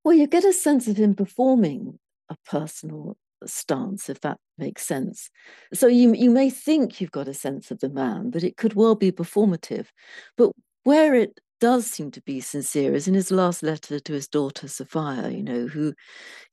Well, 0.04 0.14
you 0.14 0.28
get 0.28 0.44
a 0.44 0.52
sense 0.52 0.86
of 0.86 0.96
him 0.96 1.16
performing 1.16 1.98
a 2.28 2.36
personal 2.46 3.16
stance, 3.44 4.08
if 4.08 4.20
that 4.20 4.38
makes 4.56 4.86
sense. 4.86 5.30
So 5.74 5.88
you 5.88 6.14
you 6.14 6.30
may 6.30 6.48
think 6.48 7.00
you've 7.00 7.10
got 7.10 7.26
a 7.26 7.34
sense 7.34 7.72
of 7.72 7.80
the 7.80 7.88
man, 7.88 8.30
but 8.30 8.44
it 8.44 8.56
could 8.56 8.74
well 8.74 8.94
be 8.94 9.10
performative. 9.10 9.88
But 10.36 10.52
where 10.84 11.14
it 11.14 11.40
does 11.62 11.86
seem 11.86 12.10
to 12.10 12.20
be 12.22 12.40
sincere 12.40 12.92
is 12.92 13.06
in 13.06 13.14
his 13.14 13.30
last 13.30 13.62
letter 13.62 14.00
to 14.00 14.12
his 14.12 14.26
daughter 14.26 14.66
Sophia, 14.66 15.30
you 15.30 15.44
know, 15.44 15.68
who 15.68 15.94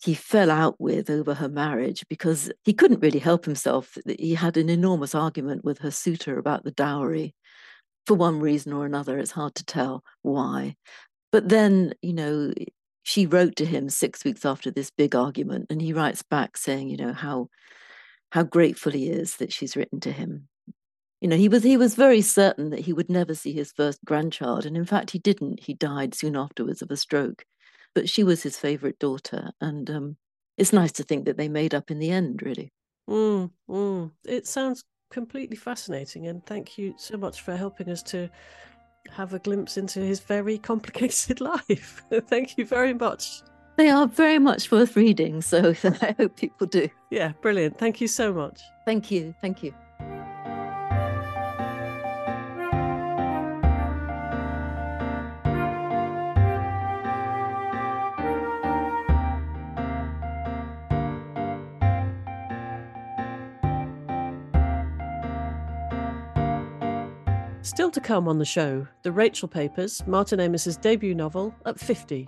he 0.03 0.13
fell 0.13 0.51
out 0.51 0.79
with 0.79 1.09
over 1.09 1.33
her 1.33 1.49
marriage 1.49 2.05
because 2.09 2.51
he 2.63 2.73
couldn't 2.73 2.99
really 2.99 3.17
help 3.17 3.43
himself. 3.43 3.97
He 4.19 4.35
had 4.35 4.55
an 4.55 4.69
enormous 4.69 5.15
argument 5.15 5.65
with 5.65 5.79
her 5.79 5.89
suitor 5.89 6.37
about 6.37 6.63
the 6.63 6.69
dowry. 6.69 7.33
For 8.05 8.13
one 8.13 8.39
reason 8.39 8.71
or 8.71 8.85
another, 8.85 9.17
it's 9.17 9.31
hard 9.31 9.55
to 9.55 9.65
tell 9.65 10.03
why. 10.21 10.75
But 11.31 11.49
then, 11.49 11.95
you 12.03 12.13
know, 12.13 12.53
she 13.01 13.25
wrote 13.25 13.55
to 13.55 13.65
him 13.65 13.89
six 13.89 14.23
weeks 14.23 14.45
after 14.45 14.69
this 14.69 14.91
big 14.91 15.15
argument, 15.15 15.65
and 15.71 15.81
he 15.81 15.91
writes 15.91 16.21
back 16.21 16.55
saying, 16.55 16.87
you 16.87 16.97
know, 16.97 17.13
how 17.13 17.47
how 18.31 18.43
grateful 18.43 18.91
he 18.91 19.09
is 19.09 19.37
that 19.37 19.51
she's 19.51 19.75
written 19.75 19.99
to 20.01 20.11
him. 20.11 20.48
You 21.21 21.27
know, 21.27 21.35
he 21.35 21.49
was 21.49 21.63
he 21.63 21.75
was 21.77 21.95
very 21.95 22.21
certain 22.21 22.69
that 22.69 22.81
he 22.81 22.93
would 22.93 23.09
never 23.09 23.35
see 23.35 23.51
his 23.53 23.71
first 23.71 23.99
grandchild, 24.05 24.65
and 24.65 24.77
in 24.77 24.85
fact, 24.85 25.11
he 25.11 25.19
didn't. 25.19 25.59
He 25.61 25.73
died 25.73 26.15
soon 26.15 26.35
afterwards 26.35 26.81
of 26.81 26.91
a 26.91 26.97
stroke. 26.97 27.43
But 27.95 28.07
she 28.07 28.23
was 28.23 28.43
his 28.43 28.57
favorite 28.57 28.99
daughter, 28.99 29.51
and 29.59 29.89
um, 29.89 30.17
it's 30.57 30.71
nice 30.71 30.91
to 30.93 31.03
think 31.03 31.25
that 31.25 31.37
they 31.37 31.49
made 31.49 31.73
up 31.73 31.91
in 31.91 31.99
the 31.99 32.11
end. 32.11 32.41
Really, 32.43 32.71
Mm, 33.09 33.51
mm. 33.69 34.11
It 34.25 34.47
sounds 34.47 34.83
completely 35.11 35.57
fascinating, 35.57 36.27
and 36.27 36.45
thank 36.45 36.77
you 36.77 36.93
so 36.97 37.17
much 37.17 37.41
for 37.41 37.55
helping 37.55 37.89
us 37.89 38.03
to 38.03 38.29
have 39.11 39.33
a 39.33 39.39
glimpse 39.39 39.77
into 39.77 39.99
his 39.99 40.19
very 40.19 40.57
complicated 40.71 41.41
life. 41.41 42.03
thank 42.27 42.57
you 42.57 42.65
very 42.65 42.93
much. 42.93 43.41
they 43.77 43.89
are 43.89 44.07
very 44.07 44.39
much 44.39 44.71
worth 44.71 44.95
reading. 44.95 45.41
So 45.41 45.73
I 45.83 46.15
hope 46.17 46.35
people 46.37 46.67
do. 46.67 46.87
Yeah, 47.09 47.31
brilliant. 47.41 47.77
Thank 47.77 47.99
you 48.01 48.07
so 48.07 48.31
much. 48.33 48.61
Thank 48.85 49.09
you, 49.11 49.33
thank 49.41 49.63
you. 49.63 49.73
Still 67.69 67.91
to 67.91 68.01
come 68.01 68.27
on 68.27 68.39
the 68.39 68.45
show, 68.45 68.87
The 69.03 69.11
Rachel 69.11 69.47
Papers, 69.47 70.01
Martin 70.07 70.39
Amis's 70.39 70.75
debut 70.75 71.13
novel, 71.13 71.53
at 71.67 71.79
50. 71.79 72.27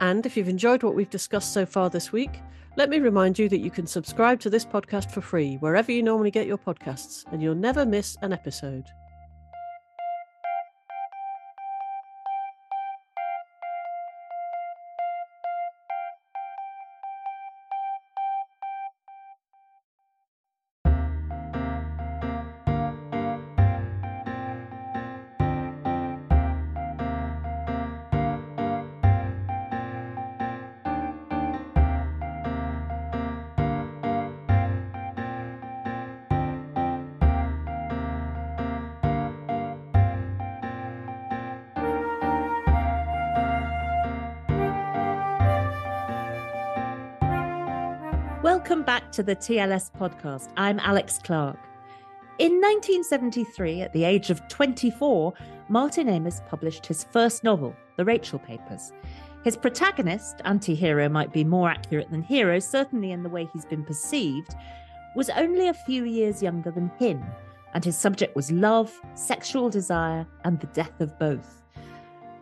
And 0.00 0.26
if 0.26 0.36
you've 0.36 0.48
enjoyed 0.48 0.82
what 0.82 0.96
we've 0.96 1.08
discussed 1.08 1.52
so 1.52 1.64
far 1.64 1.88
this 1.88 2.10
week, 2.10 2.40
let 2.76 2.90
me 2.90 2.98
remind 2.98 3.38
you 3.38 3.48
that 3.48 3.60
you 3.60 3.70
can 3.70 3.86
subscribe 3.86 4.40
to 4.40 4.50
this 4.50 4.64
podcast 4.64 5.12
for 5.12 5.20
free 5.20 5.54
wherever 5.58 5.92
you 5.92 6.02
normally 6.02 6.32
get 6.32 6.48
your 6.48 6.58
podcasts, 6.58 7.24
and 7.30 7.40
you'll 7.40 7.54
never 7.54 7.86
miss 7.86 8.16
an 8.22 8.32
episode. 8.32 8.86
Back 48.90 49.12
to 49.12 49.22
the 49.22 49.36
TLS 49.36 49.92
podcast. 49.92 50.48
I'm 50.56 50.80
Alex 50.80 51.20
Clark. 51.22 51.56
In 52.40 52.54
1973, 52.54 53.82
at 53.82 53.92
the 53.92 54.02
age 54.02 54.30
of 54.30 54.48
24, 54.48 55.32
Martin 55.68 56.08
Amis 56.08 56.42
published 56.48 56.86
his 56.86 57.04
first 57.04 57.44
novel, 57.44 57.72
The 57.96 58.04
Rachel 58.04 58.40
Papers. 58.40 58.90
His 59.44 59.56
protagonist, 59.56 60.40
anti 60.44 60.74
hero 60.74 61.08
might 61.08 61.32
be 61.32 61.44
more 61.44 61.70
accurate 61.70 62.10
than 62.10 62.22
hero, 62.22 62.58
certainly 62.58 63.12
in 63.12 63.22
the 63.22 63.28
way 63.28 63.48
he's 63.52 63.64
been 63.64 63.84
perceived, 63.84 64.56
was 65.14 65.30
only 65.30 65.68
a 65.68 65.74
few 65.74 66.02
years 66.02 66.42
younger 66.42 66.72
than 66.72 66.90
him, 66.98 67.22
and 67.74 67.84
his 67.84 67.96
subject 67.96 68.34
was 68.34 68.50
love, 68.50 68.92
sexual 69.14 69.70
desire, 69.70 70.26
and 70.42 70.58
the 70.58 70.66
death 70.66 71.00
of 71.00 71.16
both. 71.16 71.59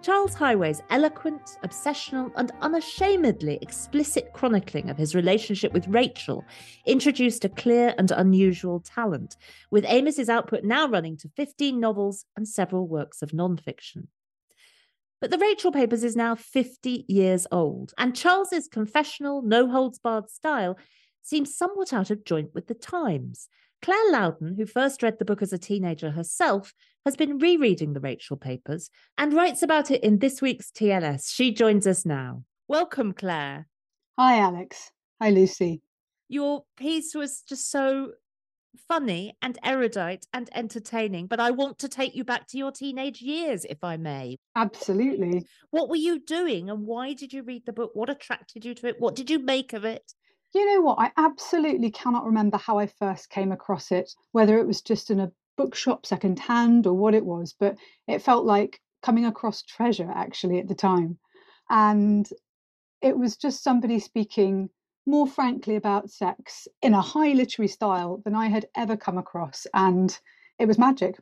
Charles 0.00 0.32
Highway's 0.32 0.80
eloquent, 0.90 1.58
obsessional, 1.64 2.30
and 2.36 2.52
unashamedly 2.60 3.58
explicit 3.60 4.32
chronicling 4.32 4.90
of 4.90 4.96
his 4.96 5.14
relationship 5.14 5.72
with 5.72 5.88
Rachel 5.88 6.44
introduced 6.86 7.44
a 7.44 7.48
clear 7.48 7.94
and 7.98 8.10
unusual 8.12 8.80
talent, 8.80 9.36
with 9.72 9.84
Amis's 9.84 10.28
output 10.28 10.62
now 10.62 10.86
running 10.86 11.16
to 11.18 11.28
15 11.28 11.80
novels 11.80 12.24
and 12.36 12.46
several 12.46 12.86
works 12.86 13.22
of 13.22 13.32
nonfiction. 13.32 14.06
But 15.20 15.32
the 15.32 15.38
Rachel 15.38 15.72
Papers 15.72 16.04
is 16.04 16.14
now 16.14 16.36
50 16.36 17.04
years 17.08 17.48
old, 17.50 17.92
and 17.98 18.14
Charles's 18.14 18.68
confessional, 18.68 19.42
no 19.42 19.68
holds 19.68 19.98
barred 19.98 20.30
style 20.30 20.78
seems 21.22 21.56
somewhat 21.56 21.92
out 21.92 22.10
of 22.10 22.24
joint 22.24 22.50
with 22.54 22.68
the 22.68 22.74
times. 22.74 23.48
Claire 23.82 24.10
Lowdon, 24.10 24.56
who 24.56 24.66
first 24.66 25.02
read 25.02 25.18
the 25.18 25.24
book 25.24 25.40
as 25.40 25.52
a 25.52 25.58
teenager 25.58 26.10
herself, 26.10 26.74
has 27.04 27.16
been 27.16 27.38
rereading 27.38 27.92
the 27.92 28.00
Rachel 28.00 28.36
Papers 28.36 28.90
and 29.16 29.32
writes 29.32 29.62
about 29.62 29.90
it 29.90 30.02
in 30.02 30.18
this 30.18 30.42
week's 30.42 30.70
TLS. 30.70 31.32
She 31.32 31.52
joins 31.52 31.86
us 31.86 32.04
now. 32.04 32.42
Welcome, 32.66 33.12
Claire. 33.12 33.66
Hi, 34.18 34.38
Alex. 34.38 34.90
Hi, 35.22 35.30
Lucy. 35.30 35.80
Your 36.28 36.64
piece 36.76 37.14
was 37.14 37.42
just 37.48 37.70
so 37.70 38.12
funny 38.88 39.36
and 39.40 39.58
erudite 39.64 40.26
and 40.32 40.50
entertaining, 40.54 41.26
but 41.26 41.40
I 41.40 41.50
want 41.52 41.78
to 41.78 41.88
take 41.88 42.14
you 42.14 42.24
back 42.24 42.46
to 42.48 42.58
your 42.58 42.72
teenage 42.72 43.22
years, 43.22 43.64
if 43.64 43.82
I 43.82 43.96
may. 43.96 44.38
Absolutely. 44.54 45.46
What 45.70 45.88
were 45.88 45.96
you 45.96 46.20
doing 46.20 46.68
and 46.68 46.86
why 46.86 47.14
did 47.14 47.32
you 47.32 47.42
read 47.42 47.64
the 47.64 47.72
book? 47.72 47.92
What 47.94 48.10
attracted 48.10 48.64
you 48.64 48.74
to 48.74 48.88
it? 48.88 48.96
What 48.98 49.16
did 49.16 49.30
you 49.30 49.38
make 49.38 49.72
of 49.72 49.84
it? 49.84 50.12
You 50.54 50.64
know 50.74 50.80
what? 50.80 50.98
I 50.98 51.12
absolutely 51.16 51.90
cannot 51.90 52.24
remember 52.24 52.56
how 52.56 52.78
I 52.78 52.86
first 52.86 53.30
came 53.30 53.52
across 53.52 53.92
it, 53.92 54.10
whether 54.32 54.58
it 54.58 54.66
was 54.66 54.80
just 54.80 55.10
in 55.10 55.20
a 55.20 55.32
bookshop 55.56 56.06
secondhand 56.06 56.86
or 56.86 56.94
what 56.94 57.14
it 57.14 57.24
was, 57.24 57.54
but 57.58 57.76
it 58.06 58.22
felt 58.22 58.44
like 58.44 58.80
coming 59.02 59.26
across 59.26 59.62
treasure 59.62 60.10
actually 60.14 60.58
at 60.58 60.68
the 60.68 60.74
time. 60.74 61.18
And 61.68 62.28
it 63.02 63.16
was 63.16 63.36
just 63.36 63.62
somebody 63.62 63.98
speaking 63.98 64.70
more 65.06 65.26
frankly 65.26 65.76
about 65.76 66.10
sex 66.10 66.66
in 66.82 66.94
a 66.94 67.00
high 67.00 67.32
literary 67.32 67.68
style 67.68 68.22
than 68.24 68.34
I 68.34 68.48
had 68.48 68.66
ever 68.76 68.96
come 68.96 69.18
across. 69.18 69.66
And 69.74 70.16
it 70.58 70.66
was 70.66 70.78
magic. 70.78 71.18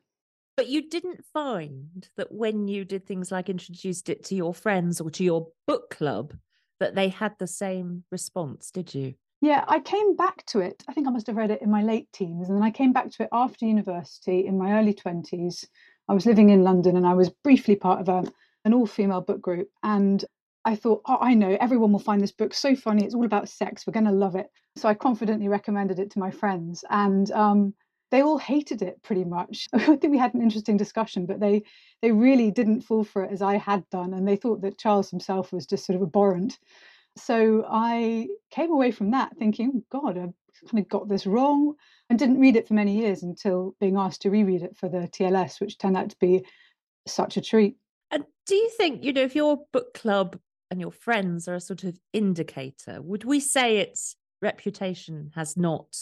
But 0.56 0.68
you 0.68 0.88
didn't 0.88 1.24
find 1.32 2.08
that 2.16 2.32
when 2.32 2.66
you 2.66 2.84
did 2.84 3.06
things 3.06 3.30
like 3.30 3.48
introduced 3.48 4.08
it 4.08 4.24
to 4.24 4.34
your 4.34 4.54
friends 4.54 5.00
or 5.00 5.10
to 5.10 5.24
your 5.24 5.48
book 5.66 5.90
club, 5.90 6.32
that 6.80 6.94
they 6.94 7.08
had 7.08 7.34
the 7.38 7.46
same 7.46 8.04
response, 8.10 8.70
did 8.70 8.94
you? 8.94 9.14
Yeah, 9.40 9.64
I 9.68 9.80
came 9.80 10.16
back 10.16 10.44
to 10.46 10.60
it. 10.60 10.82
I 10.88 10.92
think 10.92 11.06
I 11.06 11.10
must 11.10 11.26
have 11.26 11.36
read 11.36 11.50
it 11.50 11.62
in 11.62 11.70
my 11.70 11.82
late 11.82 12.08
teens. 12.12 12.48
And 12.48 12.56
then 12.56 12.64
I 12.64 12.70
came 12.70 12.92
back 12.92 13.10
to 13.12 13.24
it 13.24 13.28
after 13.32 13.66
university 13.66 14.46
in 14.46 14.58
my 14.58 14.78
early 14.78 14.94
20s. 14.94 15.66
I 16.08 16.14
was 16.14 16.26
living 16.26 16.50
in 16.50 16.64
London 16.64 16.96
and 16.96 17.06
I 17.06 17.14
was 17.14 17.30
briefly 17.44 17.76
part 17.76 18.00
of 18.00 18.08
a, 18.08 18.30
an 18.64 18.72
all 18.72 18.86
female 18.86 19.20
book 19.20 19.40
group. 19.40 19.68
And 19.82 20.24
I 20.66 20.74
thought, 20.74 21.02
oh, 21.06 21.18
I 21.20 21.34
know, 21.34 21.56
everyone 21.60 21.92
will 21.92 22.00
find 22.00 22.20
this 22.20 22.32
book 22.32 22.52
so 22.52 22.74
funny. 22.74 23.04
It's 23.04 23.14
all 23.14 23.24
about 23.24 23.48
sex. 23.48 23.86
We're 23.86 23.92
going 23.92 24.06
to 24.06 24.10
love 24.12 24.34
it. 24.34 24.48
So 24.76 24.88
I 24.88 24.94
confidently 24.94 25.48
recommended 25.48 26.00
it 26.00 26.10
to 26.12 26.18
my 26.18 26.30
friends, 26.30 26.84
and 26.90 27.30
um, 27.30 27.74
they 28.10 28.22
all 28.22 28.38
hated 28.38 28.82
it 28.82 29.02
pretty 29.02 29.24
much. 29.24 29.68
I 29.72 29.78
think 29.78 30.10
we 30.10 30.18
had 30.18 30.34
an 30.34 30.42
interesting 30.42 30.76
discussion, 30.76 31.26
but 31.26 31.40
they 31.40 31.62
they 32.02 32.12
really 32.12 32.50
didn't 32.50 32.82
fall 32.82 33.04
for 33.04 33.24
it 33.24 33.32
as 33.32 33.42
I 33.42 33.56
had 33.56 33.88
done, 33.90 34.14
and 34.14 34.26
they 34.26 34.36
thought 34.36 34.62
that 34.62 34.78
Charles 34.78 35.10
himself 35.10 35.52
was 35.52 35.66
just 35.66 35.86
sort 35.86 35.96
of 35.96 36.02
abhorrent. 36.02 36.58
So 37.16 37.64
I 37.68 38.28
came 38.50 38.70
away 38.70 38.90
from 38.90 39.10
that 39.12 39.36
thinking, 39.38 39.82
God, 39.90 40.18
I've 40.18 40.34
kind 40.70 40.84
of 40.84 40.88
got 40.88 41.08
this 41.08 41.26
wrong, 41.26 41.74
and 42.10 42.18
didn't 42.18 42.40
read 42.40 42.56
it 42.56 42.68
for 42.68 42.74
many 42.74 42.98
years 42.98 43.22
until 43.22 43.74
being 43.80 43.96
asked 43.96 44.22
to 44.22 44.30
reread 44.30 44.62
it 44.62 44.76
for 44.76 44.88
the 44.88 45.08
TLS, 45.08 45.60
which 45.60 45.78
turned 45.78 45.96
out 45.96 46.10
to 46.10 46.16
be 46.20 46.44
such 47.06 47.36
a 47.36 47.40
treat. 47.40 47.76
And 48.10 48.24
do 48.46 48.54
you 48.54 48.70
think, 48.76 49.04
you 49.04 49.12
know, 49.12 49.22
if 49.22 49.34
your 49.34 49.58
book 49.72 49.94
club 49.94 50.38
and 50.70 50.80
your 50.80 50.92
friends 50.92 51.48
are 51.48 51.54
a 51.54 51.60
sort 51.60 51.84
of 51.84 51.98
indicator. 52.12 53.00
Would 53.02 53.24
we 53.24 53.40
say 53.40 53.78
its 53.78 54.16
reputation 54.42 55.30
has 55.34 55.56
not 55.56 55.96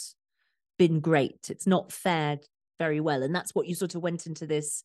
been 0.77 0.99
great? 0.99 1.47
It's 1.49 1.67
not 1.67 1.91
fared 1.91 2.47
very 2.79 2.99
well. 2.99 3.23
And 3.23 3.33
that's 3.33 3.55
what 3.55 3.67
you 3.67 3.75
sort 3.75 3.95
of 3.95 4.03
went 4.03 4.25
into 4.25 4.45
this 4.45 4.83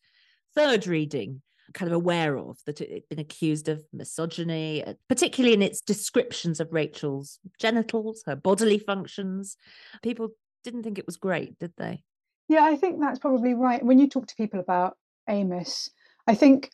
third 0.54 0.86
reading 0.86 1.42
kind 1.72 1.90
of 1.90 1.96
aware 1.96 2.36
of 2.36 2.58
that 2.66 2.80
it 2.80 2.90
had 2.90 3.08
been 3.08 3.18
accused 3.18 3.68
of 3.68 3.84
misogyny, 3.92 4.84
uh, 4.84 4.94
particularly 5.08 5.54
in 5.54 5.62
its 5.62 5.80
descriptions 5.80 6.60
of 6.60 6.72
Rachel's 6.72 7.38
genitals, 7.58 8.22
her 8.26 8.36
bodily 8.36 8.78
functions. 8.78 9.56
People 10.02 10.30
didn't 10.64 10.82
think 10.82 10.98
it 10.98 11.06
was 11.06 11.16
great, 11.16 11.58
did 11.58 11.72
they? 11.76 12.02
Yeah, 12.48 12.64
I 12.64 12.76
think 12.76 13.00
that's 13.00 13.18
probably 13.18 13.54
right. 13.54 13.84
When 13.84 13.98
you 13.98 14.08
talk 14.08 14.26
to 14.26 14.34
people 14.34 14.60
about 14.60 14.96
Amis, 15.28 15.90
I 16.26 16.34
think 16.34 16.70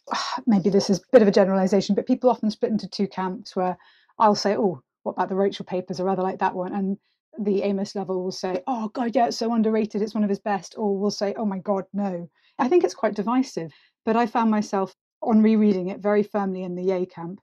maybe 0.46 0.70
this 0.70 0.90
is 0.90 0.98
a 0.98 1.02
bit 1.12 1.22
of 1.22 1.28
a 1.28 1.32
generalization, 1.32 1.94
but 1.94 2.06
people 2.06 2.30
often 2.30 2.50
split 2.50 2.72
into 2.72 2.88
two 2.88 3.06
camps 3.06 3.54
where 3.54 3.76
I'll 4.18 4.34
say, 4.34 4.56
oh, 4.56 4.82
what 5.02 5.12
about 5.12 5.28
the 5.28 5.36
Rachel 5.36 5.64
papers 5.64 6.00
or 6.00 6.04
rather 6.04 6.22
like 6.22 6.38
that 6.38 6.54
one? 6.54 6.72
And 6.72 6.98
the 7.38 7.62
Amis 7.62 7.94
level 7.94 8.22
will 8.22 8.32
say, 8.32 8.62
oh, 8.66 8.88
God, 8.88 9.14
yeah, 9.14 9.26
it's 9.26 9.38
so 9.38 9.52
underrated. 9.52 10.02
It's 10.02 10.14
one 10.14 10.24
of 10.24 10.30
his 10.30 10.40
best. 10.40 10.74
Or 10.76 10.98
will 10.98 11.10
say, 11.10 11.34
oh, 11.36 11.44
my 11.44 11.58
God, 11.58 11.84
no. 11.92 12.28
I 12.58 12.68
think 12.68 12.84
it's 12.84 12.94
quite 12.94 13.14
divisive. 13.14 13.72
But 14.04 14.16
I 14.16 14.26
found 14.26 14.50
myself 14.50 14.94
on 15.22 15.42
rereading 15.42 15.88
it 15.88 16.00
very 16.00 16.22
firmly 16.22 16.62
in 16.62 16.74
the 16.74 16.82
yay 16.82 17.06
camp. 17.06 17.40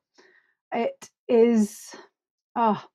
It 0.73 1.09
is, 1.27 1.95
ah, 2.55 2.85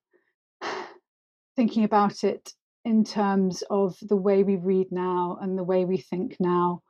thinking 1.55 1.83
about 1.83 2.23
it 2.23 2.53
in 2.85 3.03
terms 3.03 3.63
of 3.69 3.97
the 4.01 4.15
way 4.15 4.43
we 4.43 4.55
read 4.55 4.87
now 4.91 5.37
and 5.41 5.57
the 5.57 5.63
way 5.63 5.85
we 5.85 5.97
think 5.97 6.37
now 6.39 6.81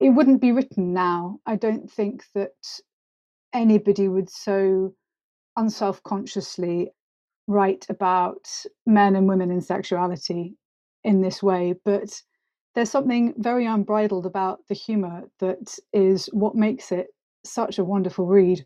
it 0.00 0.10
wouldn't 0.10 0.40
be 0.40 0.52
written 0.52 0.92
now. 0.92 1.40
I 1.44 1.56
don't 1.56 1.90
think 1.90 2.24
that 2.34 2.52
anybody 3.52 4.08
would 4.08 4.30
so 4.30 4.94
unself 5.56 6.02
consciously 6.04 6.92
write 7.48 7.86
about 7.88 8.46
men 8.86 9.16
and 9.16 9.26
women 9.26 9.50
and 9.50 9.64
sexuality 9.64 10.54
in 11.02 11.22
this 11.22 11.42
way. 11.42 11.74
But 11.84 12.22
there's 12.74 12.90
something 12.90 13.34
very 13.38 13.66
unbridled 13.66 14.26
about 14.26 14.60
the 14.68 14.74
humor 14.74 15.24
that 15.40 15.76
is 15.92 16.26
what 16.26 16.54
makes 16.54 16.92
it 16.92 17.08
such 17.44 17.78
a 17.78 17.84
wonderful 17.84 18.26
read. 18.26 18.64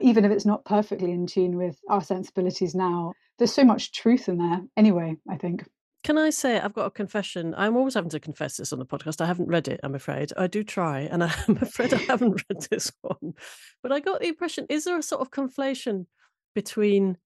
Even 0.00 0.24
if 0.24 0.30
it's 0.30 0.46
not 0.46 0.64
perfectly 0.64 1.10
in 1.10 1.26
tune 1.26 1.58
with 1.58 1.78
our 1.90 2.02
sensibilities 2.02 2.74
now, 2.74 3.12
there's 3.38 3.52
so 3.52 3.64
much 3.64 3.92
truth 3.92 4.28
in 4.28 4.38
there 4.38 4.62
anyway, 4.76 5.16
I 5.28 5.36
think. 5.36 5.68
Can 6.02 6.16
I 6.16 6.30
say 6.30 6.58
I've 6.58 6.72
got 6.72 6.86
a 6.86 6.90
confession? 6.90 7.54
I'm 7.58 7.76
always 7.76 7.92
having 7.92 8.10
to 8.10 8.20
confess 8.20 8.56
this 8.56 8.72
on 8.72 8.78
the 8.78 8.86
podcast. 8.86 9.20
I 9.20 9.26
haven't 9.26 9.48
read 9.48 9.68
it, 9.68 9.80
I'm 9.82 9.94
afraid. 9.94 10.32
I 10.36 10.46
do 10.46 10.64
try, 10.64 11.00
and 11.00 11.22
I'm 11.48 11.58
afraid 11.60 11.92
I 11.92 11.98
haven't 12.08 12.42
read 12.48 12.66
this 12.70 12.90
one. 13.02 13.34
But 13.82 13.92
I 13.92 14.00
got 14.00 14.20
the 14.20 14.28
impression 14.28 14.66
is 14.70 14.84
there 14.84 14.98
a 14.98 15.02
sort 15.02 15.20
of 15.20 15.30
conflation 15.30 16.06
between 16.54 17.18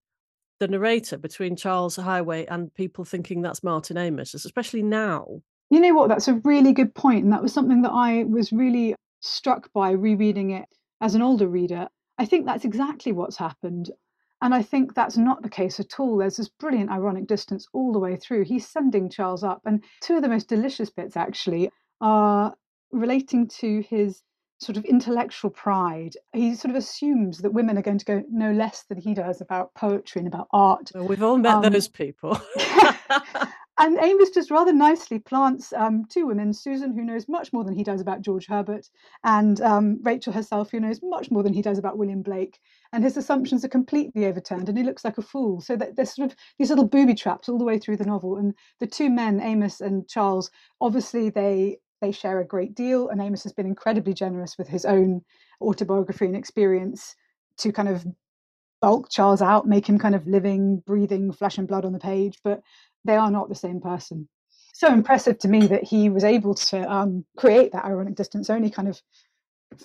the 0.59 0.67
narrator, 0.67 1.17
between 1.17 1.55
Charles 1.55 1.95
Highway 1.95 2.45
and 2.45 2.73
people 2.73 3.05
thinking 3.05 3.41
that's 3.41 3.63
Martin 3.63 3.97
Amis, 3.97 4.33
especially 4.33 4.83
now? 4.83 5.41
You 5.69 5.79
know 5.79 5.93
what? 5.93 6.09
That's 6.09 6.27
a 6.27 6.41
really 6.43 6.73
good 6.73 6.93
point, 6.93 7.23
And 7.23 7.33
that 7.33 7.41
was 7.41 7.53
something 7.53 7.81
that 7.81 7.91
I 7.91 8.23
was 8.23 8.51
really 8.51 8.95
struck 9.21 9.71
by 9.73 9.91
rereading 9.91 10.51
it 10.51 10.65
as 11.01 11.15
an 11.15 11.21
older 11.21 11.47
reader. 11.47 11.87
I 12.17 12.25
think 12.25 12.45
that's 12.45 12.65
exactly 12.65 13.11
what's 13.11 13.37
happened. 13.37 13.91
And 14.41 14.53
I 14.53 14.61
think 14.61 14.93
that's 14.93 15.17
not 15.17 15.41
the 15.41 15.49
case 15.49 15.79
at 15.79 15.99
all. 15.99 16.17
There's 16.17 16.37
this 16.37 16.49
brilliant 16.49 16.91
ironic 16.91 17.27
distance 17.27 17.67
all 17.73 17.91
the 17.91 17.99
way 17.99 18.15
through. 18.15 18.43
He's 18.43 18.67
sending 18.67 19.09
Charles 19.09 19.43
up. 19.43 19.61
And 19.65 19.83
two 20.01 20.17
of 20.17 20.21
the 20.21 20.29
most 20.29 20.47
delicious 20.47 20.89
bits, 20.89 21.17
actually, 21.17 21.69
are 22.01 22.53
relating 22.91 23.47
to 23.47 23.81
his 23.81 24.21
sort 24.59 24.77
of 24.77 24.85
intellectual 24.85 25.51
pride. 25.51 26.15
He 26.33 26.55
sort 26.55 26.71
of 26.71 26.77
assumes 26.77 27.39
that 27.39 27.53
women 27.53 27.77
are 27.77 27.81
going 27.81 27.97
to 27.97 28.05
go 28.05 28.23
no 28.29 28.51
less 28.51 28.83
than 28.87 28.97
he 28.97 29.13
does 29.13 29.41
about 29.41 29.73
poetry 29.75 30.19
and 30.19 30.27
about 30.27 30.47
art. 30.51 30.91
Well, 30.93 31.07
we've 31.07 31.23
all 31.23 31.37
met 31.37 31.65
um, 31.65 31.73
those 31.73 31.87
people. 31.87 32.39
and 33.77 33.99
Amis 33.99 34.29
just 34.29 34.51
rather 34.51 34.71
nicely 34.71 35.19
plants 35.19 35.73
um, 35.73 36.05
two 36.09 36.25
women 36.25 36.53
Susan, 36.53 36.93
who 36.93 37.03
knows 37.03 37.27
much 37.27 37.51
more 37.51 37.63
than 37.63 37.73
he 37.73 37.83
does 37.83 37.99
about 37.99 38.21
George 38.21 38.47
Herbert, 38.47 38.89
and 39.23 39.59
um, 39.61 39.99
Rachel 40.03 40.31
herself, 40.31 40.71
who 40.71 40.79
knows 40.79 41.01
much 41.03 41.29
more 41.29 41.43
than 41.43 41.53
he 41.53 41.61
does 41.61 41.77
about 41.77 41.97
William 41.97 42.21
Blake. 42.21 42.59
And 42.93 43.03
his 43.03 43.17
assumptions 43.17 43.65
are 43.65 43.69
completely 43.69 44.25
overturned, 44.25 44.69
and 44.69 44.77
he 44.77 44.83
looks 44.83 45.03
like 45.03 45.17
a 45.17 45.21
fool. 45.21 45.59
So 45.59 45.75
that 45.75 45.97
there's 45.97 46.15
sort 46.15 46.31
of 46.31 46.37
these 46.57 46.69
little 46.69 46.87
booby 46.87 47.15
traps 47.15 47.49
all 47.49 47.57
the 47.57 47.65
way 47.65 47.77
through 47.77 47.97
the 47.97 48.05
novel. 48.05 48.37
And 48.37 48.53
the 48.79 48.87
two 48.87 49.09
men, 49.09 49.41
Amis 49.41 49.81
and 49.81 50.07
Charles, 50.07 50.49
obviously 50.79 51.29
they 51.29 51.79
they 52.05 52.11
share 52.11 52.39
a 52.39 52.45
great 52.45 52.75
deal, 52.75 53.09
and 53.09 53.19
Amis 53.19 53.43
has 53.43 53.53
been 53.53 53.65
incredibly 53.65 54.13
generous 54.13 54.57
with 54.57 54.67
his 54.67 54.85
own 54.85 55.21
autobiography 55.59 56.25
and 56.25 56.35
experience 56.35 57.15
to 57.57 57.71
kind 57.71 57.89
of 57.89 58.05
bulk 58.79 59.09
Charles 59.09 59.41
out, 59.41 59.67
make 59.67 59.87
him 59.87 59.97
kind 59.97 60.13
of 60.13 60.27
living, 60.27 60.83
breathing 60.85 61.31
flesh 61.31 61.57
and 61.57 61.67
blood 61.67 61.83
on 61.83 61.93
the 61.93 61.99
page. 61.99 62.37
But 62.43 62.61
they 63.05 63.15
are 63.15 63.31
not 63.31 63.49
the 63.49 63.55
same 63.55 63.81
person. 63.81 64.29
So 64.73 64.91
impressive 64.91 65.39
to 65.39 65.47
me 65.47 65.65
that 65.67 65.83
he 65.83 66.09
was 66.09 66.23
able 66.23 66.53
to 66.53 66.91
um, 66.91 67.25
create 67.37 67.71
that 67.71 67.85
ironic 67.85 68.15
distance 68.15 68.49
only 68.49 68.69
kind 68.69 68.87
of 68.87 69.01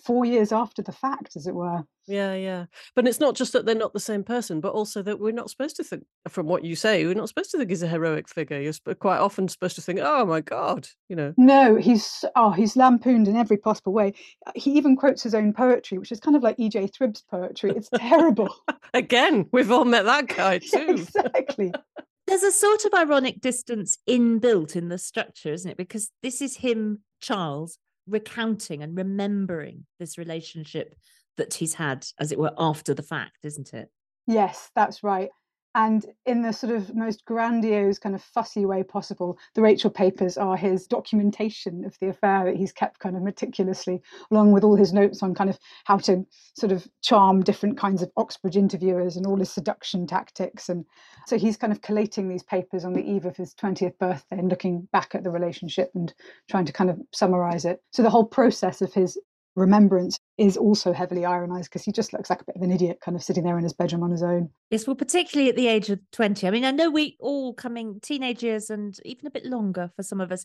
four 0.05 0.25
years 0.25 0.53
after 0.53 0.83
the 0.83 0.93
fact, 0.93 1.37
as 1.37 1.47
it 1.47 1.55
were. 1.55 1.83
Yeah, 2.07 2.35
yeah. 2.35 2.67
But 2.97 3.07
it's 3.07 3.21
not 3.21 3.37
just 3.37 3.53
that 3.53 3.67
they're 3.67 3.75
not 3.75 3.93
the 3.93 4.01
same 4.01 4.25
person, 4.25 4.61
but 4.61 4.73
also 4.73 5.03
that 5.03 5.21
we're 5.21 5.33
not 5.33 5.51
supposed 5.51 5.77
to 5.77 5.85
think, 5.85 6.05
from 6.29 6.47
what 6.47 6.65
you 6.65 6.75
say, 6.75 7.05
we're 7.05 7.15
not 7.15 7.29
supposed 7.29 7.51
to 7.53 7.59
think 7.59 7.71
he's 7.71 7.83
a 7.83 7.89
heroic 7.89 8.29
figure. 8.29 8.61
You're 8.61 8.95
quite 8.97 9.19
often 9.19 9.49
supposed 9.49 9.77
to 9.77 9.83
think, 9.83 10.01
oh 10.03 10.25
my 10.25 10.41
God, 10.41 10.89
you 11.09 11.17
know. 11.17 11.35
No, 11.37 11.77
he's, 11.77 12.25
oh, 12.37 12.51
he's 12.51 12.77
lampooned 12.77 13.29
in 13.29 13.37
every 13.37 13.57
possible 13.57 13.93
way. 13.93 14.15
Uh, 14.47 14.53
he 14.55 14.73
even 14.73 14.97
quotes 14.97 15.23
his 15.23 15.35
own 15.35 15.53
poetry, 15.53 15.99
which 15.99 16.13
is 16.13 16.21
kind 16.21 16.37
of 16.37 16.43
like 16.43 16.57
E.J. 16.59 16.89
Thribb's 16.89 17.23
poetry. 17.31 17.73
It's 17.77 17.91
terrible. 17.95 18.55
Again, 18.95 19.47
we've 19.53 19.71
all 19.71 19.85
met 19.85 20.05
that 20.05 20.29
guy 20.29 20.59
too. 20.59 20.87
exactly 20.89 21.73
there's 22.31 22.43
a 22.45 22.53
sort 22.53 22.85
of 22.85 22.95
ironic 22.95 23.41
distance 23.41 23.99
inbuilt 24.09 24.77
in 24.77 24.89
the 24.89 24.99
structure, 24.99 25.53
isn't 25.53 25.71
it? 25.71 25.77
Because 25.77 26.11
this 26.23 26.41
is 26.41 26.57
him, 26.57 27.01
Charles, 27.21 27.77
recounting 28.07 28.83
and 28.83 28.97
remembering 28.97 29.87
this 29.99 30.19
relationship 30.19 30.95
that 31.37 31.55
he's 31.55 31.75
had, 31.75 32.07
as 32.19 32.33
it 32.33 32.39
were, 32.39 32.53
after 32.59 32.95
the 32.95 33.03
fact, 33.03 33.45
isn't 33.45 33.73
it? 33.73 33.89
Yes, 34.27 34.71
that's 34.75 35.03
right 35.03 35.31
and 35.75 36.07
in 36.27 36.43
the 36.43 36.53
sort 36.53 36.73
of 36.75 36.95
most 36.95 37.25
grandiose 37.25 37.99
kind 37.99 38.15
of 38.15 38.23
fussy 38.23 38.67
way 38.67 38.83
possible 38.83 39.39
the 39.55 39.63
rachel 39.63 39.91
papers 39.91 40.37
are 40.37 40.57
his 40.57 40.87
documentation 40.87 41.85
of 41.85 41.97
the 42.01 42.09
affair 42.09 42.45
that 42.45 42.57
he's 42.57 42.73
kept 42.73 42.99
kind 42.99 43.17
of 43.17 43.23
meticulously 43.23 44.01
along 44.31 44.53
with 44.53 44.65
all 44.65 44.77
his 44.77 44.93
notes 44.93 45.23
on 45.23 45.35
kind 45.35 45.51
of 45.51 45.59
how 45.85 45.97
to 45.97 46.27
sort 46.55 46.73
of 46.73 46.87
charm 47.03 47.43
different 47.43 47.79
kinds 47.79 48.03
of 48.03 48.11
oxbridge 48.17 48.57
interviewers 48.57 49.17
and 49.17 49.27
all 49.27 49.37
his 49.37 49.51
seduction 49.51 50.07
tactics. 50.07 50.69
And 50.69 50.85
so 51.27 51.39
he's 51.39 51.57
kind 51.57 51.73
of 51.73 51.83
collating 51.83 52.29
these 52.29 52.43
papers 52.43 52.85
on 52.85 52.93
the 52.93 53.03
eve 53.03 53.25
of 53.25 53.37
his 53.37 53.55
20th 53.55 53.99
birthday 53.99 54.39
and 54.39 54.49
looking 54.49 54.89
back 54.93 55.15
at 55.15 55.25
the 55.25 55.31
relationship 55.31 55.91
and 55.95 56.13
trying 56.49 56.65
to 56.67 56.73
kind 56.73 56.91
of 56.91 57.01
summarize 57.13 57.65
it. 57.65 57.83
So 57.93 58.03
the 58.03 58.11
whole 58.11 58.27
process 58.27 58.83
of 58.83 58.93
his 58.93 59.19
remembrance 59.57 60.19
is 60.39 60.57
also 60.57 60.93
heavily 60.93 61.25
ironized 61.25 61.71
because 61.71 61.85
he 61.85 61.93
just 61.93 62.13
looks 62.13 62.31
like 62.31 62.41
a 62.41 62.45
bit 62.45 62.57
of 62.57 62.63
an 62.63 62.73
idiot 62.73 62.99
kind 63.05 63.17
of 63.17 63.23
sitting 63.23 63.45
there 63.45 63.59
in 63.59 63.65
his 63.65 63.73
bedroom 63.73 64.03
on 64.03 64.11
his 64.11 64.23
own. 64.23 64.51
Yes, 64.71 64.87
well, 64.87 64.97
particularly 64.97 65.51
at 65.51 65.57
the 65.57 65.69
age 65.69 65.91
of 65.91 65.99
20. 66.13 66.47
I 66.47 66.51
mean, 66.51 66.65
I 66.65 66.71
know 66.71 66.91
we 66.91 67.17
all 67.21 67.55
coming 67.55 68.01
teenagers 68.01 68.71
and 68.71 68.97
even 69.05 69.27
a 69.27 69.31
bit 69.31 69.45
longer 69.45 69.91
for 69.97 70.03
some 70.03 70.21
of 70.21 70.33
us, 70.33 70.45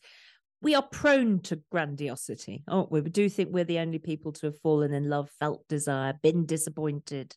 we 0.61 0.73
are 0.73 0.81
prone 0.81 1.39
to 1.41 1.61
grandiosity, 1.71 2.63
aren't 2.67 2.91
we? 2.91 3.01
We 3.01 3.09
do 3.09 3.29
think 3.29 3.49
we're 3.51 3.65
the 3.65 3.79
only 3.79 3.99
people 3.99 4.31
to 4.33 4.47
have 4.47 4.59
fallen 4.59 4.93
in 4.93 5.09
love, 5.09 5.29
felt 5.39 5.67
desire, 5.67 6.13
been 6.23 6.45
disappointed, 6.45 7.35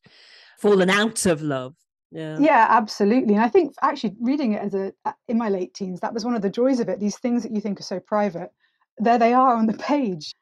fallen 0.59 0.89
out 0.89 1.27
of 1.27 1.43
love. 1.43 1.75
Yeah. 2.11 2.39
yeah, 2.41 2.67
absolutely. 2.71 3.35
And 3.35 3.45
I 3.45 3.49
think 3.49 3.75
actually 3.83 4.17
reading 4.19 4.55
it 4.55 4.63
as 4.63 4.75
a 4.75 4.93
uh, 5.05 5.13
in 5.29 5.37
my 5.37 5.51
late 5.51 5.75
teens, 5.75 6.01
that 6.01 6.15
was 6.15 6.25
one 6.25 6.35
of 6.35 6.41
the 6.41 6.49
joys 6.49 6.81
of 6.81 6.89
it. 6.89 7.01
These 7.01 7.19
things 7.19 7.43
that 7.43 7.53
you 7.53 7.61
think 7.61 7.79
are 7.81 7.83
so 7.83 8.01
private, 8.01 8.49
there 8.97 9.19
they 9.19 9.35
are 9.35 9.55
on 9.55 9.67
the 9.67 9.75
page 9.75 10.33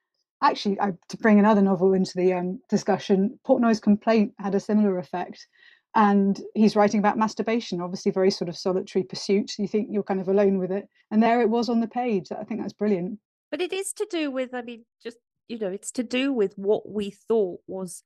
actually, 0.50 0.80
I, 0.80 0.92
to 1.08 1.16
bring 1.16 1.38
another 1.38 1.62
novel 1.62 1.92
into 1.92 2.12
the 2.16 2.32
um, 2.32 2.60
discussion, 2.68 3.38
Portnoy's 3.46 3.80
Complaint 3.80 4.32
had 4.38 4.54
a 4.54 4.60
similar 4.60 4.98
effect. 4.98 5.46
And 5.94 6.38
he's 6.54 6.76
writing 6.76 7.00
about 7.00 7.16
masturbation, 7.16 7.80
obviously, 7.80 8.12
very 8.12 8.30
sort 8.30 8.50
of 8.50 8.56
solitary 8.56 9.02
pursuit. 9.02 9.52
You 9.58 9.66
think 9.66 9.88
you're 9.90 10.02
kind 10.02 10.20
of 10.20 10.28
alone 10.28 10.58
with 10.58 10.70
it. 10.70 10.88
And 11.10 11.22
there 11.22 11.40
it 11.40 11.48
was 11.48 11.70
on 11.70 11.80
the 11.80 11.88
page. 11.88 12.28
I 12.30 12.44
think 12.44 12.60
that's 12.60 12.74
brilliant. 12.74 13.18
But 13.50 13.62
it 13.62 13.72
is 13.72 13.92
to 13.94 14.06
do 14.10 14.30
with, 14.30 14.52
I 14.52 14.60
mean, 14.60 14.84
just, 15.02 15.16
you 15.48 15.58
know, 15.58 15.68
it's 15.70 15.90
to 15.92 16.02
do 16.02 16.32
with 16.34 16.52
what 16.56 16.88
we 16.88 17.10
thought 17.10 17.60
was 17.66 18.02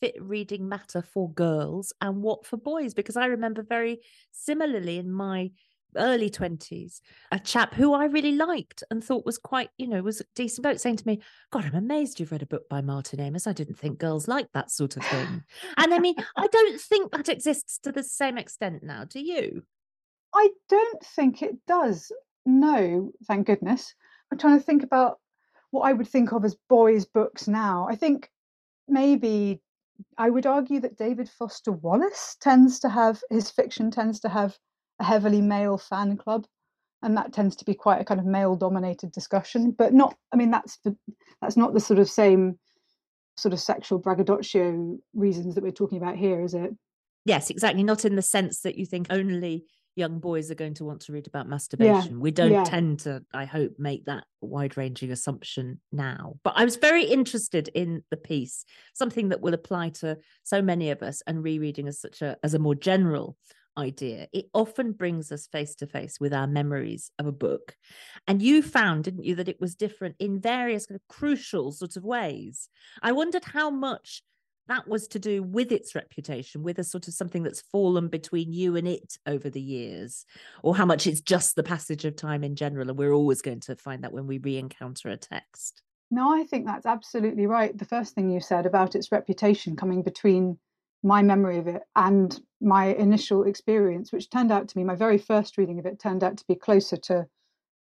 fit 0.00 0.14
reading 0.20 0.68
matter 0.68 1.00
for 1.00 1.30
girls 1.30 1.92
and 2.02 2.22
what 2.22 2.44
for 2.44 2.58
boys. 2.58 2.92
Because 2.92 3.16
I 3.16 3.26
remember 3.26 3.62
very 3.62 4.00
similarly 4.32 4.98
in 4.98 5.10
my 5.10 5.52
early 5.96 6.30
20s, 6.30 7.00
a 7.30 7.38
chap 7.38 7.74
who 7.74 7.92
I 7.92 8.06
really 8.06 8.32
liked 8.32 8.82
and 8.90 9.02
thought 9.02 9.26
was 9.26 9.38
quite, 9.38 9.70
you 9.78 9.86
know, 9.86 10.02
was 10.02 10.20
a 10.20 10.24
decent 10.34 10.62
bloke 10.62 10.78
saying 10.78 10.96
to 10.96 11.06
me, 11.06 11.20
God, 11.50 11.64
I'm 11.64 11.74
amazed 11.74 12.20
you've 12.20 12.32
read 12.32 12.42
a 12.42 12.46
book 12.46 12.68
by 12.68 12.80
Martin 12.80 13.20
Amis. 13.20 13.46
I 13.46 13.52
didn't 13.52 13.78
think 13.78 13.98
girls 13.98 14.28
like 14.28 14.48
that 14.52 14.70
sort 14.70 14.96
of 14.96 15.04
thing. 15.04 15.44
and 15.76 15.94
I 15.94 15.98
mean, 15.98 16.14
I 16.36 16.46
don't 16.46 16.80
think 16.80 17.12
that 17.12 17.28
exists 17.28 17.78
to 17.80 17.92
the 17.92 18.02
same 18.02 18.38
extent 18.38 18.82
now. 18.82 19.04
Do 19.04 19.20
you? 19.20 19.62
I 20.34 20.48
don't 20.68 21.02
think 21.04 21.42
it 21.42 21.56
does. 21.66 22.10
No, 22.46 23.12
thank 23.26 23.46
goodness. 23.46 23.94
I'm 24.30 24.38
trying 24.38 24.58
to 24.58 24.64
think 24.64 24.82
about 24.82 25.18
what 25.70 25.82
I 25.82 25.92
would 25.92 26.08
think 26.08 26.32
of 26.32 26.44
as 26.44 26.56
boys' 26.68 27.06
books 27.06 27.48
now. 27.48 27.86
I 27.88 27.96
think 27.96 28.30
maybe 28.88 29.60
I 30.18 30.30
would 30.30 30.46
argue 30.46 30.80
that 30.80 30.96
David 30.96 31.28
Foster 31.28 31.72
Wallace 31.72 32.36
tends 32.40 32.80
to 32.80 32.88
have 32.88 33.20
his 33.30 33.50
fiction 33.50 33.90
tends 33.90 34.20
to 34.20 34.28
have 34.28 34.56
a 35.02 35.04
heavily 35.04 35.42
male 35.42 35.76
fan 35.76 36.16
club 36.16 36.46
and 37.02 37.16
that 37.16 37.32
tends 37.32 37.56
to 37.56 37.64
be 37.64 37.74
quite 37.74 38.00
a 38.00 38.04
kind 38.04 38.20
of 38.20 38.26
male 38.26 38.56
dominated 38.56 39.12
discussion 39.12 39.72
but 39.76 39.92
not 39.92 40.14
i 40.32 40.36
mean 40.36 40.50
that's 40.50 40.78
the 40.84 40.96
that's 41.42 41.56
not 41.56 41.74
the 41.74 41.80
sort 41.80 41.98
of 41.98 42.08
same 42.08 42.58
sort 43.36 43.52
of 43.52 43.60
sexual 43.60 43.98
braggadocio 43.98 44.96
reasons 45.14 45.54
that 45.54 45.64
we're 45.64 45.70
talking 45.70 45.98
about 45.98 46.16
here 46.16 46.40
is 46.40 46.54
it 46.54 46.70
yes 47.24 47.50
exactly 47.50 47.82
not 47.82 48.04
in 48.04 48.16
the 48.16 48.22
sense 48.22 48.60
that 48.60 48.78
you 48.78 48.86
think 48.86 49.08
only 49.10 49.64
young 49.94 50.20
boys 50.20 50.50
are 50.50 50.54
going 50.54 50.72
to 50.72 50.84
want 50.84 51.00
to 51.00 51.12
read 51.12 51.26
about 51.26 51.48
masturbation 51.48 52.12
yeah. 52.12 52.18
we 52.18 52.30
don't 52.30 52.52
yeah. 52.52 52.64
tend 52.64 53.00
to 53.00 53.22
i 53.34 53.44
hope 53.44 53.72
make 53.78 54.04
that 54.04 54.24
wide 54.40 54.76
ranging 54.76 55.10
assumption 55.10 55.80
now 55.90 56.34
but 56.44 56.54
i 56.56 56.64
was 56.64 56.76
very 56.76 57.04
interested 57.04 57.68
in 57.74 58.02
the 58.10 58.16
piece 58.16 58.64
something 58.94 59.28
that 59.28 59.40
will 59.40 59.54
apply 59.54 59.88
to 59.88 60.16
so 60.44 60.62
many 60.62 60.90
of 60.90 61.02
us 61.02 61.20
and 61.26 61.42
rereading 61.42 61.88
as 61.88 62.00
such 62.00 62.22
a 62.22 62.36
as 62.42 62.54
a 62.54 62.58
more 62.58 62.74
general 62.74 63.36
idea, 63.76 64.28
it 64.32 64.46
often 64.54 64.92
brings 64.92 65.32
us 65.32 65.46
face 65.46 65.74
to 65.76 65.86
face 65.86 66.18
with 66.20 66.32
our 66.32 66.46
memories 66.46 67.10
of 67.18 67.26
a 67.26 67.32
book. 67.32 67.76
And 68.26 68.42
you 68.42 68.62
found, 68.62 69.04
didn't 69.04 69.24
you, 69.24 69.34
that 69.36 69.48
it 69.48 69.60
was 69.60 69.74
different 69.74 70.16
in 70.18 70.40
various 70.40 70.86
kind 70.86 71.00
of 71.00 71.14
crucial 71.14 71.72
sort 71.72 71.96
of 71.96 72.04
ways. 72.04 72.68
I 73.02 73.12
wondered 73.12 73.44
how 73.44 73.70
much 73.70 74.22
that 74.68 74.86
was 74.86 75.08
to 75.08 75.18
do 75.18 75.42
with 75.42 75.72
its 75.72 75.94
reputation, 75.94 76.62
with 76.62 76.78
a 76.78 76.84
sort 76.84 77.08
of 77.08 77.14
something 77.14 77.42
that's 77.42 77.64
fallen 77.72 78.08
between 78.08 78.52
you 78.52 78.76
and 78.76 78.86
it 78.86 79.18
over 79.26 79.50
the 79.50 79.60
years, 79.60 80.24
or 80.62 80.76
how 80.76 80.86
much 80.86 81.06
it's 81.06 81.20
just 81.20 81.56
the 81.56 81.62
passage 81.62 82.04
of 82.04 82.16
time 82.16 82.44
in 82.44 82.54
general. 82.54 82.88
And 82.88 82.98
we're 82.98 83.12
always 83.12 83.42
going 83.42 83.60
to 83.60 83.76
find 83.76 84.04
that 84.04 84.12
when 84.12 84.26
we 84.26 84.38
re 84.38 84.56
encounter 84.56 85.08
a 85.08 85.16
text. 85.16 85.82
No, 86.10 86.32
I 86.32 86.44
think 86.44 86.66
that's 86.66 86.86
absolutely 86.86 87.46
right. 87.46 87.76
The 87.76 87.86
first 87.86 88.14
thing 88.14 88.30
you 88.30 88.40
said 88.40 88.66
about 88.66 88.94
its 88.94 89.10
reputation 89.10 89.76
coming 89.76 90.02
between 90.02 90.58
my 91.02 91.22
memory 91.22 91.58
of 91.58 91.66
it 91.66 91.82
and 91.96 92.40
my 92.60 92.86
initial 92.86 93.44
experience, 93.44 94.12
which 94.12 94.30
turned 94.30 94.52
out 94.52 94.68
to 94.68 94.74
be 94.74 94.84
my 94.84 94.94
very 94.94 95.18
first 95.18 95.58
reading 95.58 95.78
of 95.78 95.86
it, 95.86 95.98
turned 95.98 96.22
out 96.22 96.36
to 96.36 96.44
be 96.46 96.54
closer 96.54 96.96
to 96.96 97.26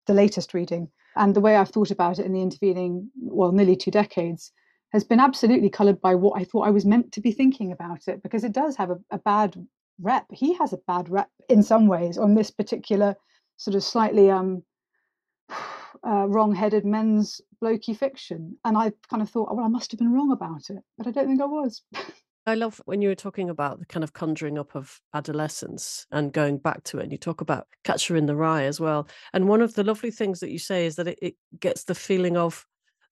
the 0.07 0.15
latest 0.15 0.55
reading. 0.55 0.89
And 1.17 1.35
the 1.35 1.41
way 1.41 1.57
I've 1.57 1.71
thought 1.71 1.91
about 1.91 2.19
it 2.19 2.27
in 2.27 2.33
the 2.33 2.43
intervening, 2.43 3.11
well, 3.17 3.53
nearly 3.53 3.77
two 3.77 3.91
decades, 3.91 4.53
has 4.93 5.05
been 5.05 5.21
absolutely 5.21 5.69
coloured 5.69 6.01
by 6.01 6.15
what 6.15 6.41
I 6.41 6.45
thought 6.45 6.67
I 6.67 6.71
was 6.71 6.87
meant 6.87 7.13
to 7.13 7.21
be 7.21 7.33
thinking 7.33 7.73
about 7.73 8.07
it, 8.07 8.23
because 8.23 8.45
it 8.45 8.53
does 8.53 8.77
have 8.77 8.91
a, 8.91 8.99
a 9.11 9.19
bad 9.19 9.57
rep. 10.01 10.27
He 10.33 10.55
has 10.55 10.73
a 10.73 10.79
bad 10.87 11.09
rep 11.09 11.29
in 11.49 11.63
some 11.63 11.89
ways 11.89 12.19
on 12.19 12.35
this 12.35 12.51
particular 12.51 13.17
sort 13.57 13.75
of 13.75 13.83
slightly 13.83 14.31
um, 14.31 14.63
uh, 16.07 16.27
wrong-headed 16.29 16.85
men's 16.85 17.41
blokey 17.63 17.97
fiction. 17.97 18.57
And 18.65 18.79
I 18.79 18.93
kind 19.11 19.23
of 19.23 19.29
thought, 19.29 19.49
oh, 19.51 19.57
well, 19.57 19.67
I 19.67 19.69
must 19.69 19.91
have 19.91 19.99
been 19.99 20.13
wrong 20.13 20.31
about 20.31 20.71
it, 20.71 20.83
but 20.97 21.09
I 21.09 21.11
don't 21.11 21.27
think 21.27 21.43
I 21.43 21.47
was. 21.47 21.83
I 22.49 22.55
love 22.55 22.81
when 22.87 23.03
you 23.03 23.09
were 23.09 23.15
talking 23.15 23.51
about 23.51 23.79
the 23.79 23.87
kind 23.87 24.03
of 24.03 24.13
conjuring 24.13 24.59
up 24.59 24.75
of 24.75 25.01
adolescence 25.15 26.07
and 26.11 26.33
going 26.33 26.59
back 26.59 26.83
to 26.85 26.99
it. 26.99 27.05
And 27.05 27.13
you 27.13 27.19
talk 27.19 27.41
about 27.41 27.67
Catcher 27.85 28.17
in 28.17 28.27
the 28.27 28.35
Rye 28.35 28.65
as 28.65 28.81
well. 28.81 29.07
And 29.33 29.49
one 29.49 29.61
of 29.61 29.75
the 29.75 29.85
lovely 29.85 30.11
things 30.11 30.41
that 30.41 30.51
you 30.51 30.59
say 30.59 30.87
is 30.87 30.97
that 30.97 31.09
it, 31.09 31.19
it 31.21 31.35
gets 31.61 31.85
the 31.85 31.95
feeling 31.95 32.37
of 32.37 32.65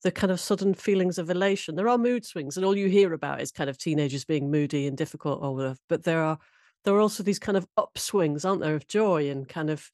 the 0.02 0.10
kind 0.10 0.30
of 0.30 0.40
sudden 0.40 0.74
feelings 0.74 1.18
of 1.18 1.30
elation. 1.30 1.74
There 1.74 1.88
are 1.88 1.98
mood 1.98 2.24
swings, 2.24 2.56
and 2.56 2.64
all 2.64 2.76
you 2.76 2.88
hear 2.88 3.12
about 3.12 3.40
is 3.40 3.52
kind 3.52 3.68
of 3.68 3.78
teenagers 3.78 4.24
being 4.24 4.50
moody 4.50 4.86
and 4.86 4.96
difficult 4.96 5.42
or 5.42 5.54
whatever. 5.54 5.76
But 5.88 6.04
there 6.04 6.22
are 6.22 6.38
there 6.84 6.94
are 6.94 7.00
also 7.00 7.22
these 7.22 7.38
kind 7.38 7.58
of 7.58 7.66
upswings, 7.76 8.44
aren't 8.44 8.62
there, 8.62 8.76
of 8.76 8.86
joy 8.86 9.28
and 9.28 9.48
kind 9.48 9.70
of 9.70 9.90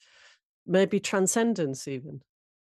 maybe 0.66 1.00
transcendence 1.00 1.88
even. 1.88 2.22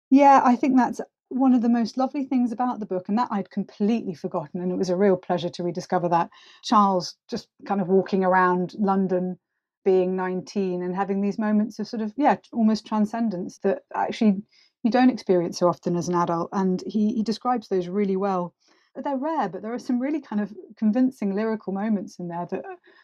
Yeah, 0.09 0.41
I 0.43 0.55
think 0.55 0.77
that's 0.77 0.99
one 1.35 1.53
of 1.53 1.61
the 1.61 1.69
most 1.69 1.97
lovely 1.97 2.23
things 2.23 2.51
about 2.51 2.79
the 2.79 2.85
book, 2.85 3.09
and 3.09 3.17
that 3.17 3.27
I'd 3.29 3.49
completely 3.49 4.13
forgotten, 4.13 4.61
and 4.61 4.71
it 4.71 4.77
was 4.77 4.89
a 4.89 4.95
real 4.95 5.17
pleasure 5.17 5.49
to 5.49 5.63
rediscover 5.63 6.07
that. 6.09 6.29
Charles 6.63 7.15
just 7.29 7.49
kind 7.65 7.81
of 7.81 7.89
walking 7.89 8.23
around 8.23 8.73
London, 8.79 9.37
being 9.83 10.15
19, 10.15 10.81
and 10.81 10.95
having 10.95 11.21
these 11.21 11.37
moments 11.37 11.77
of 11.77 11.87
sort 11.87 12.01
of, 12.01 12.13
yeah, 12.15 12.37
almost 12.53 12.87
transcendence 12.87 13.59
that 13.59 13.83
actually 13.93 14.41
you 14.83 14.91
don't 14.91 15.09
experience 15.09 15.59
so 15.59 15.67
often 15.67 15.95
as 15.95 16.07
an 16.07 16.15
adult. 16.15 16.49
And 16.53 16.81
he, 16.87 17.13
he 17.13 17.23
describes 17.23 17.67
those 17.67 17.87
really 17.87 18.15
well. 18.15 18.53
They're 18.95 19.17
rare, 19.17 19.49
but 19.49 19.61
there 19.61 19.73
are 19.73 19.79
some 19.79 19.99
really 19.99 20.21
kind 20.21 20.41
of 20.41 20.53
convincing 20.77 21.35
lyrical 21.35 21.73
moments 21.73 22.17
in 22.17 22.29
there 22.29 22.47
that 22.49 22.63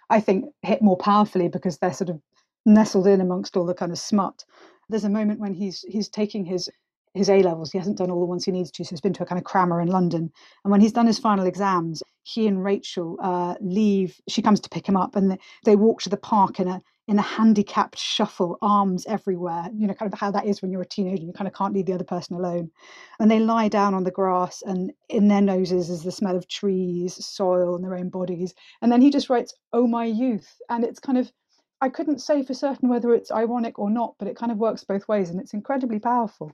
I 0.10 0.22
think 0.22 0.46
hit 0.62 0.82
more 0.82 0.96
powerfully 0.96 1.50
because 1.50 1.80
they're 1.80 1.92
sort 1.92 2.10
of 2.10 2.22
nestled 2.66 3.08
in 3.08 3.20
amongst 3.20 3.58
all 3.58 3.66
the 3.66 3.74
kind 3.74 3.92
of 3.92 4.00
smut. 4.00 4.46
There's 4.88 5.04
a 5.04 5.10
moment 5.10 5.40
when 5.40 5.54
he's 5.54 5.82
he's 5.82 6.08
taking 6.08 6.46
his 6.46 6.70
his 7.14 7.30
A 7.30 7.42
levels. 7.44 7.72
He 7.72 7.78
hasn't 7.78 7.98
done 7.98 8.12
all 8.12 8.20
the 8.20 8.26
ones 8.26 8.46
he 8.46 8.52
needs 8.52 8.72
to, 8.72 8.84
so 8.86 8.92
he's 8.92 9.02
been 9.02 9.14
to 9.14 9.24
a 9.24 9.26
kind 9.26 9.40
of 9.40 9.46
crammer 9.46 9.82
in 9.82 9.88
London. 9.90 10.32
And 10.64 10.72
when 10.72 10.82
he's 10.82 10.94
done 10.94 11.08
his 11.08 11.20
final 11.20 11.46
exams, 11.46 12.04
he 12.24 12.48
and 12.48 12.64
Rachel 12.64 13.18
uh, 13.22 13.56
leave. 13.62 14.20
She 14.30 14.42
comes 14.42 14.60
to 14.62 14.70
pick 14.70 14.88
him 14.88 14.98
up, 14.98 15.16
and 15.16 15.38
they 15.66 15.76
walk 15.76 16.02
to 16.04 16.10
the 16.10 16.18
park 16.18 16.60
in 16.60 16.68
a 16.68 16.82
in 17.08 17.20
a 17.20 17.24
handicapped 17.24 17.98
shuffle, 18.00 18.58
arms 18.62 19.06
everywhere. 19.08 19.70
You 19.74 19.88
know, 19.88 19.94
kind 19.94 20.12
of 20.14 20.20
how 20.20 20.32
that 20.32 20.46
is 20.46 20.62
when 20.62 20.72
you're 20.72 20.82
a 20.84 20.86
teenager. 20.86 21.24
You 21.24 21.34
kind 21.34 21.48
of 21.48 21.54
can't 21.54 21.74
leave 21.74 21.88
the 21.88 21.94
other 21.94 22.04
person 22.06 22.36
alone. 22.38 22.72
And 23.20 23.30
they 23.30 23.40
lie 23.40 23.68
down 23.68 23.94
on 23.94 24.04
the 24.06 24.12
grass, 24.12 24.62
and 24.62 24.94
in 25.10 25.28
their 25.28 25.42
noses 25.42 25.90
is 25.90 26.04
the 26.04 26.12
smell 26.12 26.38
of 26.38 26.48
trees, 26.48 27.24
soil, 27.26 27.76
and 27.76 27.84
their 27.84 27.96
own 27.96 28.10
bodies. 28.10 28.54
And 28.82 28.92
then 28.92 29.02
he 29.02 29.10
just 29.10 29.30
writes, 29.30 29.54
"Oh 29.74 29.88
my 29.88 30.06
youth," 30.06 30.62
and 30.70 30.84
it's 30.86 31.00
kind 31.00 31.18
of 31.18 31.32
I 31.82 31.90
couldn't 31.90 32.20
say 32.20 32.44
for 32.44 32.54
certain 32.54 32.90
whether 32.90 33.14
it's 33.14 33.32
ironic 33.32 33.80
or 33.80 33.90
not, 33.90 34.16
but 34.20 34.28
it 34.28 34.38
kind 34.38 34.52
of 34.52 34.60
works 34.60 34.84
both 34.84 35.08
ways, 35.08 35.30
and 35.30 35.40
it's 35.42 35.54
incredibly 35.54 36.00
powerful. 36.00 36.52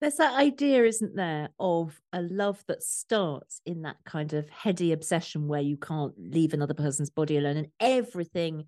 There's 0.00 0.16
that 0.16 0.34
idea, 0.34 0.84
isn't 0.84 1.16
there, 1.16 1.48
of 1.58 2.00
a 2.12 2.22
love 2.22 2.62
that 2.68 2.84
starts 2.84 3.60
in 3.66 3.82
that 3.82 3.96
kind 4.04 4.32
of 4.32 4.48
heady 4.48 4.92
obsession 4.92 5.48
where 5.48 5.60
you 5.60 5.76
can't 5.76 6.14
leave 6.16 6.54
another 6.54 6.74
person's 6.74 7.10
body 7.10 7.36
alone 7.36 7.56
and 7.56 7.68
everything 7.80 8.66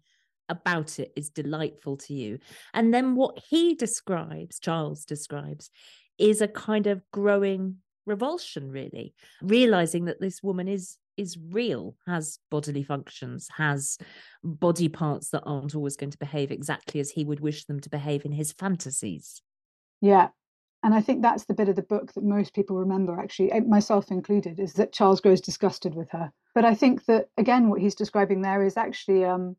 about 0.49 0.99
it 0.99 1.13
is 1.15 1.31
delightful 1.31 1.97
to 1.97 2.15
you. 2.15 2.39
And 2.75 2.93
then 2.93 3.15
what 3.15 3.39
he 3.49 3.75
describes, 3.77 4.59
Charles 4.59 5.05
describes, 5.05 5.71
is 6.19 6.41
a 6.41 6.49
kind 6.49 6.89
of 6.89 7.03
growing 7.13 7.77
revulsion, 8.07 8.71
really, 8.73 9.15
realizing 9.41 10.07
that 10.07 10.21
this 10.21 10.43
woman 10.43 10.67
is 10.67 10.99
is 11.17 11.37
real, 11.51 11.95
has 12.07 12.39
bodily 12.51 12.83
functions, 12.83 13.47
has 13.57 13.99
body 14.43 14.89
parts 14.89 15.29
that 15.29 15.43
aren't 15.45 15.75
always 15.75 15.95
going 15.95 16.11
to 16.11 16.19
behave 16.19 16.51
exactly 16.51 16.99
as 16.99 17.11
he 17.11 17.25
would 17.25 17.41
wish 17.41 17.67
them 17.67 17.79
to 17.79 17.91
behave 17.91 18.25
in 18.25 18.33
his 18.33 18.53
fantasies. 18.53 19.43
Yeah. 20.01 20.29
And 20.83 20.95
I 20.95 21.03
think 21.03 21.21
that's 21.21 21.45
the 21.45 21.55
bit 21.55 21.69
of 21.69 21.77
the 21.77 21.83
book 21.83 22.13
that 22.15 22.25
most 22.25 22.55
people 22.55 22.77
remember, 22.77 23.21
actually, 23.21 23.53
eh, 23.53 23.61
myself 23.61 24.11
included, 24.11 24.59
is 24.59 24.75
that 24.75 24.93
Charles 24.93 25.21
grows 25.21 25.41
disgusted 25.41 25.95
with 25.95 26.11
her. 26.11 26.33
But 26.55 26.65
I 26.65 26.75
think 26.75 27.05
that, 27.05 27.29
again, 27.37 27.69
what 27.69 27.81
he's 27.81 27.95
describing 27.95 28.41
there 28.41 28.65
is 28.65 28.77
actually 28.77 29.25
um, 29.25 29.57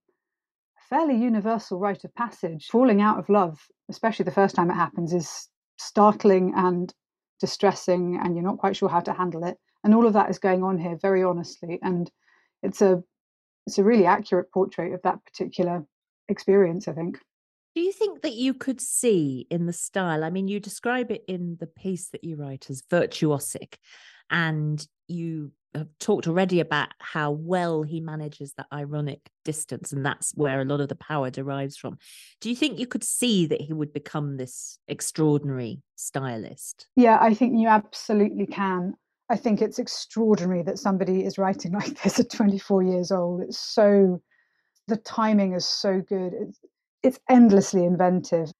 a 0.79 0.81
fairly 0.89 1.15
universal 1.15 1.79
rite 1.79 2.03
of 2.03 2.15
passage. 2.15 2.67
Falling 2.67 3.01
out 3.01 3.19
of 3.19 3.29
love, 3.29 3.59
especially 3.89 4.25
the 4.25 4.31
first 4.31 4.55
time 4.55 4.71
it 4.71 4.75
happens, 4.75 5.13
is 5.13 5.47
startling 5.77 6.53
and 6.55 6.91
distressing, 7.39 8.19
and 8.21 8.35
you're 8.35 8.43
not 8.43 8.57
quite 8.57 8.75
sure 8.75 8.89
how 8.89 8.99
to 9.01 9.13
handle 9.13 9.43
it. 9.43 9.57
And 9.83 9.93
all 9.93 10.07
of 10.07 10.13
that 10.13 10.29
is 10.29 10.39
going 10.39 10.63
on 10.63 10.79
here 10.79 10.97
very 11.01 11.23
honestly. 11.23 11.79
And 11.83 12.09
it's 12.63 12.81
a 12.81 13.03
it's 13.67 13.77
a 13.77 13.83
really 13.83 14.05
accurate 14.07 14.51
portrait 14.51 14.93
of 14.93 15.01
that 15.03 15.23
particular 15.23 15.85
experience, 16.29 16.87
I 16.87 16.93
think. 16.93 17.19
Do 17.73 17.81
you 17.81 17.93
think 17.93 18.21
that 18.21 18.33
you 18.33 18.53
could 18.53 18.81
see 18.81 19.47
in 19.49 19.65
the 19.65 19.73
style? 19.73 20.23
I 20.23 20.29
mean, 20.29 20.47
you 20.47 20.59
describe 20.59 21.09
it 21.09 21.23
in 21.27 21.57
the 21.59 21.67
piece 21.67 22.09
that 22.09 22.23
you 22.23 22.35
write 22.35 22.69
as 22.69 22.81
virtuosic, 22.81 23.75
and 24.29 24.85
you 25.07 25.51
have 25.73 25.87
talked 25.99 26.27
already 26.27 26.59
about 26.59 26.89
how 26.99 27.31
well 27.31 27.83
he 27.83 28.01
manages 28.01 28.53
that 28.57 28.67
ironic 28.73 29.21
distance, 29.45 29.93
and 29.93 30.05
that's 30.05 30.33
where 30.35 30.59
a 30.59 30.65
lot 30.65 30.81
of 30.81 30.89
the 30.89 30.95
power 30.95 31.29
derives 31.29 31.77
from. 31.77 31.97
Do 32.41 32.49
you 32.49 32.55
think 32.55 32.77
you 32.77 32.87
could 32.87 33.05
see 33.05 33.45
that 33.47 33.61
he 33.61 33.71
would 33.71 33.93
become 33.93 34.35
this 34.35 34.77
extraordinary 34.89 35.81
stylist? 35.95 36.87
Yeah, 36.97 37.17
I 37.21 37.33
think 37.33 37.57
you 37.57 37.69
absolutely 37.69 38.47
can. 38.47 38.95
I 39.29 39.37
think 39.37 39.61
it's 39.61 39.79
extraordinary 39.79 40.61
that 40.63 40.77
somebody 40.77 41.23
is 41.23 41.37
writing 41.37 41.71
like 41.73 42.01
this 42.03 42.19
at 42.19 42.29
24 42.29 42.83
years 42.83 43.11
old. 43.13 43.41
It's 43.41 43.57
so, 43.57 44.21
the 44.89 44.97
timing 44.97 45.53
is 45.53 45.65
so 45.65 46.01
good. 46.01 46.33
It's, 46.33 46.59
it's 47.03 47.19
endlessly 47.29 47.85
inventive. 47.85 48.51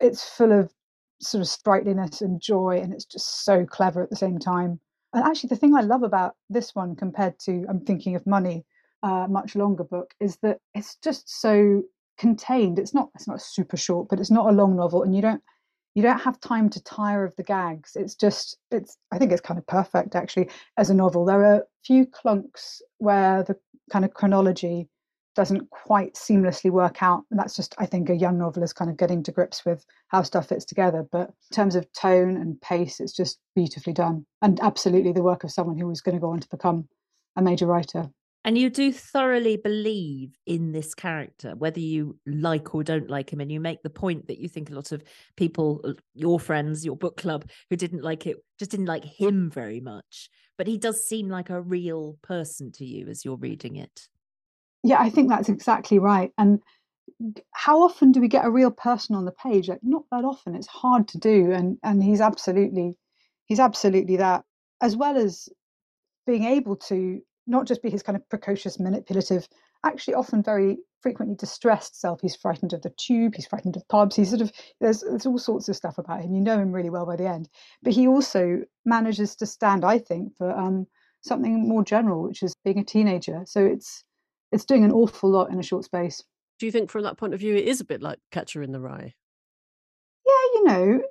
It's 0.00 0.28
full 0.28 0.52
of 0.52 0.72
sort 1.20 1.42
of 1.42 1.48
sprightliness 1.48 2.22
and 2.22 2.40
joy, 2.40 2.80
and 2.82 2.92
it's 2.92 3.04
just 3.04 3.44
so 3.44 3.64
clever 3.66 4.02
at 4.02 4.10
the 4.10 4.16
same 4.16 4.38
time. 4.38 4.80
And 5.12 5.24
actually, 5.24 5.48
the 5.48 5.56
thing 5.56 5.74
I 5.74 5.82
love 5.82 6.02
about 6.02 6.36
this 6.48 6.74
one 6.74 6.96
compared 6.96 7.38
to 7.40 7.64
I'm 7.68 7.80
thinking 7.80 8.14
of 8.16 8.26
Money, 8.26 8.64
a 9.02 9.26
much 9.28 9.56
longer 9.56 9.84
book, 9.84 10.14
is 10.20 10.38
that 10.42 10.58
it's 10.74 10.96
just 10.96 11.28
so 11.40 11.82
contained. 12.18 12.78
It's 12.78 12.94
not 12.94 13.10
it's 13.14 13.28
not 13.28 13.42
super 13.42 13.76
short, 13.76 14.08
but 14.08 14.20
it's 14.20 14.30
not 14.30 14.48
a 14.48 14.56
long 14.56 14.76
novel, 14.76 15.02
and 15.02 15.14
you 15.14 15.22
don't 15.22 15.42
you 15.94 16.02
don't 16.02 16.20
have 16.20 16.40
time 16.40 16.70
to 16.70 16.82
tire 16.82 17.24
of 17.24 17.34
the 17.36 17.42
gags. 17.42 17.96
It's 17.96 18.14
just 18.14 18.56
it's 18.70 18.96
I 19.12 19.18
think 19.18 19.32
it's 19.32 19.40
kind 19.40 19.58
of 19.58 19.66
perfect 19.66 20.14
actually 20.14 20.48
as 20.76 20.90
a 20.90 20.94
novel. 20.94 21.24
There 21.24 21.44
are 21.44 21.56
a 21.56 21.62
few 21.84 22.06
clunks 22.06 22.80
where 22.98 23.42
the 23.42 23.56
kind 23.90 24.04
of 24.04 24.14
chronology 24.14 24.88
doesn't 25.34 25.70
quite 25.70 26.14
seamlessly 26.14 26.70
work 26.70 27.02
out. 27.02 27.24
And 27.30 27.38
that's 27.38 27.56
just, 27.56 27.74
I 27.78 27.86
think, 27.86 28.10
a 28.10 28.16
young 28.16 28.38
novelist 28.38 28.74
kind 28.74 28.90
of 28.90 28.96
getting 28.96 29.22
to 29.24 29.32
grips 29.32 29.64
with 29.64 29.84
how 30.08 30.22
stuff 30.22 30.48
fits 30.48 30.64
together. 30.64 31.06
But 31.10 31.28
in 31.28 31.54
terms 31.54 31.76
of 31.76 31.92
tone 31.92 32.36
and 32.36 32.60
pace, 32.60 33.00
it's 33.00 33.16
just 33.16 33.38
beautifully 33.54 33.92
done. 33.92 34.26
And 34.42 34.60
absolutely 34.60 35.12
the 35.12 35.22
work 35.22 35.44
of 35.44 35.52
someone 35.52 35.78
who 35.78 35.86
was 35.86 36.00
going 36.00 36.16
to 36.16 36.20
go 36.20 36.30
on 36.30 36.40
to 36.40 36.48
become 36.48 36.88
a 37.36 37.42
major 37.42 37.66
writer. 37.66 38.10
And 38.42 38.56
you 38.56 38.70
do 38.70 38.90
thoroughly 38.90 39.58
believe 39.58 40.30
in 40.46 40.72
this 40.72 40.94
character, 40.94 41.54
whether 41.54 41.78
you 41.78 42.18
like 42.26 42.74
or 42.74 42.82
don't 42.82 43.10
like 43.10 43.30
him. 43.30 43.40
And 43.40 43.52
you 43.52 43.60
make 43.60 43.82
the 43.82 43.90
point 43.90 44.28
that 44.28 44.38
you 44.38 44.48
think 44.48 44.70
a 44.70 44.74
lot 44.74 44.92
of 44.92 45.02
people, 45.36 45.82
uh, 45.84 45.92
your 46.14 46.40
friends, 46.40 46.84
your 46.84 46.96
book 46.96 47.18
club, 47.18 47.48
who 47.68 47.76
didn't 47.76 48.02
like 48.02 48.26
it, 48.26 48.38
just 48.58 48.70
didn't 48.70 48.86
like 48.86 49.04
him 49.04 49.50
very 49.50 49.80
much. 49.80 50.30
But 50.56 50.66
he 50.66 50.78
does 50.78 51.06
seem 51.06 51.28
like 51.28 51.50
a 51.50 51.60
real 51.60 52.18
person 52.22 52.72
to 52.72 52.84
you 52.84 53.08
as 53.08 53.24
you're 53.24 53.36
reading 53.36 53.76
it. 53.76 54.08
Yeah, 54.82 55.00
I 55.00 55.10
think 55.10 55.28
that's 55.28 55.48
exactly 55.48 55.98
right. 55.98 56.32
And 56.38 56.60
how 57.52 57.82
often 57.82 58.12
do 58.12 58.20
we 58.20 58.28
get 58.28 58.44
a 58.46 58.50
real 58.50 58.70
person 58.70 59.14
on 59.16 59.24
the 59.24 59.32
page? 59.32 59.68
Like 59.68 59.80
not 59.82 60.04
that 60.10 60.24
often. 60.24 60.54
It's 60.54 60.66
hard 60.66 61.08
to 61.08 61.18
do. 61.18 61.52
And 61.52 61.78
and 61.82 62.02
he's 62.02 62.20
absolutely 62.20 62.96
he's 63.46 63.60
absolutely 63.60 64.16
that. 64.18 64.44
As 64.82 64.96
well 64.96 65.16
as 65.18 65.48
being 66.26 66.44
able 66.44 66.76
to 66.76 67.20
not 67.46 67.66
just 67.66 67.82
be 67.82 67.90
his 67.90 68.02
kind 68.02 68.16
of 68.16 68.28
precocious, 68.30 68.80
manipulative, 68.80 69.48
actually 69.84 70.14
often 70.14 70.42
very 70.42 70.78
frequently 71.00 71.36
distressed 71.36 72.00
self. 72.00 72.20
He's 72.22 72.36
frightened 72.36 72.72
of 72.74 72.82
the 72.82 72.90
tube, 72.98 73.34
he's 73.36 73.46
frightened 73.46 73.76
of 73.76 73.88
pubs, 73.88 74.16
he's 74.16 74.30
sort 74.30 74.42
of 74.42 74.52
there's 74.80 75.02
there's 75.02 75.26
all 75.26 75.38
sorts 75.38 75.68
of 75.68 75.76
stuff 75.76 75.98
about 75.98 76.22
him. 76.22 76.34
You 76.34 76.42
know 76.42 76.58
him 76.58 76.72
really 76.72 76.90
well 76.90 77.06
by 77.06 77.16
the 77.16 77.28
end. 77.28 77.48
But 77.82 77.94
he 77.94 78.08
also 78.08 78.62
manages 78.84 79.36
to 79.36 79.46
stand, 79.46 79.84
I 79.84 79.98
think, 79.98 80.36
for 80.36 80.50
um, 80.52 80.86
something 81.22 81.68
more 81.68 81.84
general, 81.84 82.22
which 82.24 82.42
is 82.42 82.54
being 82.64 82.78
a 82.80 82.84
teenager. 82.84 83.42
So 83.46 83.64
it's 83.64 84.04
it's 84.52 84.64
doing 84.64 84.84
an 84.84 84.92
awful 84.92 85.30
lot 85.30 85.50
in 85.50 85.58
a 85.58 85.62
short 85.62 85.84
space. 85.84 86.22
Do 86.58 86.66
you 86.66 86.72
think, 86.72 86.90
from 86.90 87.04
that 87.04 87.16
point 87.16 87.34
of 87.34 87.40
view, 87.40 87.56
it 87.56 87.66
is 87.66 87.80
a 87.80 87.84
bit 87.84 88.02
like 88.02 88.18
Catcher 88.30 88.62
in 88.62 88.72
the 88.72 88.80
Rye? 88.80 89.14
Yeah, 90.26 90.32
you 90.54 90.64
know, 90.64 91.02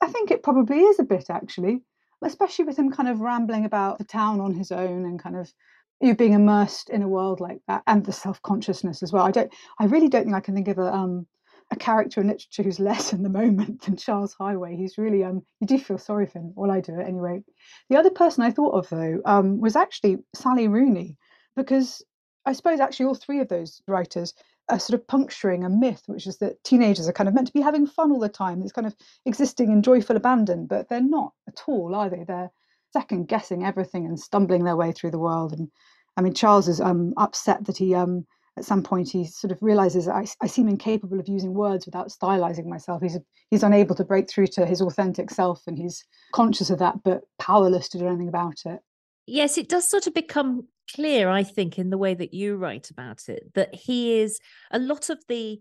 I 0.00 0.08
think 0.08 0.30
it 0.30 0.42
probably 0.42 0.80
is 0.80 0.98
a 0.98 1.04
bit 1.04 1.30
actually, 1.30 1.82
especially 2.24 2.64
with 2.64 2.78
him 2.78 2.90
kind 2.90 3.08
of 3.08 3.20
rambling 3.20 3.64
about 3.64 3.98
the 3.98 4.04
town 4.04 4.40
on 4.40 4.54
his 4.54 4.72
own 4.72 5.04
and 5.04 5.22
kind 5.22 5.36
of 5.36 5.52
you 6.00 6.14
being 6.14 6.34
immersed 6.34 6.90
in 6.90 7.02
a 7.02 7.08
world 7.08 7.40
like 7.40 7.60
that 7.68 7.82
and 7.86 8.04
the 8.04 8.12
self-consciousness 8.12 9.02
as 9.02 9.12
well. 9.12 9.24
I 9.24 9.30
don't, 9.30 9.52
I 9.78 9.86
really 9.86 10.08
don't 10.08 10.24
think 10.24 10.36
I 10.36 10.40
can 10.40 10.54
think 10.54 10.68
of 10.68 10.78
a 10.78 10.92
um 10.92 11.26
a 11.72 11.76
character 11.76 12.20
in 12.20 12.28
literature 12.28 12.62
who's 12.62 12.78
less 12.90 13.12
in 13.12 13.22
the 13.22 13.28
moment 13.28 13.82
than 13.82 13.96
Charles 13.96 14.34
Highway. 14.34 14.76
He's 14.76 14.98
really 14.98 15.24
um 15.24 15.42
you 15.60 15.66
do 15.66 15.78
feel 15.78 15.98
sorry 15.98 16.26
for 16.26 16.38
him. 16.38 16.52
Well, 16.54 16.70
I 16.70 16.80
do 16.80 16.98
it 16.98 17.06
anyway. 17.08 17.42
The 17.88 17.96
other 17.96 18.10
person 18.10 18.42
I 18.42 18.50
thought 18.50 18.74
of 18.74 18.88
though 18.88 19.20
um 19.24 19.60
was 19.60 19.76
actually 19.76 20.18
Sally 20.34 20.68
Rooney 20.68 21.16
because 21.56 22.02
I 22.46 22.52
suppose 22.52 22.80
actually 22.80 23.06
all 23.06 23.14
three 23.14 23.40
of 23.40 23.48
those 23.48 23.82
writers 23.88 24.32
are 24.68 24.78
sort 24.78 24.98
of 24.98 25.06
puncturing 25.06 25.64
a 25.64 25.68
myth, 25.68 26.02
which 26.06 26.26
is 26.26 26.38
that 26.38 26.62
teenagers 26.64 27.08
are 27.08 27.12
kind 27.12 27.28
of 27.28 27.34
meant 27.34 27.48
to 27.48 27.52
be 27.52 27.60
having 27.60 27.86
fun 27.86 28.10
all 28.10 28.20
the 28.20 28.28
time. 28.28 28.62
It's 28.62 28.72
kind 28.72 28.86
of 28.86 28.96
existing 29.24 29.70
in 29.70 29.82
joyful 29.82 30.16
abandon, 30.16 30.66
but 30.66 30.88
they're 30.88 31.00
not 31.00 31.32
at 31.48 31.62
all, 31.66 31.94
are 31.94 32.08
they? 32.08 32.24
They're 32.24 32.50
second 32.92 33.28
guessing 33.28 33.64
everything 33.64 34.06
and 34.06 34.18
stumbling 34.18 34.64
their 34.64 34.76
way 34.76 34.92
through 34.92 35.10
the 35.10 35.18
world. 35.18 35.52
And 35.52 35.70
I 36.16 36.22
mean, 36.22 36.34
Charles 36.34 36.68
is 36.68 36.80
um, 36.80 37.14
upset 37.16 37.64
that 37.66 37.76
he, 37.76 37.94
um, 37.94 38.26
at 38.56 38.64
some 38.64 38.82
point, 38.82 39.10
he 39.10 39.26
sort 39.26 39.52
of 39.52 39.62
realizes 39.62 40.08
I, 40.08 40.26
I 40.40 40.46
seem 40.46 40.68
incapable 40.68 41.20
of 41.20 41.28
using 41.28 41.52
words 41.52 41.84
without 41.84 42.08
stylizing 42.08 42.66
myself. 42.66 43.02
He's 43.02 43.18
he's 43.50 43.62
unable 43.62 43.94
to 43.96 44.04
break 44.04 44.30
through 44.30 44.48
to 44.48 44.66
his 44.66 44.80
authentic 44.80 45.30
self, 45.30 45.62
and 45.66 45.76
he's 45.76 46.04
conscious 46.32 46.70
of 46.70 46.78
that, 46.78 47.02
but 47.04 47.22
powerless 47.38 47.88
to 47.90 47.98
do 47.98 48.06
anything 48.06 48.28
about 48.28 48.62
it. 48.64 48.80
Yes, 49.26 49.58
it 49.58 49.68
does 49.68 49.88
sort 49.88 50.06
of 50.06 50.14
become 50.14 50.68
clear, 50.94 51.28
I 51.28 51.42
think, 51.42 51.78
in 51.78 51.90
the 51.90 51.98
way 51.98 52.14
that 52.14 52.32
you 52.32 52.56
write 52.56 52.90
about 52.90 53.28
it, 53.28 53.52
that 53.54 53.74
he 53.74 54.20
is 54.20 54.38
a 54.70 54.78
lot 54.78 55.10
of 55.10 55.18
the 55.28 55.60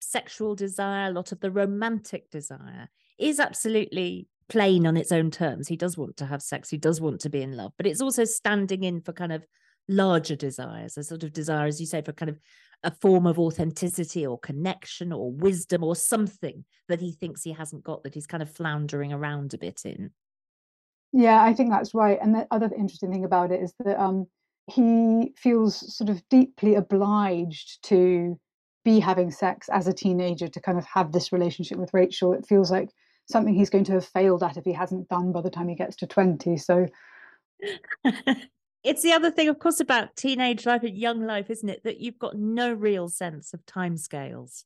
sexual 0.00 0.54
desire, 0.54 1.10
a 1.10 1.12
lot 1.12 1.30
of 1.32 1.40
the 1.40 1.50
romantic 1.50 2.30
desire 2.30 2.88
is 3.18 3.38
absolutely 3.38 4.28
plain 4.48 4.86
on 4.86 4.96
its 4.96 5.12
own 5.12 5.30
terms. 5.30 5.68
He 5.68 5.76
does 5.76 5.96
want 5.98 6.16
to 6.16 6.26
have 6.26 6.42
sex, 6.42 6.70
he 6.70 6.78
does 6.78 7.00
want 7.00 7.20
to 7.20 7.30
be 7.30 7.42
in 7.42 7.56
love, 7.56 7.72
but 7.76 7.86
it's 7.86 8.00
also 8.00 8.24
standing 8.24 8.82
in 8.82 9.02
for 9.02 9.12
kind 9.12 9.32
of 9.32 9.44
larger 9.88 10.36
desires, 10.36 10.96
a 10.96 11.04
sort 11.04 11.22
of 11.22 11.32
desire, 11.32 11.66
as 11.66 11.80
you 11.80 11.86
say, 11.86 12.00
for 12.02 12.12
kind 12.12 12.30
of 12.30 12.38
a 12.82 12.90
form 12.90 13.26
of 13.26 13.38
authenticity 13.38 14.26
or 14.26 14.38
connection 14.38 15.12
or 15.12 15.30
wisdom 15.32 15.84
or 15.84 15.94
something 15.94 16.64
that 16.88 17.00
he 17.00 17.12
thinks 17.12 17.42
he 17.42 17.52
hasn't 17.52 17.84
got 17.84 18.02
that 18.02 18.14
he's 18.14 18.26
kind 18.26 18.42
of 18.42 18.50
floundering 18.50 19.12
around 19.12 19.52
a 19.52 19.58
bit 19.58 19.82
in. 19.84 20.10
Yeah, 21.12 21.42
I 21.42 21.54
think 21.54 21.70
that's 21.70 21.94
right. 21.94 22.18
And 22.20 22.34
the 22.34 22.46
other 22.50 22.70
interesting 22.76 23.10
thing 23.10 23.24
about 23.24 23.50
it 23.50 23.62
is 23.62 23.74
that 23.84 24.00
um, 24.00 24.26
he 24.66 25.34
feels 25.36 25.96
sort 25.96 26.10
of 26.10 26.22
deeply 26.28 26.76
obliged 26.76 27.82
to 27.84 28.38
be 28.84 29.00
having 29.00 29.30
sex 29.30 29.68
as 29.68 29.86
a 29.86 29.92
teenager 29.92 30.48
to 30.48 30.60
kind 30.60 30.78
of 30.78 30.86
have 30.86 31.12
this 31.12 31.32
relationship 31.32 31.78
with 31.78 31.92
Rachel. 31.92 32.32
It 32.32 32.46
feels 32.46 32.70
like 32.70 32.90
something 33.28 33.54
he's 33.54 33.70
going 33.70 33.84
to 33.84 33.92
have 33.92 34.06
failed 34.06 34.42
at 34.42 34.56
if 34.56 34.64
he 34.64 34.72
hasn't 34.72 35.08
done 35.08 35.32
by 35.32 35.42
the 35.42 35.50
time 35.50 35.68
he 35.68 35.74
gets 35.74 35.96
to 35.96 36.06
20. 36.06 36.56
So 36.56 36.86
it's 38.84 39.02
the 39.02 39.12
other 39.12 39.30
thing, 39.30 39.48
of 39.48 39.58
course, 39.58 39.80
about 39.80 40.16
teenage 40.16 40.64
life 40.64 40.82
and 40.82 40.96
young 40.96 41.26
life, 41.26 41.50
isn't 41.50 41.68
it? 41.68 41.82
That 41.84 42.00
you've 42.00 42.18
got 42.18 42.36
no 42.36 42.72
real 42.72 43.08
sense 43.08 43.52
of 43.52 43.66
timescales 43.66 44.64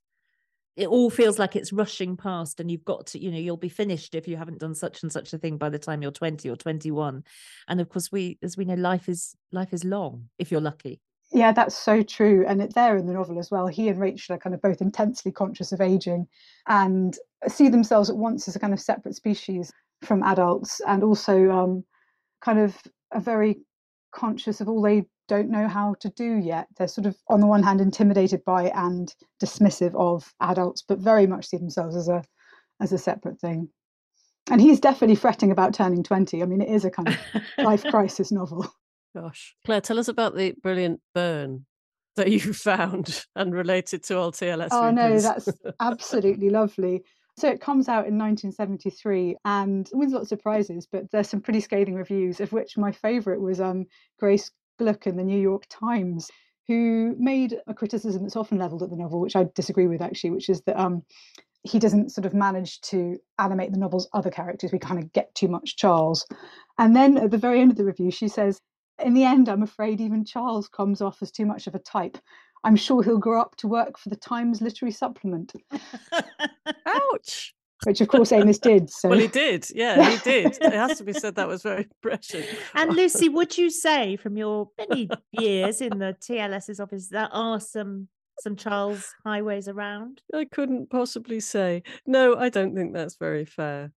it 0.76 0.88
all 0.88 1.10
feels 1.10 1.38
like 1.38 1.54
it's 1.54 1.72
rushing 1.72 2.16
past 2.16 2.58
and 2.58 2.70
you've 2.70 2.84
got 2.84 3.06
to 3.06 3.18
you 3.18 3.30
know 3.30 3.38
you'll 3.38 3.56
be 3.56 3.68
finished 3.68 4.14
if 4.14 4.26
you 4.26 4.36
haven't 4.36 4.58
done 4.58 4.74
such 4.74 5.02
and 5.02 5.12
such 5.12 5.32
a 5.32 5.38
thing 5.38 5.56
by 5.56 5.68
the 5.68 5.78
time 5.78 6.02
you're 6.02 6.10
20 6.10 6.48
or 6.48 6.56
21 6.56 7.22
and 7.68 7.80
of 7.80 7.88
course 7.88 8.10
we 8.10 8.38
as 8.42 8.56
we 8.56 8.64
know 8.64 8.74
life 8.74 9.08
is 9.08 9.34
life 9.52 9.72
is 9.72 9.84
long 9.84 10.28
if 10.38 10.50
you're 10.50 10.60
lucky. 10.60 11.00
Yeah 11.32 11.52
that's 11.52 11.76
so 11.76 12.02
true. 12.02 12.44
And 12.46 12.60
it's 12.60 12.74
there 12.74 12.96
in 12.96 13.06
the 13.06 13.12
novel 13.12 13.38
as 13.38 13.50
well. 13.50 13.66
He 13.66 13.88
and 13.88 14.00
rachel 14.00 14.34
are 14.34 14.38
kind 14.38 14.54
of 14.54 14.62
both 14.62 14.80
intensely 14.80 15.32
conscious 15.32 15.72
of 15.72 15.80
aging 15.80 16.26
and 16.68 17.16
see 17.48 17.68
themselves 17.68 18.10
at 18.10 18.16
once 18.16 18.48
as 18.48 18.56
a 18.56 18.60
kind 18.60 18.72
of 18.72 18.80
separate 18.80 19.14
species 19.14 19.72
from 20.02 20.22
adults 20.22 20.80
and 20.86 21.02
also 21.02 21.50
um, 21.50 21.84
kind 22.40 22.58
of 22.58 22.76
a 23.12 23.20
very 23.20 23.58
conscious 24.12 24.60
of 24.60 24.68
all 24.68 24.82
they 24.82 25.04
don't 25.28 25.50
know 25.50 25.68
how 25.68 25.94
to 26.00 26.08
do 26.10 26.36
yet. 26.36 26.66
They're 26.76 26.88
sort 26.88 27.06
of, 27.06 27.16
on 27.28 27.40
the 27.40 27.46
one 27.46 27.62
hand, 27.62 27.80
intimidated 27.80 28.44
by 28.44 28.70
and 28.74 29.14
dismissive 29.42 29.94
of 29.94 30.32
adults, 30.40 30.82
but 30.86 30.98
very 30.98 31.26
much 31.26 31.46
see 31.46 31.56
themselves 31.56 31.96
as 31.96 32.08
a 32.08 32.22
as 32.80 32.92
a 32.92 32.98
separate 32.98 33.40
thing. 33.40 33.68
And 34.50 34.60
he's 34.60 34.80
definitely 34.80 35.16
fretting 35.16 35.50
about 35.50 35.72
turning 35.72 36.02
20. 36.02 36.42
I 36.42 36.46
mean, 36.46 36.60
it 36.60 36.68
is 36.68 36.84
a 36.84 36.90
kind 36.90 37.08
of 37.08 37.18
life 37.56 37.84
crisis 37.90 38.30
novel. 38.30 38.66
Gosh. 39.16 39.54
Claire, 39.64 39.80
tell 39.80 39.98
us 39.98 40.08
about 40.08 40.36
the 40.36 40.54
brilliant 40.62 41.00
burn 41.14 41.66
that 42.16 42.30
you 42.30 42.40
found 42.52 43.24
and 43.36 43.54
related 43.54 44.02
to 44.04 44.16
old 44.16 44.34
TLS. 44.34 44.68
Oh, 44.70 44.88
readers. 44.88 45.24
no, 45.24 45.30
that's 45.30 45.48
absolutely 45.80 46.50
lovely. 46.50 47.02
So 47.36 47.48
it 47.48 47.60
comes 47.60 47.88
out 47.88 48.06
in 48.06 48.16
1973 48.18 49.36
and 49.44 49.88
wins 49.92 50.12
lots 50.12 50.30
of 50.30 50.40
prizes, 50.40 50.86
but 50.90 51.10
there's 51.10 51.28
some 51.28 51.40
pretty 51.40 51.60
scathing 51.60 51.94
reviews, 51.94 52.40
of 52.40 52.52
which 52.52 52.76
my 52.76 52.92
favourite 52.92 53.40
was 53.40 53.60
um, 53.60 53.86
Grace 54.20 54.50
Glueck 54.80 55.06
in 55.06 55.16
the 55.16 55.24
New 55.24 55.38
York 55.38 55.64
Times, 55.68 56.30
who 56.66 57.14
made 57.18 57.56
a 57.66 57.74
criticism 57.74 58.22
that's 58.22 58.36
often 58.36 58.58
levelled 58.58 58.82
at 58.82 58.90
the 58.90 58.96
novel, 58.96 59.20
which 59.20 59.36
I 59.36 59.46
disagree 59.54 59.86
with 59.86 60.00
actually, 60.00 60.30
which 60.30 60.48
is 60.48 60.62
that 60.62 60.78
um, 60.78 61.02
he 61.62 61.78
doesn't 61.78 62.12
sort 62.12 62.26
of 62.26 62.34
manage 62.34 62.80
to 62.82 63.18
animate 63.38 63.72
the 63.72 63.78
novel's 63.78 64.08
other 64.12 64.30
characters. 64.30 64.72
We 64.72 64.78
kind 64.78 65.02
of 65.02 65.12
get 65.12 65.34
too 65.34 65.48
much 65.48 65.76
Charles. 65.76 66.26
And 66.78 66.94
then 66.94 67.16
at 67.16 67.30
the 67.30 67.38
very 67.38 67.60
end 67.60 67.70
of 67.70 67.76
the 67.76 67.84
review, 67.84 68.10
she 68.10 68.28
says, 68.28 68.60
In 69.02 69.14
the 69.14 69.24
end, 69.24 69.48
I'm 69.48 69.62
afraid 69.62 70.00
even 70.00 70.24
Charles 70.24 70.68
comes 70.68 71.00
off 71.00 71.22
as 71.22 71.30
too 71.30 71.46
much 71.46 71.66
of 71.66 71.74
a 71.74 71.78
type. 71.78 72.18
I'm 72.64 72.76
sure 72.76 73.02
he'll 73.02 73.18
grow 73.18 73.40
up 73.40 73.56
to 73.56 73.68
work 73.68 73.98
for 73.98 74.08
the 74.08 74.16
Times 74.16 74.62
Literary 74.62 74.92
Supplement. 74.92 75.52
Ouch. 76.86 77.54
Which, 77.84 78.00
of 78.00 78.08
course, 78.08 78.32
Amis 78.32 78.58
did. 78.58 78.90
So. 78.90 79.08
Well, 79.08 79.18
he 79.18 79.28
did. 79.28 79.66
Yeah, 79.74 80.10
he 80.10 80.18
did. 80.18 80.58
it 80.60 80.72
has 80.72 80.98
to 80.98 81.04
be 81.04 81.12
said 81.12 81.34
that 81.36 81.48
was 81.48 81.62
very 81.62 81.88
prescient. 82.02 82.46
And 82.74 82.94
Lucy, 82.94 83.28
would 83.28 83.56
you 83.56 83.70
say 83.70 84.16
from 84.16 84.36
your 84.36 84.68
many 84.78 85.08
years 85.32 85.80
in 85.80 85.98
the 85.98 86.16
TLS's 86.20 86.80
office 86.80 87.08
there 87.08 87.28
are 87.32 87.60
some 87.60 88.08
some 88.40 88.56
Charles 88.56 89.14
highways 89.24 89.68
around? 89.68 90.20
I 90.34 90.44
couldn't 90.44 90.90
possibly 90.90 91.40
say. 91.40 91.82
No, 92.06 92.36
I 92.36 92.48
don't 92.48 92.74
think 92.74 92.94
that's 92.94 93.16
very 93.16 93.44
fair. 93.44 93.92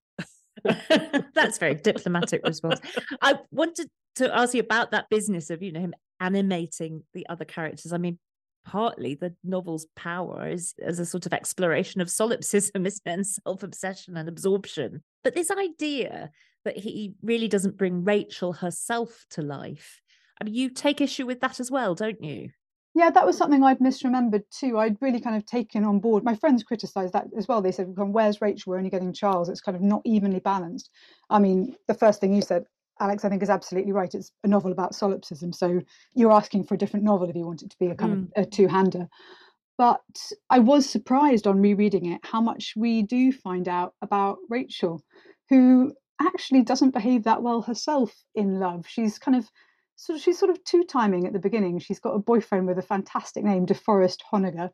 that's 1.34 1.58
very 1.58 1.76
diplomatic 1.76 2.46
response. 2.46 2.80
I 3.22 3.36
wanted 3.52 3.90
to 4.16 4.36
ask 4.36 4.54
you 4.54 4.62
about 4.62 4.92
that 4.92 5.10
business 5.10 5.50
of 5.50 5.62
you 5.62 5.72
know 5.72 5.80
him 5.80 5.94
animating 6.20 7.04
the 7.14 7.28
other 7.30 7.46
characters. 7.46 7.94
I 7.94 7.98
mean, 7.98 8.20
partly 8.68 9.16
the 9.16 9.34
novel's 9.46 9.88
power 9.96 10.50
is 10.50 10.74
as 10.84 11.00
a 11.00 11.06
sort 11.06 11.26
of 11.26 11.34
exploration 11.34 12.02
of 12.02 12.10
solipsism, 12.10 12.86
it? 12.86 13.02
And 13.06 13.26
self-obsession 13.26 14.18
and 14.18 14.28
absorption. 14.28 15.02
But 15.24 15.34
this 15.34 15.50
idea 15.50 16.32
that 16.66 16.78
he 16.78 17.14
really 17.24 17.48
doesn't 17.48 17.78
bring 17.78 18.04
Rachel 18.04 18.52
herself 18.52 19.26
to 19.32 19.42
life. 19.42 20.02
I 20.40 20.44
mean, 20.44 20.54
you 20.54 20.70
take 20.70 21.00
issue 21.00 21.26
with 21.26 21.40
that 21.40 21.60
as 21.62 21.72
well, 21.72 21.96
don't 21.96 22.22
you? 22.22 22.50
Yeah, 22.94 23.10
that 23.12 23.26
was 23.26 23.38
something 23.38 23.64
I'd 23.64 23.80
misremembered 23.80 24.44
too. 24.52 24.78
I'd 24.78 24.98
really 25.02 25.22
kind 25.22 25.38
of 25.38 25.46
taken 25.46 25.86
on 25.86 26.00
board. 26.00 26.24
My 26.24 26.36
friends 26.36 26.64
criticised 26.64 27.14
that 27.14 27.28
as 27.38 27.48
well. 27.48 27.62
They 27.62 27.72
said, 27.72 27.94
"Where's 27.96 28.42
Rachel? 28.42 28.72
We're 28.72 28.80
only 28.80 28.90
getting 28.90 29.14
Charles. 29.14 29.50
It's 29.50 29.62
kind 29.62 29.76
of 29.76 29.84
not 29.84 30.02
evenly 30.04 30.40
balanced." 30.40 30.90
I 31.30 31.40
mean, 31.40 31.76
the 31.88 31.94
first 31.94 32.20
thing 32.20 32.34
you 32.34 32.42
said, 32.42 32.64
Alex, 33.00 33.26
I 33.26 33.30
think 33.30 33.44
is 33.44 33.50
absolutely 33.50 33.92
right. 33.92 34.14
It's 34.14 34.32
a 34.44 34.48
novel 34.48 34.72
about 34.72 34.96
solipsism, 34.96 35.54
so 35.54 35.82
you're 36.16 36.32
asking 36.32 36.66
for 36.66 36.76
a 36.76 36.78
different 36.78 37.06
novel 37.06 37.30
if 37.30 37.36
you 37.36 37.46
want 37.46 37.64
it 37.64 37.70
to 37.70 37.78
be 37.80 37.88
a 37.88 37.96
kind 37.96 38.14
mm. 38.14 38.24
of 38.36 38.44
a 38.44 38.50
two-hander. 38.50 39.08
But 39.78 40.02
I 40.50 40.60
was 40.60 40.90
surprised 40.90 41.46
on 41.46 41.62
rereading 41.62 42.12
it 42.12 42.22
how 42.24 42.42
much 42.42 42.74
we 42.76 43.04
do 43.04 43.32
find 43.32 43.68
out 43.68 43.94
about 44.02 44.38
Rachel, 44.50 45.04
who 45.50 45.94
actually 46.20 46.64
doesn't 46.64 46.96
behave 46.96 47.24
that 47.26 47.44
well 47.44 47.62
herself 47.62 48.16
in 48.34 48.60
love. 48.60 48.86
She's 48.88 49.20
kind 49.20 49.38
of 49.38 49.50
so 49.96 50.18
she's 50.18 50.38
sort 50.38 50.52
of 50.52 50.64
two 50.64 50.84
timing 50.84 51.26
at 51.26 51.34
the 51.34 51.40
beginning. 51.40 51.80
She's 51.80 52.00
got 52.00 52.14
a 52.14 52.20
boyfriend 52.20 52.68
with 52.68 52.78
a 52.78 52.84
fantastic 52.84 53.44
name, 53.44 53.66
DeForest 53.66 54.20
Honegger, 54.32 54.70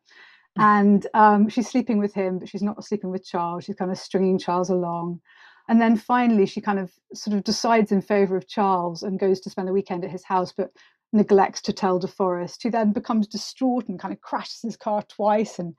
and 0.58 1.08
um, 1.14 1.48
she's 1.48 1.70
sleeping 1.70 1.98
with 1.98 2.14
him, 2.14 2.40
but 2.40 2.50
she's 2.50 2.62
not 2.62 2.84
sleeping 2.84 3.10
with 3.10 3.26
Charles. 3.26 3.64
She's 3.64 3.76
kind 3.76 3.90
of 3.90 3.98
stringing 3.98 4.38
Charles 4.38 4.70
along. 4.70 5.22
And 5.70 5.82
then 5.82 5.96
finally, 5.96 6.46
she 6.46 6.62
kind 6.62 6.80
of 6.80 6.92
sort 7.14 7.38
of 7.38 7.44
decides 7.44 7.92
in 7.92 8.02
favor 8.02 8.36
of 8.36 8.48
Charles 8.48 9.02
and 9.04 9.20
goes 9.20 9.40
to 9.42 9.50
spend 9.50 9.68
the 9.68 9.74
weekend 9.74 10.04
at 10.04 10.12
his 10.12 10.24
house, 10.24 10.52
but 10.52 10.72
neglects 11.14 11.62
to 11.62 11.74
tell 11.74 12.00
De 12.00 12.08
Forest, 12.08 12.64
who 12.64 12.72
then 12.72 12.92
becomes 12.92 13.28
distraught 13.28 13.88
and 13.88 14.00
kind 14.00 14.14
of 14.14 14.22
crashes 14.22 14.62
his 14.62 14.78
car 14.78 15.04
twice. 15.04 15.60
And 15.60 15.76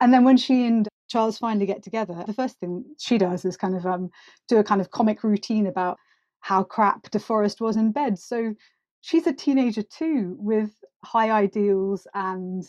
and 0.00 0.14
then 0.14 0.24
when 0.24 0.36
she 0.36 0.66
and 0.66 0.88
Charles 1.08 1.38
finally 1.38 1.66
get 1.66 1.82
together, 1.82 2.22
the 2.26 2.32
first 2.32 2.58
thing 2.60 2.84
she 2.98 3.18
does 3.18 3.44
is 3.44 3.56
kind 3.56 3.76
of 3.76 3.84
um, 3.84 4.10
do 4.46 4.58
a 4.58 4.64
kind 4.64 4.80
of 4.80 4.90
comic 4.90 5.24
routine 5.24 5.66
about 5.66 5.98
how 6.40 6.62
crap 6.62 7.10
De 7.10 7.18
Forest 7.18 7.60
was 7.60 7.76
in 7.76 7.90
bed. 7.90 8.18
So 8.18 8.54
she's 9.00 9.26
a 9.26 9.32
teenager 9.32 9.82
too 9.82 10.36
with 10.38 10.70
high 11.04 11.30
ideals 11.30 12.06
and 12.14 12.64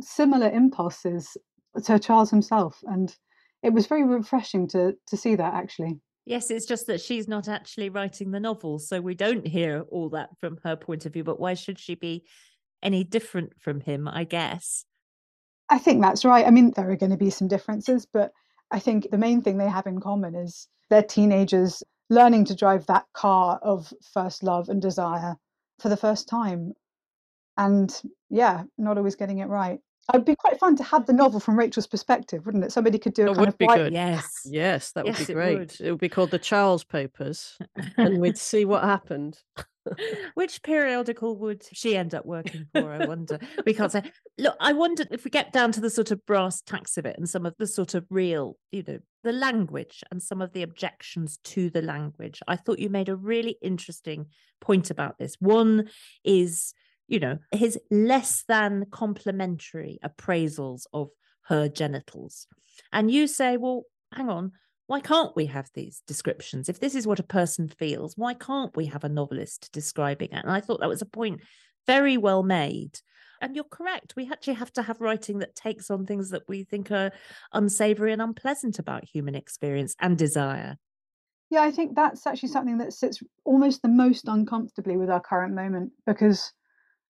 similar 0.00 0.50
impulses 0.50 1.36
to 1.84 1.98
Charles 1.98 2.30
himself. 2.30 2.82
And 2.84 3.14
it 3.62 3.72
was 3.72 3.86
very 3.86 4.04
refreshing 4.04 4.68
to 4.68 4.94
to 5.08 5.16
see 5.16 5.34
that 5.36 5.54
actually. 5.54 6.00
Yes, 6.24 6.50
it's 6.50 6.66
just 6.66 6.88
that 6.88 7.00
she's 7.00 7.28
not 7.28 7.46
actually 7.46 7.88
writing 7.88 8.32
the 8.32 8.40
novel, 8.40 8.80
so 8.80 9.00
we 9.00 9.14
don't 9.14 9.46
hear 9.46 9.84
all 9.90 10.08
that 10.10 10.30
from 10.40 10.58
her 10.64 10.74
point 10.74 11.06
of 11.06 11.12
view. 11.12 11.22
But 11.22 11.38
why 11.38 11.54
should 11.54 11.78
she 11.78 11.94
be 11.94 12.24
any 12.82 13.04
different 13.04 13.52
from 13.60 13.80
him? 13.80 14.08
I 14.08 14.24
guess. 14.24 14.84
I 15.68 15.78
think 15.78 16.02
that's 16.02 16.24
right. 16.24 16.46
I 16.46 16.50
mean, 16.50 16.72
there 16.74 16.90
are 16.90 16.96
going 16.96 17.10
to 17.10 17.16
be 17.16 17.30
some 17.30 17.48
differences, 17.48 18.06
but 18.12 18.32
I 18.70 18.78
think 18.78 19.10
the 19.10 19.18
main 19.18 19.42
thing 19.42 19.58
they 19.58 19.68
have 19.68 19.86
in 19.86 20.00
common 20.00 20.34
is 20.34 20.68
they're 20.90 21.02
teenagers 21.02 21.82
learning 22.10 22.44
to 22.46 22.54
drive 22.54 22.86
that 22.86 23.04
car 23.12 23.58
of 23.62 23.92
first 24.12 24.42
love 24.42 24.68
and 24.68 24.80
desire 24.80 25.36
for 25.80 25.88
the 25.88 25.96
first 25.96 26.28
time. 26.28 26.72
And 27.56 27.90
yeah, 28.30 28.64
not 28.78 28.98
always 28.98 29.16
getting 29.16 29.38
it 29.38 29.48
right. 29.48 29.80
It'd 30.14 30.24
be 30.24 30.36
quite 30.36 30.58
fun 30.58 30.76
to 30.76 30.82
have 30.84 31.06
the 31.06 31.12
novel 31.12 31.40
from 31.40 31.58
Rachel's 31.58 31.86
perspective, 31.86 32.46
wouldn't 32.46 32.64
it? 32.64 32.72
Somebody 32.72 32.98
could 32.98 33.14
do 33.14 33.22
a 33.22 33.24
It 33.26 33.28
kind 33.34 33.40
would 33.40 33.48
of 33.50 33.58
be 33.58 33.66
white. 33.66 33.76
good. 33.76 33.92
Yes. 33.92 34.42
Yes, 34.44 34.92
that 34.92 35.04
would 35.04 35.18
Yes, 35.18 35.26
be 35.26 35.32
it 35.32 35.34
great. 35.34 35.58
would. 35.58 35.80
It 35.80 35.90
would 35.90 36.00
be 36.00 36.08
called 36.08 36.30
the 36.30 36.38
Charles 36.38 36.84
Papers, 36.84 37.58
and 37.96 38.20
we'd 38.20 38.38
see 38.38 38.64
what 38.64 38.84
happened. 38.84 39.38
Which 40.34 40.62
periodical 40.62 41.36
would 41.38 41.64
she 41.72 41.96
end 41.96 42.12
up 42.14 42.26
working 42.26 42.66
for? 42.72 42.90
I 42.92 43.06
wonder. 43.06 43.38
we 43.64 43.72
can't 43.72 43.92
say. 43.92 44.02
Look, 44.36 44.56
I 44.60 44.72
wonder 44.72 45.04
if 45.12 45.24
we 45.24 45.30
get 45.30 45.52
down 45.52 45.70
to 45.72 45.80
the 45.80 45.90
sort 45.90 46.10
of 46.10 46.26
brass 46.26 46.60
tacks 46.60 46.96
of 46.98 47.06
it 47.06 47.16
and 47.16 47.28
some 47.28 47.46
of 47.46 47.54
the 47.58 47.68
sort 47.68 47.94
of 47.94 48.04
real, 48.10 48.56
you 48.72 48.82
know, 48.86 48.98
the 49.22 49.32
language 49.32 50.02
and 50.10 50.20
some 50.22 50.42
of 50.42 50.52
the 50.52 50.62
objections 50.62 51.38
to 51.44 51.70
the 51.70 51.82
language. 51.82 52.40
I 52.48 52.56
thought 52.56 52.80
you 52.80 52.90
made 52.90 53.08
a 53.08 53.14
really 53.16 53.58
interesting 53.62 54.26
point 54.60 54.90
about 54.90 55.18
this. 55.18 55.36
One 55.40 55.88
is, 56.24 56.74
you 57.08 57.20
know, 57.20 57.38
his 57.52 57.78
less 57.90 58.44
than 58.48 58.86
complimentary 58.90 59.98
appraisals 60.04 60.82
of 60.92 61.08
her 61.42 61.68
genitals. 61.68 62.46
And 62.92 63.10
you 63.10 63.26
say, 63.26 63.56
well, 63.56 63.84
hang 64.12 64.28
on, 64.28 64.52
why 64.86 65.00
can't 65.00 65.34
we 65.34 65.46
have 65.46 65.68
these 65.74 66.02
descriptions? 66.06 66.68
If 66.68 66.80
this 66.80 66.94
is 66.94 67.06
what 67.06 67.20
a 67.20 67.24
person 67.24 67.68
feels, 67.68 68.16
why 68.16 68.34
can't 68.34 68.76
we 68.76 68.86
have 68.86 69.04
a 69.04 69.08
novelist 69.08 69.70
describing 69.72 70.28
it? 70.30 70.42
And 70.42 70.50
I 70.50 70.60
thought 70.60 70.80
that 70.80 70.88
was 70.88 71.02
a 71.02 71.06
point 71.06 71.40
very 71.86 72.16
well 72.16 72.42
made. 72.42 72.98
And 73.40 73.54
you're 73.54 73.64
correct. 73.64 74.14
We 74.16 74.30
actually 74.30 74.54
have 74.54 74.72
to 74.74 74.82
have 74.82 75.00
writing 75.00 75.40
that 75.40 75.54
takes 75.54 75.90
on 75.90 76.06
things 76.06 76.30
that 76.30 76.44
we 76.48 76.64
think 76.64 76.90
are 76.90 77.12
unsavory 77.52 78.12
and 78.12 78.22
unpleasant 78.22 78.78
about 78.78 79.04
human 79.04 79.34
experience 79.34 79.94
and 80.00 80.16
desire. 80.16 80.78
Yeah, 81.50 81.62
I 81.62 81.70
think 81.70 81.94
that's 81.94 82.26
actually 82.26 82.48
something 82.48 82.78
that 82.78 82.92
sits 82.92 83.22
almost 83.44 83.82
the 83.82 83.88
most 83.88 84.26
uncomfortably 84.26 84.96
with 84.96 85.10
our 85.10 85.20
current 85.20 85.54
moment 85.54 85.92
because 86.06 86.52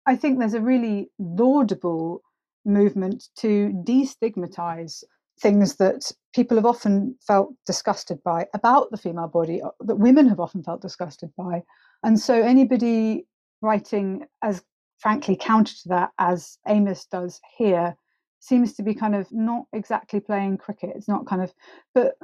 I 0.05 0.15
think 0.15 0.39
there's 0.39 0.53
a 0.53 0.61
really 0.61 1.09
laudable 1.17 2.21
movement 2.65 3.25
to 3.37 3.71
destigmatize 3.85 5.03
things 5.39 5.75
that 5.77 6.11
people 6.33 6.57
have 6.57 6.65
often 6.65 7.15
felt 7.25 7.53
disgusted 7.65 8.21
by 8.23 8.45
about 8.53 8.91
the 8.91 8.97
female 8.97 9.27
body, 9.27 9.61
uh, 9.61 9.69
that 9.81 9.95
women 9.95 10.27
have 10.27 10.39
often 10.39 10.63
felt 10.63 10.81
disgusted 10.81 11.31
by. 11.37 11.63
And 12.03 12.19
so 12.19 12.33
anybody 12.33 13.25
writing 13.61 14.25
as 14.41 14.63
frankly 14.99 15.35
counter 15.35 15.73
to 15.83 15.89
that 15.89 16.11
as 16.19 16.57
Amis 16.67 17.05
does 17.05 17.41
here 17.57 17.95
seems 18.39 18.73
to 18.73 18.83
be 18.83 18.93
kind 18.93 19.15
of 19.15 19.31
not 19.31 19.65
exactly 19.73 20.19
playing 20.19 20.57
cricket. 20.57 20.91
It's 20.95 21.07
not 21.07 21.25
kind 21.25 21.41
of, 21.41 21.53
but 21.95 22.15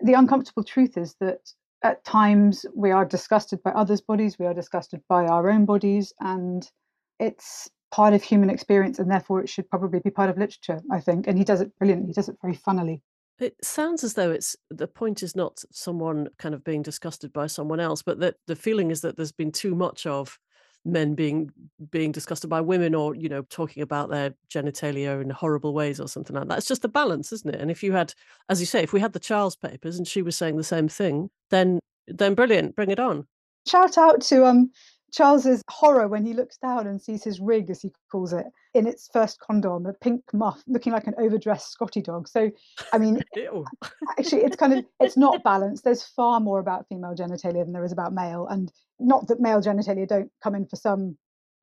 the 0.00 0.14
uncomfortable 0.14 0.64
truth 0.64 0.96
is 0.96 1.16
that 1.20 1.40
at 1.82 2.04
times 2.04 2.66
we 2.74 2.90
are 2.90 3.04
disgusted 3.04 3.62
by 3.62 3.70
others' 3.70 4.00
bodies, 4.00 4.38
we 4.38 4.46
are 4.46 4.54
disgusted 4.54 5.02
by 5.08 5.26
our 5.26 5.50
own 5.50 5.64
bodies, 5.64 6.12
and 6.20 6.70
it's 7.18 7.68
part 7.92 8.14
of 8.14 8.22
human 8.22 8.50
experience, 8.50 8.98
and 8.98 9.10
therefore 9.10 9.40
it 9.40 9.48
should 9.48 9.68
probably 9.70 10.00
be 10.00 10.10
part 10.10 10.30
of 10.30 10.36
literature, 10.36 10.80
I 10.90 11.00
think. 11.00 11.26
And 11.26 11.38
he 11.38 11.44
does 11.44 11.60
it 11.60 11.76
brilliantly, 11.78 12.08
he 12.08 12.12
does 12.12 12.28
it 12.28 12.36
very 12.42 12.54
funnily. 12.54 13.02
It 13.40 13.56
sounds 13.62 14.04
as 14.04 14.14
though 14.14 14.30
it's 14.30 14.56
the 14.70 14.86
point 14.86 15.22
is 15.22 15.34
not 15.34 15.62
someone 15.72 16.28
kind 16.38 16.54
of 16.54 16.62
being 16.62 16.82
disgusted 16.82 17.32
by 17.32 17.48
someone 17.48 17.80
else, 17.80 18.02
but 18.02 18.20
that 18.20 18.36
the 18.46 18.56
feeling 18.56 18.90
is 18.90 19.00
that 19.00 19.16
there's 19.16 19.32
been 19.32 19.52
too 19.52 19.74
much 19.74 20.06
of 20.06 20.38
men 20.84 21.14
being 21.14 21.50
being 21.90 22.12
disgusted 22.12 22.50
by 22.50 22.60
women 22.60 22.94
or 22.94 23.14
you 23.14 23.28
know 23.28 23.42
talking 23.42 23.82
about 23.82 24.10
their 24.10 24.34
genitalia 24.52 25.20
in 25.22 25.30
horrible 25.30 25.72
ways 25.72 25.98
or 25.98 26.06
something 26.06 26.36
like 26.36 26.46
that 26.46 26.58
it's 26.58 26.68
just 26.68 26.82
the 26.82 26.88
balance 26.88 27.32
isn't 27.32 27.54
it 27.54 27.60
and 27.60 27.70
if 27.70 27.82
you 27.82 27.92
had 27.92 28.12
as 28.50 28.60
you 28.60 28.66
say 28.66 28.82
if 28.82 28.92
we 28.92 29.00
had 29.00 29.14
the 29.14 29.18
charles 29.18 29.56
papers 29.56 29.96
and 29.96 30.06
she 30.06 30.20
was 30.20 30.36
saying 30.36 30.56
the 30.56 30.62
same 30.62 30.86
thing 30.86 31.30
then 31.48 31.78
then 32.06 32.34
brilliant 32.34 32.76
bring 32.76 32.90
it 32.90 33.00
on 33.00 33.26
Shout 33.66 33.96
out 33.96 34.20
to 34.22 34.44
um 34.44 34.70
Charles's 35.14 35.62
horror 35.70 36.08
when 36.08 36.26
he 36.26 36.32
looks 36.32 36.56
down 36.56 36.86
and 36.86 37.00
sees 37.00 37.22
his 37.22 37.38
rig, 37.40 37.70
as 37.70 37.80
he 37.80 37.92
calls 38.10 38.32
it, 38.32 38.46
in 38.74 38.86
its 38.86 39.08
first 39.12 39.38
condom, 39.38 39.86
a 39.86 39.92
pink 39.92 40.22
muff, 40.32 40.62
looking 40.66 40.92
like 40.92 41.06
an 41.06 41.14
overdressed 41.18 41.70
Scotty 41.70 42.02
dog. 42.02 42.26
So, 42.26 42.50
I 42.92 42.98
mean, 42.98 43.20
actually, 44.18 44.42
it's 44.42 44.56
kind 44.56 44.72
of 44.72 44.84
it's 45.00 45.16
not 45.16 45.44
balanced. 45.44 45.84
There's 45.84 46.02
far 46.02 46.40
more 46.40 46.58
about 46.58 46.86
female 46.88 47.14
genitalia 47.14 47.64
than 47.64 47.72
there 47.72 47.84
is 47.84 47.92
about 47.92 48.12
male, 48.12 48.48
and 48.48 48.72
not 48.98 49.28
that 49.28 49.40
male 49.40 49.60
genitalia 49.60 50.08
don't 50.08 50.30
come 50.42 50.56
in 50.56 50.66
for 50.66 50.76
some 50.76 51.16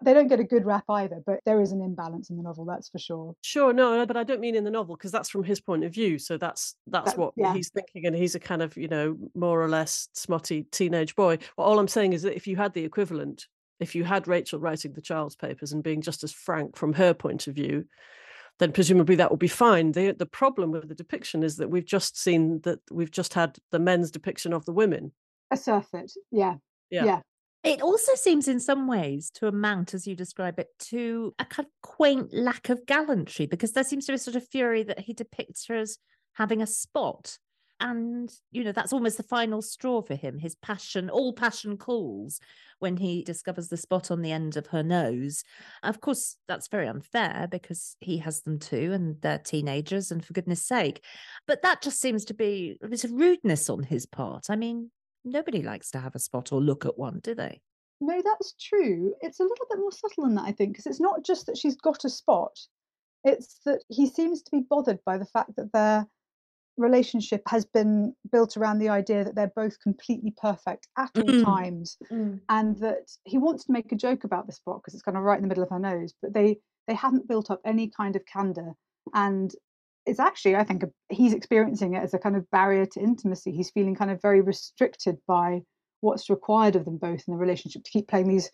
they 0.03 0.13
don't 0.13 0.27
get 0.27 0.39
a 0.39 0.43
good 0.43 0.65
rap 0.65 0.83
either, 0.89 1.21
but 1.25 1.39
there 1.45 1.61
is 1.61 1.71
an 1.71 1.81
imbalance 1.81 2.29
in 2.29 2.37
the 2.37 2.43
novel, 2.43 2.65
that's 2.65 2.89
for 2.89 2.99
sure. 2.99 3.35
Sure, 3.41 3.73
no, 3.73 4.05
but 4.05 4.17
I 4.17 4.23
don't 4.23 4.39
mean 4.39 4.55
in 4.55 4.63
the 4.63 4.71
novel 4.71 4.95
because 4.95 5.11
that's 5.11 5.29
from 5.29 5.43
his 5.43 5.61
point 5.61 5.83
of 5.83 5.93
view. 5.93 6.17
So 6.17 6.37
that's 6.37 6.75
that's 6.87 7.11
that, 7.11 7.19
what 7.19 7.33
yeah. 7.37 7.53
he's 7.53 7.69
thinking, 7.69 8.05
and 8.05 8.15
he's 8.15 8.35
a 8.35 8.39
kind 8.39 8.61
of 8.61 8.75
you 8.77 8.87
know 8.87 9.17
more 9.35 9.61
or 9.61 9.69
less 9.69 10.07
smutty 10.13 10.63
teenage 10.71 11.15
boy. 11.15 11.37
Well, 11.57 11.67
all 11.67 11.79
I'm 11.79 11.87
saying 11.87 12.13
is 12.13 12.23
that 12.23 12.35
if 12.35 12.47
you 12.47 12.55
had 12.55 12.73
the 12.73 12.83
equivalent, 12.83 13.47
if 13.79 13.95
you 13.95 14.03
had 14.03 14.27
Rachel 14.27 14.59
writing 14.59 14.93
the 14.93 15.01
child's 15.01 15.35
papers 15.35 15.71
and 15.71 15.83
being 15.83 16.01
just 16.01 16.23
as 16.23 16.31
frank 16.31 16.75
from 16.75 16.93
her 16.93 17.13
point 17.13 17.47
of 17.47 17.55
view, 17.55 17.85
then 18.59 18.71
presumably 18.71 19.15
that 19.15 19.29
will 19.29 19.37
be 19.37 19.47
fine. 19.47 19.91
The 19.91 20.11
the 20.11 20.25
problem 20.25 20.71
with 20.71 20.87
the 20.87 20.95
depiction 20.95 21.43
is 21.43 21.57
that 21.57 21.69
we've 21.69 21.85
just 21.85 22.17
seen 22.17 22.61
that 22.61 22.79
we've 22.91 23.11
just 23.11 23.33
had 23.33 23.57
the 23.71 23.79
men's 23.79 24.11
depiction 24.11 24.53
of 24.53 24.65
the 24.65 24.73
women. 24.73 25.11
A 25.51 25.57
surfeit, 25.57 26.11
yeah. 26.31 26.55
Yeah. 26.89 27.05
yeah. 27.05 27.19
It 27.63 27.81
also 27.81 28.15
seems, 28.15 28.47
in 28.47 28.59
some 28.59 28.87
ways, 28.87 29.29
to 29.35 29.47
amount, 29.47 29.93
as 29.93 30.07
you 30.07 30.15
describe 30.15 30.59
it, 30.59 30.67
to 30.89 31.35
a 31.37 31.45
kind 31.45 31.67
of 31.67 31.71
quaint 31.83 32.33
lack 32.33 32.69
of 32.69 32.85
gallantry, 32.87 33.45
because 33.45 33.73
there 33.73 33.83
seems 33.83 34.07
to 34.07 34.13
be 34.13 34.15
a 34.15 34.19
sort 34.19 34.35
of 34.35 34.47
fury 34.47 34.81
that 34.83 34.99
he 34.99 35.13
depicts 35.13 35.67
her 35.67 35.75
as 35.75 35.97
having 36.33 36.61
a 36.61 36.67
spot. 36.67 37.37
And, 37.79 38.31
you 38.51 38.63
know, 38.63 38.71
that's 38.71 38.93
almost 38.93 39.17
the 39.17 39.23
final 39.23 39.61
straw 39.61 40.01
for 40.01 40.13
him. 40.15 40.37
His 40.37 40.55
passion, 40.55 41.09
all 41.09 41.33
passion 41.33 41.77
calls 41.77 42.39
when 42.77 42.97
he 42.97 43.23
discovers 43.23 43.69
the 43.69 43.77
spot 43.77 44.11
on 44.11 44.21
the 44.21 44.31
end 44.31 44.55
of 44.55 44.67
her 44.67 44.83
nose. 44.83 45.43
Of 45.81 45.99
course, 45.99 46.37
that's 46.47 46.67
very 46.67 46.87
unfair 46.87 47.47
because 47.49 47.95
he 47.99 48.19
has 48.19 48.41
them 48.41 48.59
too, 48.59 48.91
and 48.93 49.19
they're 49.21 49.39
teenagers, 49.39 50.11
and 50.11 50.23
for 50.23 50.33
goodness 50.33 50.63
sake. 50.63 51.03
But 51.47 51.63
that 51.63 51.81
just 51.81 51.99
seems 51.99 52.25
to 52.25 52.33
be 52.35 52.77
a 52.83 52.87
bit 52.87 53.03
of 53.03 53.11
rudeness 53.11 53.69
on 53.69 53.83
his 53.83 54.05
part. 54.05 54.51
I 54.51 54.55
mean, 54.55 54.91
nobody 55.23 55.61
likes 55.61 55.91
to 55.91 55.99
have 55.99 56.15
a 56.15 56.19
spot 56.19 56.51
or 56.51 56.61
look 56.61 56.85
at 56.85 56.97
one, 56.97 57.19
do 57.23 57.35
they? 57.35 57.61
No, 57.99 58.21
that's 58.23 58.55
true. 58.59 59.13
It's 59.21 59.39
a 59.39 59.43
little 59.43 59.67
bit 59.69 59.79
more 59.79 59.91
subtle 59.91 60.23
than 60.23 60.35
that, 60.35 60.45
I 60.45 60.51
think, 60.51 60.71
because 60.71 60.87
it's 60.87 60.99
not 60.99 61.23
just 61.23 61.45
that 61.45 61.57
she's 61.57 61.75
got 61.75 62.03
a 62.03 62.09
spot, 62.09 62.57
it's 63.23 63.59
that 63.65 63.83
he 63.89 64.07
seems 64.07 64.41
to 64.41 64.51
be 64.51 64.65
bothered 64.67 64.99
by 65.05 65.17
the 65.17 65.25
fact 65.25 65.51
that 65.57 65.71
their 65.71 66.07
relationship 66.77 67.41
has 67.47 67.65
been 67.65 68.15
built 68.31 68.57
around 68.57 68.79
the 68.79 68.89
idea 68.89 69.23
that 69.23 69.35
they're 69.35 69.51
both 69.55 69.79
completely 69.81 70.33
perfect 70.41 70.87
at 70.97 71.11
all 71.15 71.23
mm. 71.23 71.43
times 71.43 71.97
mm. 72.11 72.39
and 72.49 72.77
that 72.79 73.11
he 73.25 73.37
wants 73.37 73.65
to 73.65 73.71
make 73.71 73.91
a 73.91 73.95
joke 73.95 74.23
about 74.23 74.47
the 74.47 74.53
spot 74.53 74.79
because 74.81 74.93
it's 74.93 75.03
kind 75.03 75.17
of 75.17 75.23
right 75.23 75.37
in 75.37 75.43
the 75.43 75.47
middle 75.47 75.63
of 75.63 75.69
her 75.69 75.79
nose 75.79 76.13
but 76.21 76.33
they 76.33 76.57
they 76.87 76.93
haven't 76.93 77.27
built 77.27 77.51
up 77.51 77.59
any 77.65 77.91
kind 77.95 78.15
of 78.15 78.25
candor 78.25 78.71
and 79.13 79.53
it's 80.05 80.19
actually, 80.19 80.55
I 80.55 80.63
think, 80.63 80.83
a, 80.83 80.87
he's 81.09 81.33
experiencing 81.33 81.93
it 81.93 82.03
as 82.03 82.13
a 82.13 82.19
kind 82.19 82.35
of 82.35 82.49
barrier 82.49 82.85
to 82.85 82.99
intimacy. 82.99 83.51
He's 83.51 83.71
feeling 83.71 83.95
kind 83.95 84.11
of 84.11 84.21
very 84.21 84.41
restricted 84.41 85.17
by 85.27 85.61
what's 86.01 86.29
required 86.29 86.75
of 86.75 86.85
them 86.85 86.97
both 86.97 87.23
in 87.27 87.33
the 87.33 87.39
relationship 87.39 87.83
to 87.83 87.91
keep 87.91 88.07
playing 88.07 88.27
these 88.27 88.49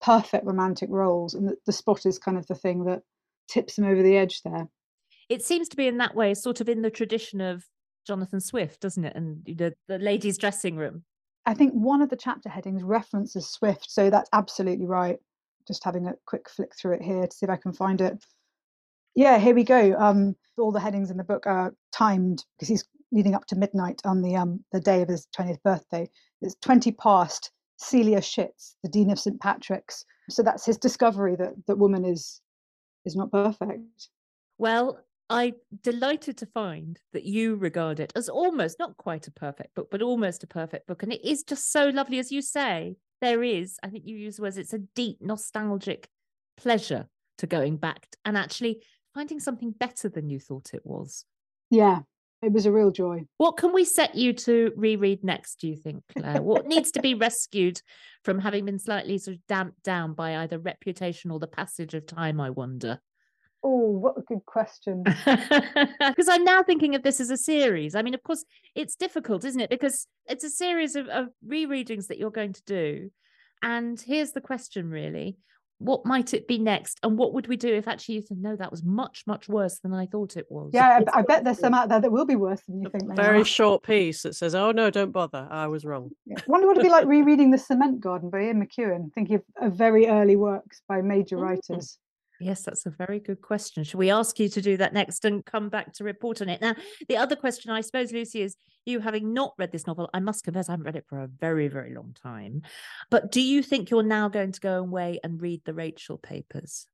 perfect 0.00 0.46
romantic 0.46 0.88
roles. 0.90 1.34
And 1.34 1.48
the, 1.48 1.56
the 1.66 1.72
spot 1.72 2.06
is 2.06 2.18
kind 2.18 2.38
of 2.38 2.46
the 2.46 2.54
thing 2.54 2.84
that 2.84 3.02
tips 3.48 3.78
him 3.78 3.84
over 3.84 4.02
the 4.02 4.16
edge 4.16 4.42
there. 4.42 4.68
It 5.28 5.42
seems 5.42 5.68
to 5.70 5.76
be 5.76 5.86
in 5.86 5.98
that 5.98 6.14
way, 6.14 6.34
sort 6.34 6.60
of 6.60 6.68
in 6.68 6.82
the 6.82 6.90
tradition 6.90 7.40
of 7.40 7.64
Jonathan 8.06 8.40
Swift, 8.40 8.80
doesn't 8.80 9.04
it? 9.04 9.16
And 9.16 9.44
the, 9.44 9.74
the 9.88 9.98
ladies' 9.98 10.38
dressing 10.38 10.76
room. 10.76 11.04
I 11.44 11.54
think 11.54 11.72
one 11.72 12.02
of 12.02 12.10
the 12.10 12.16
chapter 12.16 12.48
headings 12.48 12.82
references 12.82 13.48
Swift, 13.48 13.90
so 13.90 14.10
that's 14.10 14.30
absolutely 14.32 14.86
right. 14.86 15.18
Just 15.66 15.84
having 15.84 16.06
a 16.06 16.14
quick 16.26 16.48
flick 16.48 16.76
through 16.76 16.94
it 16.94 17.02
here 17.02 17.26
to 17.26 17.36
see 17.36 17.46
if 17.46 17.50
I 17.50 17.56
can 17.56 17.72
find 17.72 18.00
it. 18.00 18.16
Yeah, 19.16 19.38
here 19.38 19.54
we 19.54 19.64
go. 19.64 19.96
Um, 19.98 20.36
all 20.58 20.70
the 20.70 20.80
headings 20.80 21.10
in 21.10 21.16
the 21.16 21.24
book 21.24 21.46
are 21.46 21.74
timed 21.92 22.44
because 22.56 22.68
he's 22.68 22.84
leading 23.10 23.34
up 23.34 23.46
to 23.46 23.56
midnight 23.56 24.02
on 24.04 24.22
the 24.22 24.36
um, 24.36 24.62
the 24.72 24.80
day 24.80 25.02
of 25.02 25.08
his 25.08 25.26
20th 25.36 25.62
birthday. 25.62 26.08
It's 26.42 26.54
20 26.62 26.92
past. 26.92 27.50
Celia 27.78 28.20
Shits, 28.20 28.74
the 28.82 28.88
Dean 28.88 29.10
of 29.10 29.18
St. 29.18 29.38
Patrick's. 29.40 30.04
So 30.30 30.42
that's 30.42 30.64
his 30.64 30.78
discovery 30.78 31.36
that 31.36 31.54
that 31.66 31.76
woman 31.76 32.04
is 32.04 32.40
is 33.04 33.14
not 33.14 33.30
perfect. 33.30 34.08
Well, 34.58 34.98
I'm 35.28 35.54
delighted 35.82 36.36
to 36.38 36.46
find 36.46 36.98
that 37.12 37.24
you 37.24 37.56
regard 37.56 38.00
it 38.00 38.12
as 38.16 38.28
almost 38.28 38.78
not 38.78 38.96
quite 38.96 39.26
a 39.26 39.30
perfect 39.32 39.74
book, 39.74 39.88
but 39.90 40.02
almost 40.02 40.42
a 40.42 40.46
perfect 40.46 40.86
book. 40.86 41.02
And 41.02 41.12
it 41.12 41.24
is 41.24 41.42
just 41.42 41.70
so 41.70 41.88
lovely, 41.88 42.18
as 42.18 42.32
you 42.32 42.42
say. 42.42 42.96
There 43.20 43.42
is, 43.42 43.78
I 43.82 43.88
think 43.88 44.04
you 44.06 44.16
use 44.16 44.36
the 44.36 44.42
words, 44.42 44.58
it's 44.58 44.74
a 44.74 44.78
deep 44.78 45.18
nostalgic 45.20 46.08
pleasure 46.56 47.08
to 47.38 47.46
going 47.46 47.76
back 47.76 48.08
and 48.24 48.36
actually 48.36 48.82
finding 49.16 49.40
something 49.40 49.70
better 49.70 50.10
than 50.10 50.28
you 50.28 50.38
thought 50.38 50.74
it 50.74 50.84
was. 50.84 51.24
Yeah, 51.70 52.00
it 52.42 52.52
was 52.52 52.66
a 52.66 52.70
real 52.70 52.90
joy. 52.90 53.24
What 53.38 53.56
can 53.56 53.72
we 53.72 53.86
set 53.86 54.14
you 54.14 54.34
to 54.34 54.72
reread 54.76 55.24
next, 55.24 55.58
do 55.60 55.68
you 55.68 55.76
think, 55.76 56.04
Claire? 56.16 56.42
what 56.42 56.66
needs 56.66 56.92
to 56.92 57.00
be 57.00 57.14
rescued 57.14 57.80
from 58.24 58.38
having 58.38 58.66
been 58.66 58.78
slightly 58.78 59.16
sort 59.16 59.38
of 59.38 59.46
damped 59.46 59.82
down 59.82 60.12
by 60.12 60.36
either 60.36 60.58
reputation 60.58 61.30
or 61.30 61.38
the 61.38 61.46
passage 61.46 61.94
of 61.94 62.04
time, 62.06 62.40
I 62.40 62.50
wonder? 62.50 63.00
Oh, 63.62 63.88
what 63.88 64.18
a 64.18 64.20
good 64.20 64.44
question. 64.44 65.02
Because 65.98 66.28
I'm 66.28 66.44
now 66.44 66.62
thinking 66.62 66.94
of 66.94 67.02
this 67.02 67.18
as 67.18 67.30
a 67.30 67.38
series. 67.38 67.94
I 67.94 68.02
mean, 68.02 68.14
of 68.14 68.22
course, 68.22 68.44
it's 68.74 68.96
difficult, 68.96 69.44
isn't 69.44 69.60
it? 69.60 69.70
Because 69.70 70.06
it's 70.26 70.44
a 70.44 70.50
series 70.50 70.94
of, 70.94 71.08
of 71.08 71.28
rereadings 71.46 72.08
that 72.08 72.18
you're 72.18 72.30
going 72.30 72.52
to 72.52 72.62
do. 72.66 73.10
And 73.62 73.98
here's 73.98 74.32
the 74.32 74.42
question 74.42 74.90
really 74.90 75.38
what 75.78 76.06
might 76.06 76.32
it 76.32 76.48
be 76.48 76.58
next? 76.58 76.98
And 77.02 77.18
what 77.18 77.34
would 77.34 77.48
we 77.48 77.56
do 77.56 77.74
if 77.74 77.86
actually 77.86 78.16
you 78.16 78.22
said 78.22 78.38
no 78.38 78.56
that 78.56 78.70
was 78.70 78.82
much 78.82 79.24
much 79.26 79.48
worse 79.48 79.78
than 79.80 79.92
i 79.92 80.06
thought 80.06 80.36
it 80.36 80.46
was. 80.48 80.70
Yeah 80.72 81.00
i, 81.12 81.18
I 81.18 81.22
bet 81.22 81.44
there's 81.44 81.58
some 81.58 81.74
out 81.74 81.88
there 81.88 82.00
that 82.00 82.10
will 82.10 82.24
be 82.24 82.36
worse 82.36 82.60
than 82.68 82.82
you 82.82 82.90
think 82.90 83.14
very 83.14 83.44
short 83.44 83.82
piece 83.82 84.22
that 84.22 84.34
says 84.34 84.54
oh 84.54 84.72
no 84.72 84.90
don't 84.90 85.12
bother 85.12 85.46
i 85.50 85.66
was 85.66 85.84
wrong. 85.84 86.10
Yeah. 86.24 86.36
I 86.38 86.42
wonder 86.46 86.66
what 86.66 86.76
it'd 86.76 86.84
be 86.84 86.90
like 86.90 87.06
rereading 87.16 87.50
the 87.50 87.58
cement 87.58 88.00
garden 88.00 88.30
by 88.30 88.42
ian 88.42 88.66
mcewan 88.66 89.12
thinking 89.12 89.36
of, 89.36 89.42
of 89.60 89.74
very 89.74 90.06
early 90.06 90.36
works 90.36 90.82
by 90.88 91.02
major 91.02 91.36
mm. 91.36 91.42
writers 91.42 91.98
Yes, 92.40 92.62
that's 92.62 92.86
a 92.86 92.90
very 92.90 93.18
good 93.18 93.40
question. 93.40 93.82
Should 93.84 93.98
we 93.98 94.10
ask 94.10 94.38
you 94.38 94.48
to 94.50 94.60
do 94.60 94.76
that 94.76 94.92
next 94.92 95.24
and 95.24 95.44
come 95.44 95.68
back 95.68 95.92
to 95.94 96.04
report 96.04 96.42
on 96.42 96.48
it? 96.48 96.60
Now, 96.60 96.74
the 97.08 97.16
other 97.16 97.36
question, 97.36 97.70
I 97.70 97.80
suppose, 97.80 98.12
Lucy, 98.12 98.42
is 98.42 98.56
you 98.84 99.00
having 99.00 99.32
not 99.32 99.54
read 99.58 99.72
this 99.72 99.86
novel, 99.86 100.10
I 100.12 100.20
must 100.20 100.44
confess, 100.44 100.68
I 100.68 100.72
haven't 100.72 100.84
read 100.84 100.96
it 100.96 101.06
for 101.08 101.20
a 101.20 101.28
very, 101.28 101.68
very 101.68 101.94
long 101.94 102.14
time. 102.22 102.62
But 103.10 103.32
do 103.32 103.40
you 103.40 103.62
think 103.62 103.90
you're 103.90 104.02
now 104.02 104.28
going 104.28 104.52
to 104.52 104.60
go 104.60 104.78
away 104.78 105.18
and 105.24 105.40
read 105.40 105.62
the 105.64 105.74
Rachel 105.74 106.18
papers? 106.18 106.86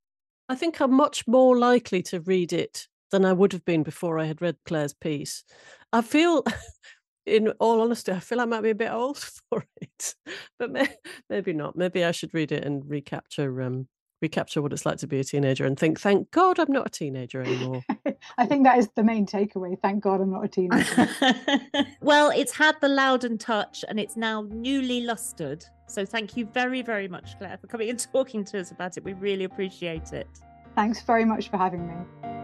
I 0.49 0.55
think 0.55 0.80
I'm 0.80 0.95
much 0.95 1.26
more 1.26 1.59
likely 1.59 2.03
to 2.05 2.20
read 2.20 2.53
it 2.53 2.86
than 3.11 3.24
I 3.24 3.32
would 3.32 3.53
have 3.53 3.64
been 3.64 3.82
before 3.82 4.18
I 4.18 4.24
had 4.24 4.40
read 4.40 4.57
Claire's 4.64 4.95
piece. 4.95 5.45
I 5.93 6.03
feel. 6.03 6.45
in 7.24 7.49
all 7.61 7.80
honesty, 7.80 8.11
I 8.11 8.18
feel 8.18 8.40
I 8.40 8.47
might 8.47 8.62
be 8.62 8.70
a 8.70 8.74
bit 8.74 8.90
old 8.90 9.16
for 9.49 9.64
it, 9.80 10.14
but 10.59 10.72
may- 10.72 10.97
maybe 11.30 11.53
not. 11.53 11.76
Maybe 11.76 12.05
I 12.05 12.11
should 12.11 12.34
read 12.34 12.53
it 12.53 12.64
and 12.64 12.82
recapture 12.84 13.62
um, 13.62 13.86
recapture 14.22 14.62
what 14.62 14.72
it's 14.72 14.86
like 14.86 14.98
to 14.98 15.06
be 15.06 15.20
a 15.20 15.24
teenager 15.24 15.66
and 15.66 15.78
think, 15.78 16.00
thank 16.00 16.30
God 16.30 16.58
I'm 16.58 16.72
not 16.72 16.86
a 16.86 16.90
teenager 16.90 17.42
anymore. 17.42 17.82
I 18.38 18.46
think 18.46 18.64
that 18.64 18.78
is 18.78 18.88
the 18.94 19.02
main 19.02 19.26
takeaway. 19.26 19.78
Thank 19.80 20.02
God 20.02 20.20
I'm 20.20 20.30
not 20.30 20.44
a 20.44 20.48
teenager. 20.48 21.08
well, 22.00 22.30
it's 22.30 22.56
had 22.56 22.76
the 22.80 22.88
Lowdon 22.88 23.38
touch 23.38 23.84
and 23.88 24.00
it's 24.00 24.16
now 24.16 24.46
newly 24.48 25.02
lustered. 25.02 25.64
So 25.86 26.06
thank 26.06 26.36
you 26.36 26.46
very, 26.46 26.80
very 26.80 27.08
much, 27.08 27.36
Claire, 27.38 27.58
for 27.58 27.66
coming 27.66 27.90
and 27.90 27.98
talking 28.12 28.44
to 28.46 28.60
us 28.60 28.70
about 28.70 28.96
it. 28.96 29.04
We 29.04 29.12
really 29.14 29.44
appreciate 29.44 30.12
it. 30.12 30.28
Thanks 30.74 31.02
very 31.02 31.24
much 31.24 31.50
for 31.50 31.58
having 31.58 31.86
me. 31.86 32.41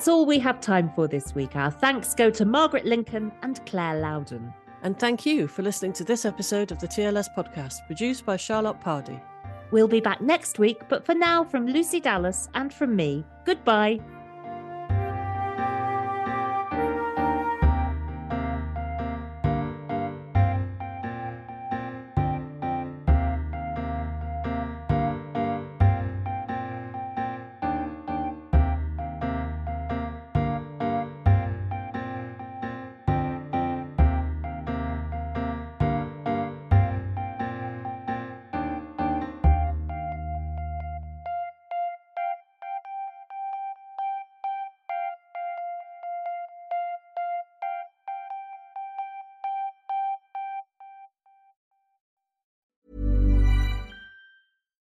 That's 0.00 0.08
all 0.08 0.24
we 0.24 0.38
have 0.38 0.62
time 0.62 0.90
for 0.94 1.06
this 1.06 1.34
week. 1.34 1.56
Our 1.56 1.70
thanks 1.70 2.14
go 2.14 2.30
to 2.30 2.46
Margarette 2.46 2.86
Lincoln 2.86 3.30
and 3.42 3.60
Claire 3.66 4.00
Lowdon. 4.00 4.50
And 4.82 4.98
thank 4.98 5.26
you 5.26 5.46
for 5.46 5.60
listening 5.60 5.92
to 5.92 6.04
this 6.04 6.24
episode 6.24 6.72
of 6.72 6.78
the 6.78 6.88
TLS 6.88 7.28
podcast, 7.36 7.86
produced 7.86 8.24
by 8.24 8.38
Charlotte 8.38 8.80
Pardy. 8.80 9.20
We'll 9.72 9.88
be 9.88 10.00
back 10.00 10.22
next 10.22 10.58
week, 10.58 10.88
but 10.88 11.04
for 11.04 11.14
now, 11.14 11.44
from 11.44 11.66
Lucy 11.66 12.00
Dallas 12.00 12.48
and 12.54 12.72
from 12.72 12.96
me, 12.96 13.26
goodbye. 13.44 14.00